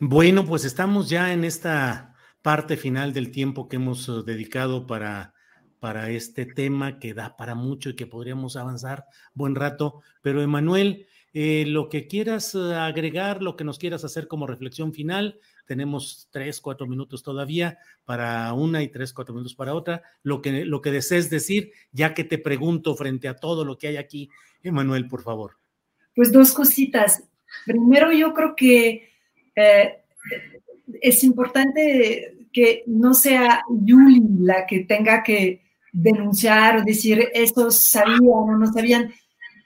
Bueno, 0.00 0.44
pues 0.44 0.64
estamos 0.64 1.08
ya 1.08 1.32
en 1.32 1.44
esta 1.44 2.16
parte 2.40 2.76
final 2.76 3.12
del 3.12 3.30
tiempo 3.30 3.68
que 3.68 3.76
hemos 3.76 4.08
eh, 4.08 4.12
dedicado 4.26 4.86
para 4.88 5.34
para 5.82 6.10
este 6.10 6.46
tema 6.46 7.00
que 7.00 7.12
da 7.12 7.36
para 7.36 7.56
mucho 7.56 7.90
y 7.90 7.96
que 7.96 8.06
podríamos 8.06 8.54
avanzar 8.54 9.04
buen 9.34 9.56
rato. 9.56 10.00
Pero 10.22 10.40
Emanuel, 10.40 11.08
eh, 11.34 11.64
lo 11.66 11.88
que 11.88 12.06
quieras 12.06 12.54
eh, 12.54 12.74
agregar, 12.74 13.42
lo 13.42 13.56
que 13.56 13.64
nos 13.64 13.78
quieras 13.78 14.04
hacer 14.04 14.28
como 14.28 14.46
reflexión 14.46 14.92
final, 14.92 15.38
tenemos 15.66 16.28
tres, 16.30 16.60
cuatro 16.60 16.86
minutos 16.86 17.22
todavía 17.22 17.78
para 18.04 18.52
una 18.52 18.82
y 18.82 18.88
tres, 18.88 19.12
cuatro 19.12 19.34
minutos 19.34 19.54
para 19.54 19.74
otra. 19.74 20.02
Lo 20.22 20.42
que, 20.42 20.64
lo 20.64 20.82
que 20.82 20.90
desees 20.90 21.30
decir, 21.30 21.72
ya 21.92 22.12
que 22.12 22.24
te 22.24 22.38
pregunto 22.38 22.94
frente 22.94 23.28
a 23.28 23.36
todo 23.36 23.64
lo 23.64 23.78
que 23.78 23.88
hay 23.88 23.96
aquí, 23.96 24.28
Emanuel, 24.62 25.08
por 25.08 25.22
favor. 25.22 25.56
Pues 26.14 26.30
dos 26.30 26.52
cositas. 26.52 27.22
Primero, 27.64 28.12
yo 28.12 28.34
creo 28.34 28.54
que 28.54 29.10
eh, 29.54 30.02
es 31.00 31.24
importante 31.24 32.46
que 32.52 32.84
no 32.86 33.14
sea 33.14 33.64
Yuli 33.70 34.22
la 34.40 34.66
que 34.66 34.80
tenga 34.80 35.22
que 35.22 35.62
denunciar, 35.92 36.84
decir, 36.84 37.30
estos 37.32 37.88
sabían 37.88 38.20
o 38.24 38.56
no 38.56 38.66
sabían. 38.72 39.12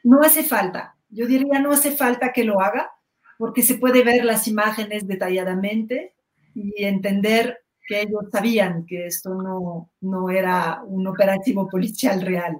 No 0.04 0.22
hace 0.22 0.44
falta. 0.44 0.95
Yo 1.08 1.26
diría, 1.26 1.60
no 1.60 1.72
hace 1.72 1.92
falta 1.92 2.32
que 2.32 2.44
lo 2.44 2.60
haga, 2.60 2.90
porque 3.38 3.62
se 3.62 3.76
puede 3.76 4.02
ver 4.02 4.24
las 4.24 4.48
imágenes 4.48 5.06
detalladamente 5.06 6.14
y 6.54 6.84
entender 6.84 7.58
que 7.86 8.02
ellos 8.02 8.24
sabían 8.32 8.84
que 8.86 9.06
esto 9.06 9.34
no, 9.34 9.90
no 10.00 10.30
era 10.30 10.82
un 10.84 11.06
operativo 11.06 11.68
policial 11.68 12.22
real. 12.22 12.58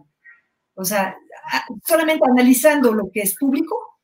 O 0.74 0.84
sea, 0.84 1.16
solamente 1.84 2.24
analizando 2.28 2.92
lo 2.92 3.10
que 3.10 3.22
es 3.22 3.36
público, 3.36 3.98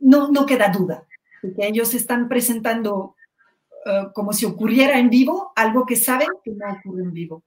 no, 0.00 0.30
no 0.30 0.44
queda 0.44 0.68
duda 0.68 1.06
de 1.42 1.54
que 1.54 1.66
ellos 1.66 1.94
están 1.94 2.28
presentando 2.28 3.14
eh, 3.86 4.08
como 4.12 4.32
si 4.32 4.44
ocurriera 4.44 4.98
en 4.98 5.08
vivo 5.08 5.52
algo 5.56 5.86
que 5.86 5.96
saben 5.96 6.28
que 6.44 6.50
no 6.52 6.72
ocurre 6.72 7.02
en 7.02 7.12
vivo 7.12 7.44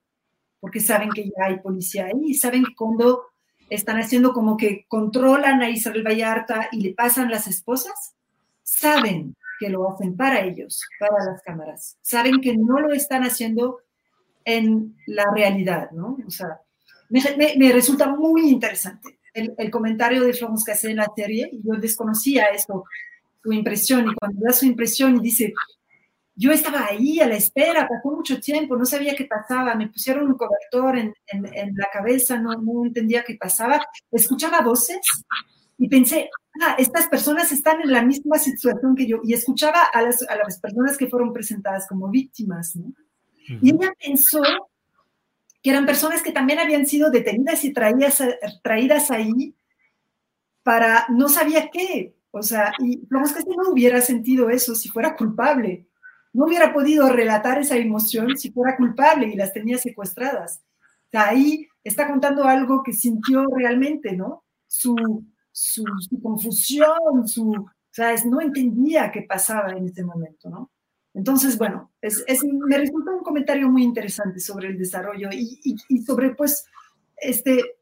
porque 0.63 0.79
saben 0.79 1.09
que 1.09 1.25
ya 1.25 1.47
hay 1.47 1.59
policía 1.59 2.05
ahí 2.05 2.29
y 2.29 2.33
saben 2.35 2.63
que 2.63 2.73
cuando 2.73 3.32
están 3.75 3.97
haciendo 3.97 4.33
como 4.33 4.55
que 4.57 4.85
controlan 4.87 5.61
a 5.61 5.69
Israel 5.69 6.03
Vallarta 6.05 6.69
y 6.71 6.81
le 6.81 6.93
pasan 6.93 7.31
las 7.31 7.47
esposas, 7.47 8.15
saben 8.61 9.35
que 9.59 9.69
lo 9.69 9.91
hacen 9.91 10.15
para 10.15 10.41
ellos, 10.41 10.81
para 10.99 11.25
las 11.25 11.41
cámaras. 11.41 11.97
Saben 12.01 12.41
que 12.41 12.55
no 12.55 12.79
lo 12.79 12.93
están 12.93 13.23
haciendo 13.23 13.79
en 14.45 14.95
la 15.07 15.25
realidad, 15.33 15.91
¿no? 15.91 16.17
O 16.27 16.31
sea, 16.31 16.59
me, 17.09 17.71
resulta 17.71 18.07
muy 18.07 18.49
interesante 18.49 19.19
el, 19.33 19.71
comentario 19.71 20.23
de 20.23 20.33
Florence 20.33 20.65
Cassé 20.65 20.91
en 20.91 20.97
la 20.97 21.11
serie. 21.15 21.49
Yo 21.63 21.73
desconocía 21.79 22.45
esto, 22.47 22.83
su 23.41 23.53
impresión, 23.53 24.09
y 24.09 24.15
cuando 24.15 24.41
da 24.45 24.53
su 24.53 24.65
impresión 24.65 25.17
y 25.17 25.21
dice, 25.21 25.53
yo 26.35 26.51
estaba 26.51 26.87
ahí 26.87 27.19
a 27.19 27.27
la 27.27 27.35
espera, 27.35 27.87
pasó 27.87 28.15
mucho 28.15 28.39
tiempo, 28.39 28.75
no 28.75 28.85
sabía 28.85 29.15
qué 29.15 29.25
pasaba, 29.25 29.75
me 29.75 29.89
pusieron 29.89 30.27
un 30.27 30.37
cobertor 30.37 30.97
en, 30.97 31.13
la 31.75 31.87
cabeza, 31.91 32.37
no, 32.37 32.53
no, 32.53 32.85
entendía 32.85 33.23
qué 33.23 33.35
pasaba, 33.35 33.79
escuchaba 34.11 34.61
voces 34.61 34.99
y 35.77 35.87
pensé, 35.89 36.29
ah, 36.61 36.75
estas 36.77 37.07
personas 37.07 37.51
están 37.51 37.81
en 37.81 37.91
la 37.91 38.01
misma 38.01 38.37
situación 38.39 38.95
que 38.95 39.07
yo, 39.07 39.19
y 39.23 39.33
escuchaba 39.33 39.83
a 39.83 40.01
las, 40.01 40.25
personas 40.59 40.97
que 40.97 41.07
fueron 41.07 41.33
presentadas 41.33 41.87
como 41.87 42.09
víctimas, 42.09 42.75
¿no? 42.75 42.93
Y 43.61 43.71
ella 43.71 43.93
pensó 43.99 44.41
que 45.61 45.69
eran 45.69 45.85
personas 45.85 46.21
que 46.21 46.31
también 46.31 46.59
habían 46.59 46.85
sido 46.85 47.11
detenidas 47.11 47.63
y 47.65 47.73
traídas, 47.73 48.23
traídas 48.61 49.11
ahí 49.11 49.53
para 50.63 51.05
no 51.09 51.29
sabía 51.29 51.69
qué. 51.69 52.15
O 52.31 52.41
sea, 52.41 52.73
y 52.79 52.99
que 52.99 53.07
no 53.07 53.69
hubiera 53.69 54.01
sentido 54.01 54.49
eso 54.49 54.73
si 54.73 54.89
fuera 54.89 55.15
culpable. 55.15 55.87
No 56.33 56.45
hubiera 56.45 56.73
podido 56.73 57.09
relatar 57.09 57.59
esa 57.59 57.77
emoción 57.77 58.35
si 58.37 58.51
fuera 58.51 58.75
culpable 58.75 59.27
y 59.27 59.35
las 59.35 59.53
tenía 59.53 59.77
secuestradas. 59.77 60.61
Ahí 61.13 61.67
está 61.83 62.07
contando 62.07 62.45
algo 62.45 62.81
que 62.83 62.93
sintió 62.93 63.45
realmente, 63.55 64.13
¿no? 64.13 64.43
Su, 64.67 64.95
confusión, 66.21 67.27
su, 67.27 67.51
o 67.51 68.29
no 68.29 68.41
entendía 68.41 69.11
qué 69.11 69.21
pasaba 69.21 69.71
en 69.73 69.85
ese 69.85 70.03
momento, 70.03 70.49
¿no? 70.49 70.71
Entonces, 71.13 71.57
bueno, 71.57 71.91
es, 72.01 72.23
me 72.43 72.77
resulta 72.77 73.11
un 73.11 73.23
comentario 73.23 73.69
muy 73.69 73.83
interesante 73.83 74.39
sobre 74.39 74.69
el 74.69 74.77
desarrollo 74.79 75.29
y, 75.31 76.01
sobre, 76.01 76.33
pues, 76.33 76.65
este, 77.17 77.75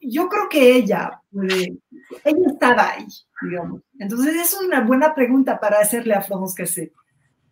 yo 0.00 0.28
creo 0.28 0.48
que 0.50 0.76
ella, 0.76 1.22
ella 1.32 2.46
estaba 2.46 2.90
ahí, 2.90 3.06
digamos. 3.40 3.80
Entonces, 3.98 4.34
es 4.36 4.60
una 4.60 4.82
buena 4.82 5.14
pregunta 5.14 5.58
para 5.58 5.78
hacerle 5.78 6.12
a 6.12 6.20
Florence 6.20 6.54
Cassé, 6.54 6.92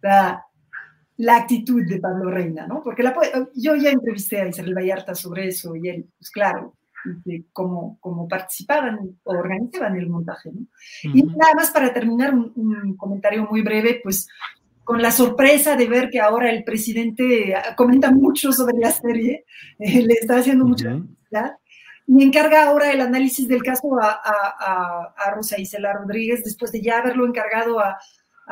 la, 0.03 0.45
la 1.17 1.37
actitud 1.37 1.83
de 1.87 2.01
Pablo 2.01 2.31
Reina, 2.31 2.67
¿no? 2.67 2.83
Porque 2.83 3.03
la, 3.03 3.15
yo 3.55 3.77
ya 3.77 3.91
entrevisté 3.91 4.41
a 4.41 4.49
Isabel 4.49 4.75
Vallarta 4.75 5.15
sobre 5.15 5.49
eso 5.49 5.75
y 5.77 5.89
él, 5.89 6.07
pues 6.19 6.31
claro, 6.31 6.75
cómo, 7.53 7.99
cómo 8.01 8.29
participaban 8.29 8.99
o 9.23 9.33
organizaban 9.33 9.97
el 9.97 10.09
montaje, 10.09 10.51
¿no? 10.53 10.67
Y 11.03 11.23
nada 11.23 11.55
más 11.55 11.71
para 11.71 11.93
terminar, 11.93 12.35
un, 12.35 12.53
un, 12.55 12.97
comentario 12.97 13.47
muy 13.49 13.63
breve, 13.63 14.01
pues 14.03 14.29
con 14.85 15.01
la 15.01 15.13
sorpresa 15.13 15.77
de 15.77 15.87
ver 15.87 16.11
que 16.11 16.21
ahora 16.21 16.51
el 16.51 16.65
presidente 16.65 17.55
ah, 17.55 17.75
comenta 17.77 18.11
mucho 18.11 18.53
sobre 18.53 18.79
la 18.79 18.91
serie, 18.91 19.45
eh, 19.79 20.03
le 20.03 20.15
está 20.15 20.39
haciendo 20.39 20.65
mucha 20.65 20.91
publicidad, 20.91 21.57
y 22.07 22.25
encarga 22.25 22.65
ahora 22.65 22.91
el 22.91 23.01
análisis 23.01 23.47
del 23.47 23.63
caso 23.63 23.97
a, 24.01 24.11
a, 24.11 25.15
a, 25.17 25.31
Rosa 25.31 25.61
Isela 25.61 25.93
Rodríguez, 25.93 26.43
después 26.43 26.73
de 26.73 26.83
ya 26.83 26.99
haberlo 26.99 27.27
encargado 27.27 27.79
a, 27.79 27.97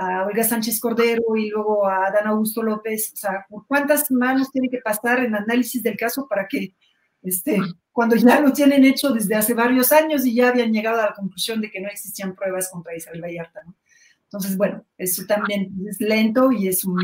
a 0.01 0.25
Olga 0.25 0.43
Sánchez 0.45 0.81
Cordero 0.81 1.37
y 1.37 1.51
luego 1.51 1.87
a 1.87 2.11
Dan 2.11 2.27
Augusto 2.29 2.63
López. 2.63 3.13
O 3.13 3.17
sea, 3.17 3.47
¿cuántas 3.69 4.11
manos 4.11 4.51
tiene 4.51 4.71
que 4.71 4.79
pasar 4.79 5.23
en 5.23 5.35
análisis 5.35 5.83
del 5.83 5.97
caso 5.99 6.27
para 6.27 6.49
que, 6.49 6.75
este, 7.23 7.59
cuando 7.93 8.17
ya 8.17 8.41
lo 8.41 8.51
tienen 8.51 8.85
hecho 8.85 9.11
desde 9.11 9.35
hace 9.35 9.53
varios 9.53 9.93
años 9.93 10.25
y 10.25 10.35
ya 10.35 10.49
habían 10.49 10.73
llegado 10.73 11.01
a 11.01 11.07
la 11.07 11.13
conclusión 11.13 11.61
de 11.61 11.71
que 11.71 11.83
no 11.83 11.89
existían 11.89 12.35
pruebas 12.35 12.71
contra 12.71 12.97
Isabel 12.97 13.21
Vallarta, 13.21 13.61
¿no? 13.67 13.77
Entonces, 14.25 14.57
bueno, 14.57 14.85
eso 14.97 15.25
también 15.27 15.71
es 15.87 16.01
lento 16.01 16.51
y 16.51 16.69
es 16.69 16.85
un, 16.85 16.99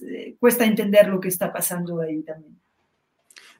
eh, 0.00 0.36
cuesta 0.38 0.64
entender 0.66 1.08
lo 1.08 1.20
que 1.20 1.28
está 1.28 1.52
pasando 1.52 2.00
ahí 2.00 2.22
también. 2.22 2.60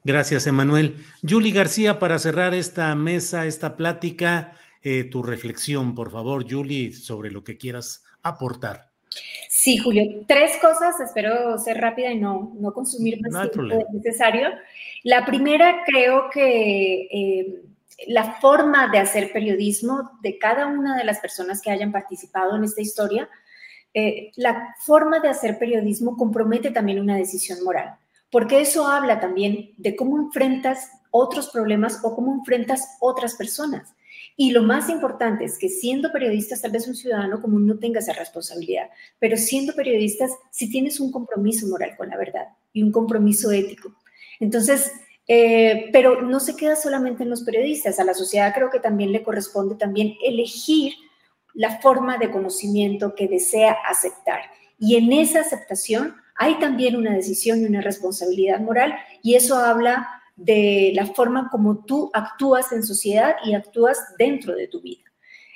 Gracias, 0.03 0.47
Emanuel. 0.47 0.97
Julie 1.27 1.53
García, 1.53 1.99
para 1.99 2.19
cerrar 2.19 2.53
esta 2.53 2.95
mesa, 2.95 3.47
esta 3.47 3.77
plática, 3.77 4.59
eh, 4.83 5.05
tu 5.05 5.23
reflexión, 5.23 5.95
por 5.95 6.11
favor, 6.11 6.45
Julie, 6.47 6.93
sobre 6.93 7.31
lo 7.31 7.43
que 7.43 7.57
quieras 7.57 8.05
aportar. 8.25 8.91
Sí, 9.49 9.79
Julio, 9.79 10.25
tres 10.27 10.57
cosas, 10.61 10.99
espero 10.99 11.57
ser 11.59 11.81
rápida 11.81 12.11
y 12.11 12.19
no, 12.19 12.53
no 12.59 12.73
consumir 12.73 13.21
más 13.21 13.51
tiempo 13.51 13.77
necesario. 13.93 14.49
La 15.05 15.25
primera, 15.25 15.85
creo 15.87 16.29
que 16.31 17.09
eh, 17.11 17.63
la 18.09 18.35
forma 18.41 18.89
de 18.89 18.99
hacer 18.99 19.33
periodismo 19.33 20.19
de 20.23 20.39
cada 20.39 20.67
una 20.67 20.97
de 20.97 21.05
las 21.05 21.21
personas 21.21 21.63
que 21.63 21.71
hayan 21.71 21.93
participado 21.93 22.57
en 22.57 22.65
esta 22.65 22.83
historia, 22.83 23.29
eh, 23.93 24.33
la 24.37 24.75
forma 24.81 25.21
de 25.21 25.29
hacer 25.29 25.59
periodismo 25.59 26.17
compromete 26.17 26.71
también 26.71 27.01
una 27.01 27.17
decisión 27.17 27.63
moral, 27.63 27.95
porque 28.31 28.61
eso 28.61 28.89
habla 28.89 29.21
también 29.21 29.71
de 29.77 29.95
cómo 29.95 30.19
enfrentas 30.19 30.91
otros 31.13 31.49
problemas 31.51 32.01
o 32.03 32.15
cómo 32.17 32.35
enfrentas 32.35 32.97
otras 33.01 33.37
personas. 33.37 33.94
Y 34.37 34.51
lo 34.51 34.63
más 34.63 34.89
importante 34.89 35.45
es 35.45 35.59
que 35.59 35.69
siendo 35.69 36.11
periodistas, 36.11 36.61
tal 36.61 36.73
vez 36.73 36.89
un 36.89 36.97
ciudadano 36.97 37.41
común 37.41 37.67
no 37.67 37.79
tenga 37.79 38.01
esa 38.01 38.13
responsabilidad, 38.13 38.91
pero 39.21 39.37
siendo 39.37 39.75
periodistas, 39.75 40.33
si 40.51 40.69
tienes 40.71 40.99
un 40.99 41.13
compromiso 41.13 41.69
moral 41.69 41.97
con 41.97 42.09
la 42.09 42.17
verdad 42.17 42.49
y 42.73 42.83
un 42.83 42.91
compromiso 42.91 43.53
ético. 43.53 43.95
Entonces, 44.41 44.91
eh, 45.29 45.89
pero 45.93 46.21
no 46.21 46.41
se 46.41 46.57
queda 46.57 46.75
solamente 46.75 47.23
en 47.23 47.31
los 47.31 47.43
periodistas, 47.43 47.99
a 48.01 48.05
la 48.05 48.13
sociedad 48.13 48.53
creo 48.55 48.71
que 48.71 48.81
también 48.81 49.13
le 49.13 49.23
corresponde 49.23 49.77
también 49.77 50.17
elegir 50.23 50.95
la 51.55 51.81
forma 51.81 52.19
de 52.19 52.31
conocimiento 52.31 53.15
que 53.15 53.29
desea 53.29 53.77
aceptar. 53.89 54.41
Y 54.79 54.97
en 54.97 55.13
esa 55.13 55.41
aceptación 55.41 56.17
hay 56.35 56.59
también 56.59 56.97
una 56.97 57.15
decisión 57.15 57.61
y 57.61 57.65
una 57.65 57.81
responsabilidad 57.81 58.61
moral 58.61 58.95
y 59.23 59.37
eso 59.37 59.57
habla 59.57 60.09
de 60.37 60.93
la 60.95 61.07
forma 61.07 61.49
como 61.51 61.85
tú 61.85 62.11
actúas 62.13 62.73
en 62.73 62.83
sociedad 62.83 63.37
y 63.45 63.55
actúas 63.55 63.99
dentro 64.19 64.55
de 64.55 64.69
tu 64.69 64.81
vida. 64.81 65.05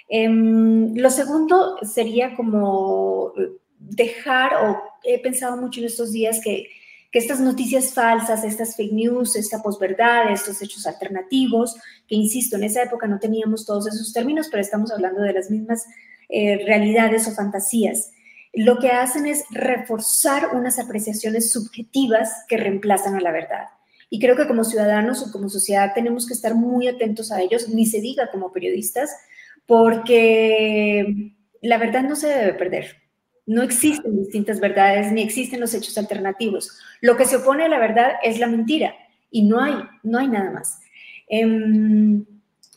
Em, 0.09 0.95
lo 0.95 1.11
segundo 1.11 1.79
sería 1.83 2.35
como 2.37 3.33
dejar, 3.79 4.55
o 4.64 4.83
he 5.05 5.20
pensado 5.20 5.57
mucho 5.57 5.81
en 5.81 5.87
estos 5.87 6.12
días 6.12 6.41
que 6.43 6.68
que 7.11 7.18
estas 7.18 7.41
noticias 7.41 7.95
falsas, 7.95 8.45
estas 8.45 8.76
fake 8.76 8.93
news, 8.93 9.37
esta 9.37 9.62
posverdad, 9.62 10.31
estos 10.31 10.61
hechos 10.61 10.87
alternativos, 10.87 11.76
que 12.07 12.14
insisto, 12.14 12.57
en 12.57 12.64
esa 12.64 12.83
época 12.83 13.07
no 13.07 13.18
teníamos 13.18 13.64
todos 13.64 13.87
esos 13.87 14.12
términos, 14.12 14.49
pero 14.51 14.61
estamos 14.61 14.91
hablando 14.93 15.22
de 15.22 15.33
las 15.33 15.51
mismas 15.51 15.87
eh, 16.29 16.62
realidades 16.66 17.26
o 17.26 17.33
fantasías, 17.33 18.12
lo 18.53 18.79
que 18.79 18.91
hacen 18.91 19.26
es 19.26 19.45
reforzar 19.51 20.55
unas 20.55 20.79
apreciaciones 20.79 21.53
subjetivas 21.53 22.45
que 22.49 22.57
reemplazan 22.57 23.14
a 23.14 23.20
la 23.20 23.31
verdad. 23.31 23.68
Y 24.11 24.19
creo 24.21 24.37
que 24.37 24.47
como 24.47 24.65
ciudadanos 24.65 25.23
o 25.23 25.33
como 25.33 25.49
sociedad 25.49 25.93
tenemos 25.95 26.27
que 26.27 26.35
estar 26.35 26.55
muy 26.55 26.89
atentos 26.89 27.31
a 27.31 27.43
ellos, 27.43 27.69
ni 27.69 27.87
se 27.87 28.01
diga 28.01 28.31
como 28.31 28.53
periodistas, 28.53 29.11
porque 29.67 31.35
la 31.61 31.79
verdad 31.79 32.03
no 32.03 32.17
se 32.17 32.29
debe 32.29 32.55
perder. 32.55 32.97
No 33.47 33.63
existen 33.63 34.17
distintas 34.17 34.61
verdades 34.61 35.11
ni 35.13 35.23
existen 35.23 35.61
los 35.61 35.75
hechos 35.75 35.97
alternativos. 35.99 36.79
Lo 37.01 37.17
que 37.17 37.25
se 37.25 37.37
opone 37.37 37.65
a 37.65 37.69
la 37.69 37.79
verdad 37.79 38.13
es 38.23 38.39
la 38.39 38.47
mentira 38.47 38.95
y 39.31 39.43
no 39.43 39.61
hay, 39.61 39.75
no 40.03 40.19
hay 40.19 40.29
nada 40.29 40.51
más. 40.51 40.81
Em, 41.29 42.25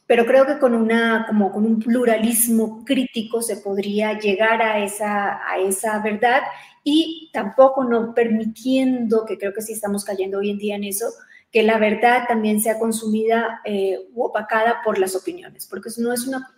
pero 0.08 0.26
creo 0.26 0.46
que 0.46 0.60
con, 0.60 0.76
una, 0.76 1.26
como 1.28 1.52
con 1.54 1.66
un 1.66 1.80
pluralismo 1.80 2.84
crítico 2.84 3.42
se 3.42 3.58
podría 3.58 4.20
llegar 4.20 4.62
a 4.62 4.84
esa, 4.84 5.40
a 5.50 5.58
esa 5.60 6.00
verdad 6.00 6.42
y 6.84 7.30
tampoco 7.34 7.84
no 7.84 8.14
permitiendo, 8.14 9.26
que 9.26 9.38
creo 9.38 9.54
que 9.54 9.62
sí 9.62 9.74
estamos 9.74 10.04
cayendo 10.04 10.40
hoy 10.40 10.50
en 10.50 10.58
día 10.58 10.76
en 10.76 10.84
eso, 10.84 11.08
que 11.52 11.64
la 11.64 11.78
verdad 11.78 12.24
también 12.28 12.62
sea 12.62 12.80
consumida 12.80 13.60
eh, 13.66 14.08
u 14.14 14.24
opacada 14.24 14.82
por 14.86 14.98
las 14.98 15.16
opiniones, 15.16 15.68
porque 15.68 15.90
no 15.98 16.14
es 16.14 16.26
una 16.26 16.50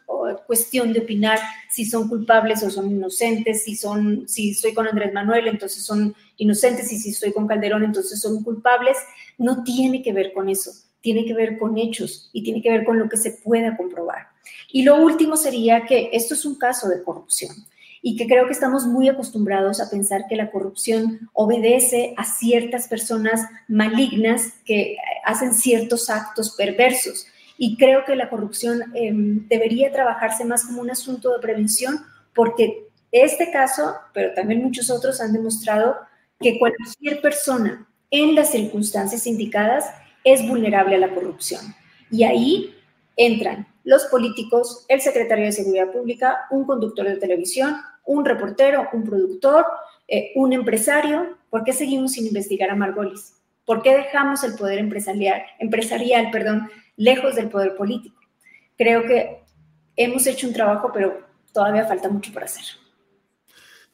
cuestión 0.45 0.93
de 0.93 0.99
opinar 0.99 1.39
si 1.69 1.85
son 1.85 2.07
culpables 2.07 2.61
o 2.63 2.69
son 2.69 2.91
inocentes, 2.91 3.63
si 3.63 3.75
son, 3.75 4.27
si 4.27 4.51
estoy 4.51 4.73
con 4.73 4.87
Andrés 4.87 5.11
Manuel, 5.11 5.47
entonces 5.47 5.83
son 5.83 6.15
inocentes, 6.37 6.91
y 6.91 6.99
si 6.99 7.09
estoy 7.09 7.33
con 7.33 7.47
Calderón, 7.47 7.83
entonces 7.83 8.21
son 8.21 8.43
culpables. 8.43 8.97
No 9.37 9.63
tiene 9.63 10.03
que 10.03 10.13
ver 10.13 10.31
con 10.31 10.47
eso, 10.47 10.71
tiene 11.01 11.25
que 11.25 11.33
ver 11.33 11.57
con 11.57 11.77
hechos 11.77 12.29
y 12.31 12.43
tiene 12.43 12.61
que 12.61 12.69
ver 12.69 12.85
con 12.85 12.99
lo 12.99 13.09
que 13.09 13.17
se 13.17 13.31
pueda 13.31 13.75
comprobar. 13.75 14.27
Y 14.71 14.83
lo 14.83 14.97
último 14.97 15.37
sería 15.37 15.85
que 15.85 16.11
esto 16.13 16.35
es 16.35 16.45
un 16.45 16.55
caso 16.55 16.87
de 16.87 17.01
corrupción 17.03 17.55
y 18.05 18.17
que 18.17 18.27
creo 18.27 18.45
que 18.45 18.51
estamos 18.51 18.85
muy 18.85 19.07
acostumbrados 19.07 19.79
a 19.79 19.89
pensar 19.89 20.25
que 20.27 20.35
la 20.35 20.51
corrupción 20.51 21.29
obedece 21.31 22.13
a 22.17 22.25
ciertas 22.25 22.89
personas 22.89 23.47
malignas 23.69 24.55
que 24.65 24.97
hacen 25.23 25.53
ciertos 25.53 26.09
actos 26.09 26.53
perversos. 26.57 27.25
Y 27.57 27.77
creo 27.77 28.03
que 28.03 28.17
la 28.17 28.29
corrupción 28.29 28.91
em, 28.93 29.47
debería 29.47 29.93
trabajarse 29.93 30.43
más 30.43 30.65
como 30.65 30.81
un 30.81 30.91
asunto 30.91 31.31
de 31.31 31.39
prevención 31.39 32.01
porque 32.35 32.89
este 33.13 33.51
caso, 33.51 33.95
pero 34.13 34.33
también 34.33 34.61
muchos 34.61 34.89
otros 34.89 35.21
han 35.21 35.31
demostrado 35.31 35.95
que 36.41 36.59
cualquier 36.59 37.21
persona 37.21 37.87
en 38.11 38.35
las 38.35 38.51
circunstancias 38.51 39.25
indicadas 39.27 39.85
es 40.25 40.45
vulnerable 40.45 40.95
a 40.95 40.99
la 40.99 41.15
corrupción. 41.15 41.61
Y 42.11 42.23
ahí 42.23 42.75
entran 43.15 43.65
los 43.85 44.05
políticos, 44.05 44.85
el 44.89 44.99
secretario 44.99 45.45
de 45.45 45.51
Seguridad 45.53 45.91
Pública, 45.91 46.47
un 46.51 46.65
conductor 46.65 47.07
de 47.07 47.17
televisión, 47.17 47.75
un 48.05 48.25
reportero, 48.25 48.89
un 48.93 49.03
productor, 49.03 49.65
eh, 50.07 50.31
un 50.35 50.53
empresario. 50.53 51.37
¿Por 51.49 51.63
qué 51.63 51.73
seguimos 51.73 52.13
sin 52.13 52.27
investigar 52.27 52.69
a 52.69 52.75
Margolis? 52.75 53.35
¿Por 53.65 53.81
qué 53.81 53.95
dejamos 53.95 54.43
el 54.43 54.55
poder 54.55 54.79
empresarial, 54.79 55.41
empresarial 55.59 56.29
perdón, 56.31 56.69
lejos 56.97 57.35
del 57.35 57.49
poder 57.49 57.75
político? 57.75 58.19
Creo 58.77 59.03
que 59.03 59.43
hemos 59.95 60.27
hecho 60.27 60.47
un 60.47 60.53
trabajo, 60.53 60.91
pero 60.93 61.25
todavía 61.53 61.85
falta 61.85 62.09
mucho 62.09 62.33
por 62.33 62.43
hacer. 62.43 62.63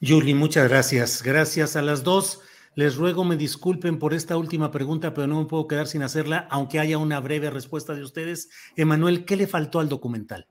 Julie, 0.02 0.34
muchas 0.34 0.70
gracias. 0.70 1.22
Gracias 1.22 1.76
a 1.76 1.82
las 1.82 2.04
dos. 2.04 2.42
Les 2.76 2.96
ruego 2.96 3.26
me 3.26 3.36
disculpen 3.36 4.00
por 4.00 4.14
esta 4.14 4.38
última 4.38 4.72
pregunta, 4.72 5.14
pero 5.14 5.28
no 5.28 5.40
me 5.42 5.46
puedo 5.48 5.68
quedar 5.68 5.88
sin 5.88 6.02
hacerla, 6.02 6.48
aunque 6.50 6.80
haya 6.80 6.98
una 6.98 7.20
breve 7.20 7.50
respuesta 7.50 7.94
de 7.94 8.04
ustedes. 8.04 8.50
Emanuel, 8.76 9.26
¿qué 9.26 9.36
le 9.36 9.48
faltó 9.48 9.80
al 9.80 9.90
documental? 9.90 10.48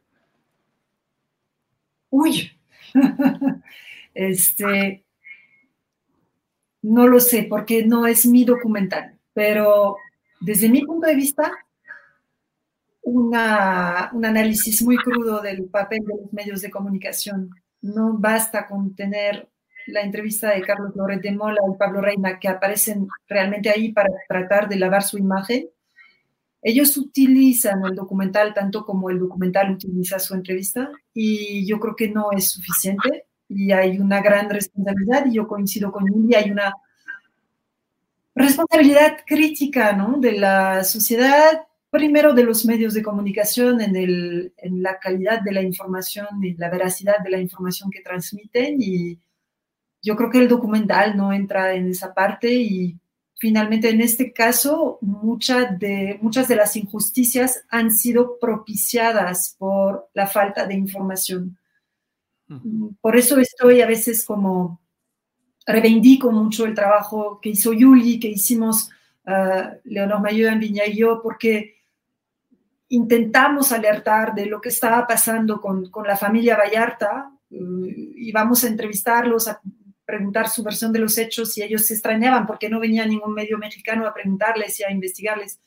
Uy, 2.11 2.58
este, 4.15 5.05
no 6.83 7.07
lo 7.07 7.21
sé, 7.21 7.47
porque 7.49 7.85
no 7.85 8.07
es 8.07 8.27
mi 8.27 8.45
documental, 8.45 9.19
pero 9.33 9.97
desde 10.41 10.69
mi 10.69 10.85
punto 10.85 11.07
de 11.07 11.15
vista, 11.15 11.53
una, 13.03 14.11
un 14.13 14.25
análisis 14.25 14.83
muy 14.83 14.97
crudo 14.97 15.41
del 15.41 15.65
papel 15.65 16.01
de 16.01 16.15
los 16.23 16.33
medios 16.33 16.61
de 16.61 16.71
comunicación. 16.71 17.51
No 17.81 18.15
basta 18.19 18.67
con 18.67 18.95
tener 18.95 19.49
la 19.87 20.03
entrevista 20.03 20.51
de 20.51 20.63
Carlos 20.63 20.95
Loret 20.95 21.23
de 21.23 21.33
Mola 21.33 21.61
y 21.73 21.79
Pablo 21.79 22.01
Reina, 22.01 22.39
que 22.39 22.49
aparecen 22.49 23.09
realmente 23.27 23.71
ahí 23.71 23.93
para 23.93 24.11
tratar 24.29 24.69
de 24.69 24.77
lavar 24.77 25.03
su 25.03 25.19
imagen. 25.19 25.69
Ellos 26.61 26.97
utilizan 26.97 27.85
el 27.85 27.95
documental 27.95 28.53
tanto 28.53 28.85
como 28.85 29.11
el 29.11 29.19
documental 29.19 29.73
utiliza 29.73 30.19
su 30.19 30.35
entrevista 30.35 30.91
y 31.15 31.67
yo 31.67 31.79
creo 31.79 31.95
que 31.95 32.11
no 32.11 32.33
es 32.33 32.51
suficiente 32.51 33.27
y 33.49 33.73
hay 33.73 33.99
una 33.99 34.21
gran 34.21 34.51
responsabilidad 34.51 35.27
y 35.27 35.35
yo 35.35 35.47
coincido 35.47 35.93
con 35.93 36.07
Julia, 36.09 36.39
hay 36.39 36.51
una 36.51 36.75
responsabilidad 38.35 39.19
crítica 39.27 39.93
¿no? 39.93 40.19
de 40.19 40.33
la 40.33 40.85
sociedad, 40.85 41.67
primero 41.91 42.35
de 42.35 42.45
los 42.45 42.65
medios 42.67 42.93
de 42.93 43.03
comunicación 43.03 43.81
en, 43.81 43.97
el, 43.97 44.53
en 44.57 44.83
la 44.83 44.99
calidad 44.99 45.41
de 45.41 45.53
la 45.53 45.63
información 45.63 46.27
y 46.43 46.55
la 46.55 46.71
veracidad 46.71 47.19
de 47.23 47.31
la 47.31 47.39
información 47.39 47.91
que 47.91 48.03
transmiten 48.03 48.77
y 48.81 49.19
yo 50.03 50.17
creo 50.17 50.31
que 50.31 50.39
el 50.39 50.49
documental 50.49 51.17
no 51.17 51.33
entra 51.33 51.75
en 51.75 51.91
esa 51.91 52.15
parte 52.15 52.53
y 52.53 52.97
finalmente 53.39 53.89
en 53.89 54.01
este 54.01 54.33
caso 54.33 54.99
muchas 55.01 55.79
de, 55.79 56.19
muchas 56.21 56.49
de 56.49 56.57
las 56.57 56.77
injusticias 56.77 57.65
han 57.69 57.91
sido 57.91 58.39
propiciadas 58.39 59.55
por 59.59 60.11
la 60.13 60.27
falta 60.27 60.67
de 60.67 60.75
información. 60.75 61.57
Por 63.01 63.17
eso 63.17 63.39
estoy 63.39 63.83
a 63.83 63.87
veces 63.87 64.25
como 64.25 64.81
reivindico 65.67 66.33
mucho 66.33 66.65
el 66.65 66.75
trabajo 66.75 67.41
que 67.41 67.51
hizo 67.51 67.75
Yuli, 67.75 68.19
que 68.19 68.29
hicimos 68.29 68.91
uh, 69.27 69.77
Leonor 69.85 70.21
Mayor, 70.23 70.59
Viña 70.59 70.87
y 70.87 70.97
yo, 70.97 71.21
porque 71.23 71.77
intentamos 72.89 73.71
alertar 73.71 74.35
de 74.35 74.47
lo 74.47 74.63
que 74.63 74.71
estaba 74.71 75.07
pasando 75.07 75.61
con, 75.61 75.91
con 75.91 76.07
la 76.07 76.17
familia 76.17 76.57
Vallarta 76.57 77.31
uh, 77.51 77.85
y 77.85 78.33
vamos 78.33 78.65
a 78.65 78.69
entrevistarlos, 78.69 79.47
a 79.47 79.61
preguntar 80.09 80.49
su 80.49 80.63
versión 80.63 80.91
de 80.91 81.01
los 81.01 81.19
hechos 81.19 81.59
y 81.59 81.63
ellos 81.63 81.85
se 81.85 81.93
extrañaban 81.93 82.47
porque 82.47 82.71
no 82.71 82.81
venía 82.81 83.05
ningún 83.05 83.35
medio 83.35 83.59
mexicano 83.59 84.07
a 84.07 84.15
preguntarles 84.15 84.81
y 84.81 84.85
a 84.85 84.91
investigarles. 84.91 85.61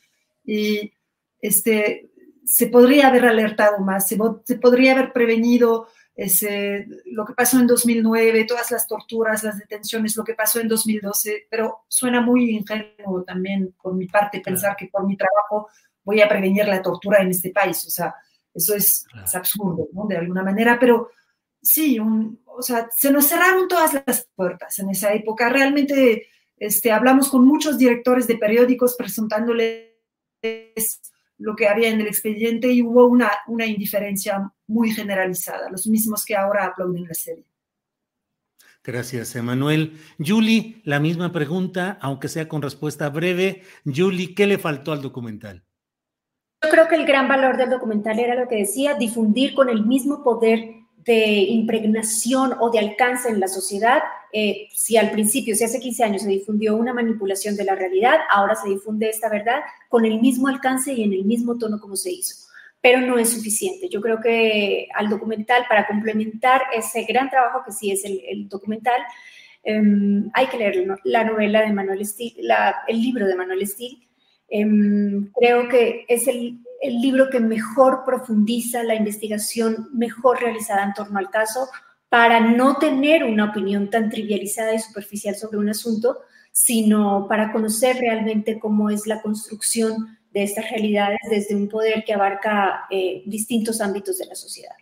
Y 0.43 0.93
este, 1.39 2.09
se 2.43 2.65
podría 2.65 3.09
haber 3.09 3.27
alertado 3.27 3.77
más, 3.81 4.07
se, 4.07 4.17
se 4.43 4.55
podría 4.55 4.93
haber 4.93 5.13
prevenido 5.13 5.89
ese, 6.15 6.87
lo 7.05 7.23
que 7.23 7.35
pasó 7.35 7.59
en 7.59 7.67
2009, 7.67 8.45
todas 8.45 8.71
las 8.71 8.87
torturas, 8.87 9.43
las 9.43 9.59
detenciones, 9.59 10.17
lo 10.17 10.23
que 10.23 10.33
pasó 10.33 10.59
en 10.59 10.67
2012, 10.67 11.45
pero 11.47 11.85
suena 11.87 12.19
muy 12.19 12.49
ingenuo 12.49 13.23
también 13.23 13.75
por 13.79 13.93
mi 13.93 14.07
parte 14.07 14.41
pensar 14.41 14.75
que 14.75 14.87
por 14.87 15.05
mi 15.05 15.17
trabajo 15.17 15.69
voy 16.03 16.19
a 16.19 16.27
prevenir 16.27 16.65
la 16.65 16.81
tortura 16.81 17.21
en 17.21 17.29
este 17.29 17.51
país. 17.51 17.85
O 17.85 17.91
sea, 17.91 18.15
eso 18.55 18.73
es, 18.73 19.05
es 19.23 19.35
absurdo, 19.35 19.87
¿no? 19.93 20.07
De 20.07 20.17
alguna 20.17 20.41
manera, 20.41 20.79
pero 20.79 21.11
sí, 21.61 21.99
un, 21.99 22.41
o 22.45 22.61
sea, 22.61 22.87
se 22.95 23.11
nos 23.11 23.27
cerraron 23.27 23.67
todas 23.67 23.93
las 24.05 24.27
puertas 24.35 24.77
en 24.79 24.89
esa 24.89 25.13
época. 25.13 25.49
Realmente 25.49 26.27
este, 26.57 26.91
hablamos 26.91 27.29
con 27.29 27.45
muchos 27.45 27.77
directores 27.77 28.27
de 28.27 28.37
periódicos 28.37 28.95
presentándoles 28.95 29.91
lo 31.37 31.55
que 31.55 31.67
había 31.67 31.89
en 31.89 32.01
el 32.01 32.07
expediente 32.07 32.71
y 32.71 32.81
hubo 32.83 33.07
una, 33.07 33.31
una 33.47 33.65
indiferencia 33.65 34.51
muy 34.67 34.91
generalizada, 34.91 35.69
los 35.69 35.87
mismos 35.87 36.23
que 36.23 36.35
ahora 36.35 36.65
aplauden 36.65 37.05
la 37.07 37.13
serie. 37.13 37.45
Gracias, 38.83 39.35
Emanuel. 39.35 39.99
Julie, 40.19 40.81
la 40.85 40.99
misma 40.99 41.31
pregunta, 41.31 41.99
aunque 42.01 42.27
sea 42.27 42.47
con 42.47 42.63
respuesta 42.63 43.09
breve. 43.09 43.61
Julie, 43.85 44.33
¿qué 44.33 44.47
le 44.47 44.57
faltó 44.57 44.91
al 44.91 45.03
documental? 45.03 45.63
Yo 46.63 46.69
creo 46.69 46.87
que 46.87 46.95
el 46.95 47.05
gran 47.05 47.27
valor 47.27 47.57
del 47.57 47.69
documental 47.69 48.19
era 48.19 48.35
lo 48.35 48.47
que 48.47 48.57
decía, 48.57 48.95
difundir 48.95 49.53
con 49.53 49.69
el 49.69 49.85
mismo 49.85 50.23
poder 50.23 50.80
de 51.03 51.37
impregnación 51.49 52.53
o 52.59 52.69
de 52.69 52.79
alcance 52.79 53.29
en 53.29 53.39
la 53.39 53.47
sociedad. 53.47 54.01
Eh, 54.31 54.67
si 54.73 54.97
al 54.97 55.11
principio, 55.11 55.55
si 55.55 55.63
hace 55.63 55.79
15 55.79 56.03
años 56.03 56.21
se 56.21 56.29
difundió 56.29 56.75
una 56.75 56.93
manipulación 56.93 57.55
de 57.55 57.65
la 57.65 57.75
realidad, 57.75 58.19
ahora 58.29 58.55
se 58.55 58.69
difunde 58.69 59.09
esta 59.09 59.29
verdad 59.29 59.61
con 59.89 60.05
el 60.05 60.21
mismo 60.21 60.47
alcance 60.47 60.93
y 60.93 61.03
en 61.03 61.13
el 61.13 61.25
mismo 61.25 61.57
tono 61.57 61.79
como 61.79 61.95
se 61.95 62.11
hizo. 62.11 62.35
Pero 62.81 63.01
no 63.01 63.17
es 63.17 63.29
suficiente. 63.29 63.89
Yo 63.89 64.01
creo 64.01 64.19
que 64.21 64.87
al 64.93 65.09
documental, 65.09 65.65
para 65.67 65.87
complementar 65.87 66.61
ese 66.73 67.03
gran 67.03 67.29
trabajo 67.29 67.61
que 67.65 67.71
sí 67.71 67.91
es 67.91 68.03
el, 68.05 68.47
documental, 68.47 69.01
em, 69.63 70.29
hay 70.33 70.47
que 70.47 70.57
leer 70.57 70.87
la 71.03 71.23
novela 71.23 71.61
de 71.61 71.73
Manuel 71.73 72.05
Steele, 72.05 72.41
el 72.87 73.01
libro 73.01 73.27
de 73.27 73.35
Manuel 73.35 73.67
Steele. 73.67 73.99
Em, 74.49 75.31
creo 75.33 75.69
que 75.69 76.05
es 76.07 76.27
el, 76.27 76.59
el 76.81 76.99
libro 76.99 77.29
que 77.29 77.39
mejor 77.39 78.03
profundiza 78.05 78.83
la 78.83 78.95
investigación 78.95 79.89
mejor 79.93 80.41
realizada 80.41 80.83
en 80.83 80.93
torno 80.93 81.19
al 81.19 81.29
caso 81.29 81.69
para 82.09 82.39
no 82.41 82.77
tener 82.77 83.23
una 83.23 83.51
opinión 83.51 83.89
tan 83.89 84.09
trivializada 84.09 84.73
y 84.73 84.79
superficial 84.79 85.35
sobre 85.35 85.59
un 85.59 85.69
asunto, 85.69 86.19
sino 86.51 87.27
para 87.29 87.53
conocer 87.53 87.97
realmente 87.97 88.59
cómo 88.59 88.89
es 88.89 89.07
la 89.07 89.21
construcción 89.21 90.19
de 90.31 90.43
estas 90.43 90.69
realidades 90.71 91.19
desde 91.29 91.55
un 91.55 91.69
poder 91.69 92.03
que 92.03 92.13
abarca 92.13 92.85
eh, 92.89 93.23
distintos 93.25 93.79
ámbitos 93.79 94.17
de 94.17 94.25
la 94.25 94.35
sociedad. 94.35 94.75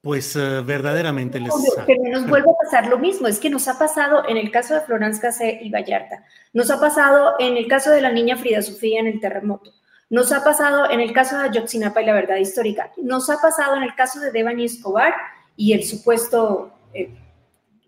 Pues 0.00 0.36
uh, 0.36 0.62
verdaderamente 0.62 1.40
les... 1.40 1.54
Pero 1.86 2.02
nos 2.10 2.26
vuelve 2.28 2.50
a 2.50 2.64
pasar 2.64 2.88
lo 2.88 2.98
mismo, 2.98 3.26
es 3.26 3.38
que 3.38 3.48
nos 3.48 3.68
ha 3.68 3.78
pasado 3.78 4.28
en 4.28 4.36
el 4.36 4.50
caso 4.50 4.74
de 4.74 4.82
Florence 4.82 5.20
Cassé 5.20 5.60
y 5.62 5.70
Vallarta, 5.70 6.24
nos 6.52 6.70
ha 6.70 6.78
pasado 6.78 7.34
en 7.38 7.56
el 7.56 7.66
caso 7.68 7.90
de 7.90 8.02
la 8.02 8.12
niña 8.12 8.36
Frida 8.36 8.60
Sofía 8.60 9.00
en 9.00 9.06
el 9.06 9.20
terremoto, 9.20 9.72
nos 10.14 10.30
ha 10.30 10.44
pasado 10.44 10.88
en 10.88 11.00
el 11.00 11.12
caso 11.12 11.36
de 11.36 11.48
Ayotzinapa 11.48 12.00
y 12.00 12.06
la 12.06 12.12
verdad 12.12 12.36
histórica. 12.36 12.92
Nos 12.96 13.28
ha 13.30 13.38
pasado 13.42 13.76
en 13.76 13.82
el 13.82 13.96
caso 13.96 14.20
de 14.20 14.30
Devani 14.30 14.64
Escobar 14.64 15.12
y 15.56 15.72
el 15.72 15.82
supuesto, 15.82 16.72
eh, 16.92 17.10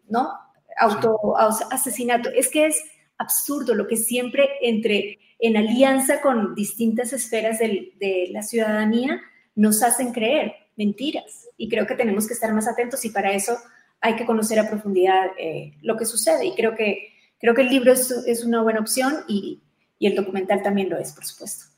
¿no? 0.08 0.32
Auto 0.76 1.36
asesinato. 1.70 2.28
Es 2.30 2.48
que 2.48 2.66
es 2.66 2.82
absurdo 3.16 3.76
lo 3.76 3.86
que 3.86 3.96
siempre 3.96 4.48
entre 4.60 5.20
en 5.38 5.56
alianza 5.56 6.20
con 6.20 6.56
distintas 6.56 7.12
esferas 7.12 7.60
de 7.60 8.28
la 8.32 8.42
ciudadanía 8.42 9.20
nos 9.54 9.84
hacen 9.84 10.12
creer 10.12 10.52
mentiras. 10.76 11.46
Y 11.56 11.68
creo 11.68 11.86
que 11.86 11.94
tenemos 11.94 12.26
que 12.26 12.34
estar 12.34 12.52
más 12.52 12.66
atentos 12.66 13.04
y 13.04 13.10
para 13.10 13.34
eso 13.34 13.56
hay 14.00 14.16
que 14.16 14.26
conocer 14.26 14.58
a 14.58 14.68
profundidad 14.68 15.28
eh, 15.38 15.74
lo 15.80 15.96
que 15.96 16.04
sucede. 16.04 16.44
Y 16.44 16.56
creo 16.56 16.74
que, 16.74 17.14
creo 17.38 17.54
que 17.54 17.62
el 17.62 17.68
libro 17.68 17.92
es, 17.92 18.10
es 18.10 18.44
una 18.44 18.62
buena 18.62 18.80
opción 18.80 19.14
y, 19.28 19.62
y 20.00 20.08
el 20.08 20.16
documental 20.16 20.60
también 20.64 20.90
lo 20.90 20.98
es, 20.98 21.12
por 21.12 21.24
supuesto. 21.24 21.75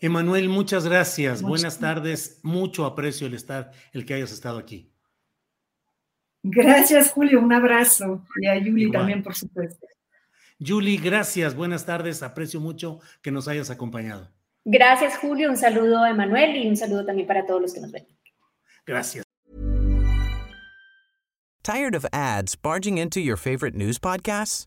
Emanuel, 0.00 0.48
muchas 0.48 0.86
gracias. 0.86 1.42
Buenas 1.42 1.78
tardes. 1.78 2.40
Mucho 2.42 2.86
aprecio 2.86 3.26
el 3.26 3.34
estar, 3.34 3.72
el 3.92 4.06
que 4.06 4.14
hayas 4.14 4.32
estado 4.32 4.58
aquí. 4.58 4.90
Gracias, 6.42 7.10
Julio. 7.10 7.40
Un 7.40 7.52
abrazo. 7.52 8.24
Y 8.40 8.46
a 8.46 8.56
Yuli 8.58 8.90
también, 8.90 9.22
por 9.22 9.34
supuesto. 9.34 9.86
Yuli, 10.58 10.96
gracias. 10.96 11.54
Buenas 11.54 11.84
tardes. 11.84 12.22
Aprecio 12.22 12.60
mucho 12.60 13.00
que 13.22 13.30
nos 13.30 13.46
hayas 13.46 13.70
acompañado. 13.70 14.30
Gracias, 14.64 15.18
Julio. 15.18 15.50
Un 15.50 15.56
saludo 15.56 16.02
a 16.02 16.10
Emanuel 16.10 16.56
y 16.56 16.68
un 16.68 16.76
saludo 16.76 17.04
también 17.04 17.26
para 17.26 17.44
todos 17.44 17.60
los 17.60 17.74
que 17.74 17.80
nos 17.80 17.92
ven. 17.92 18.06
Gracias. 18.86 19.24
Tired 21.62 21.94
of 21.94 22.06
ads 22.12 22.56
barging 22.56 22.96
into 22.96 23.20
your 23.20 23.36
favorite 23.36 23.76
news 23.76 23.98
podcasts? 23.98 24.66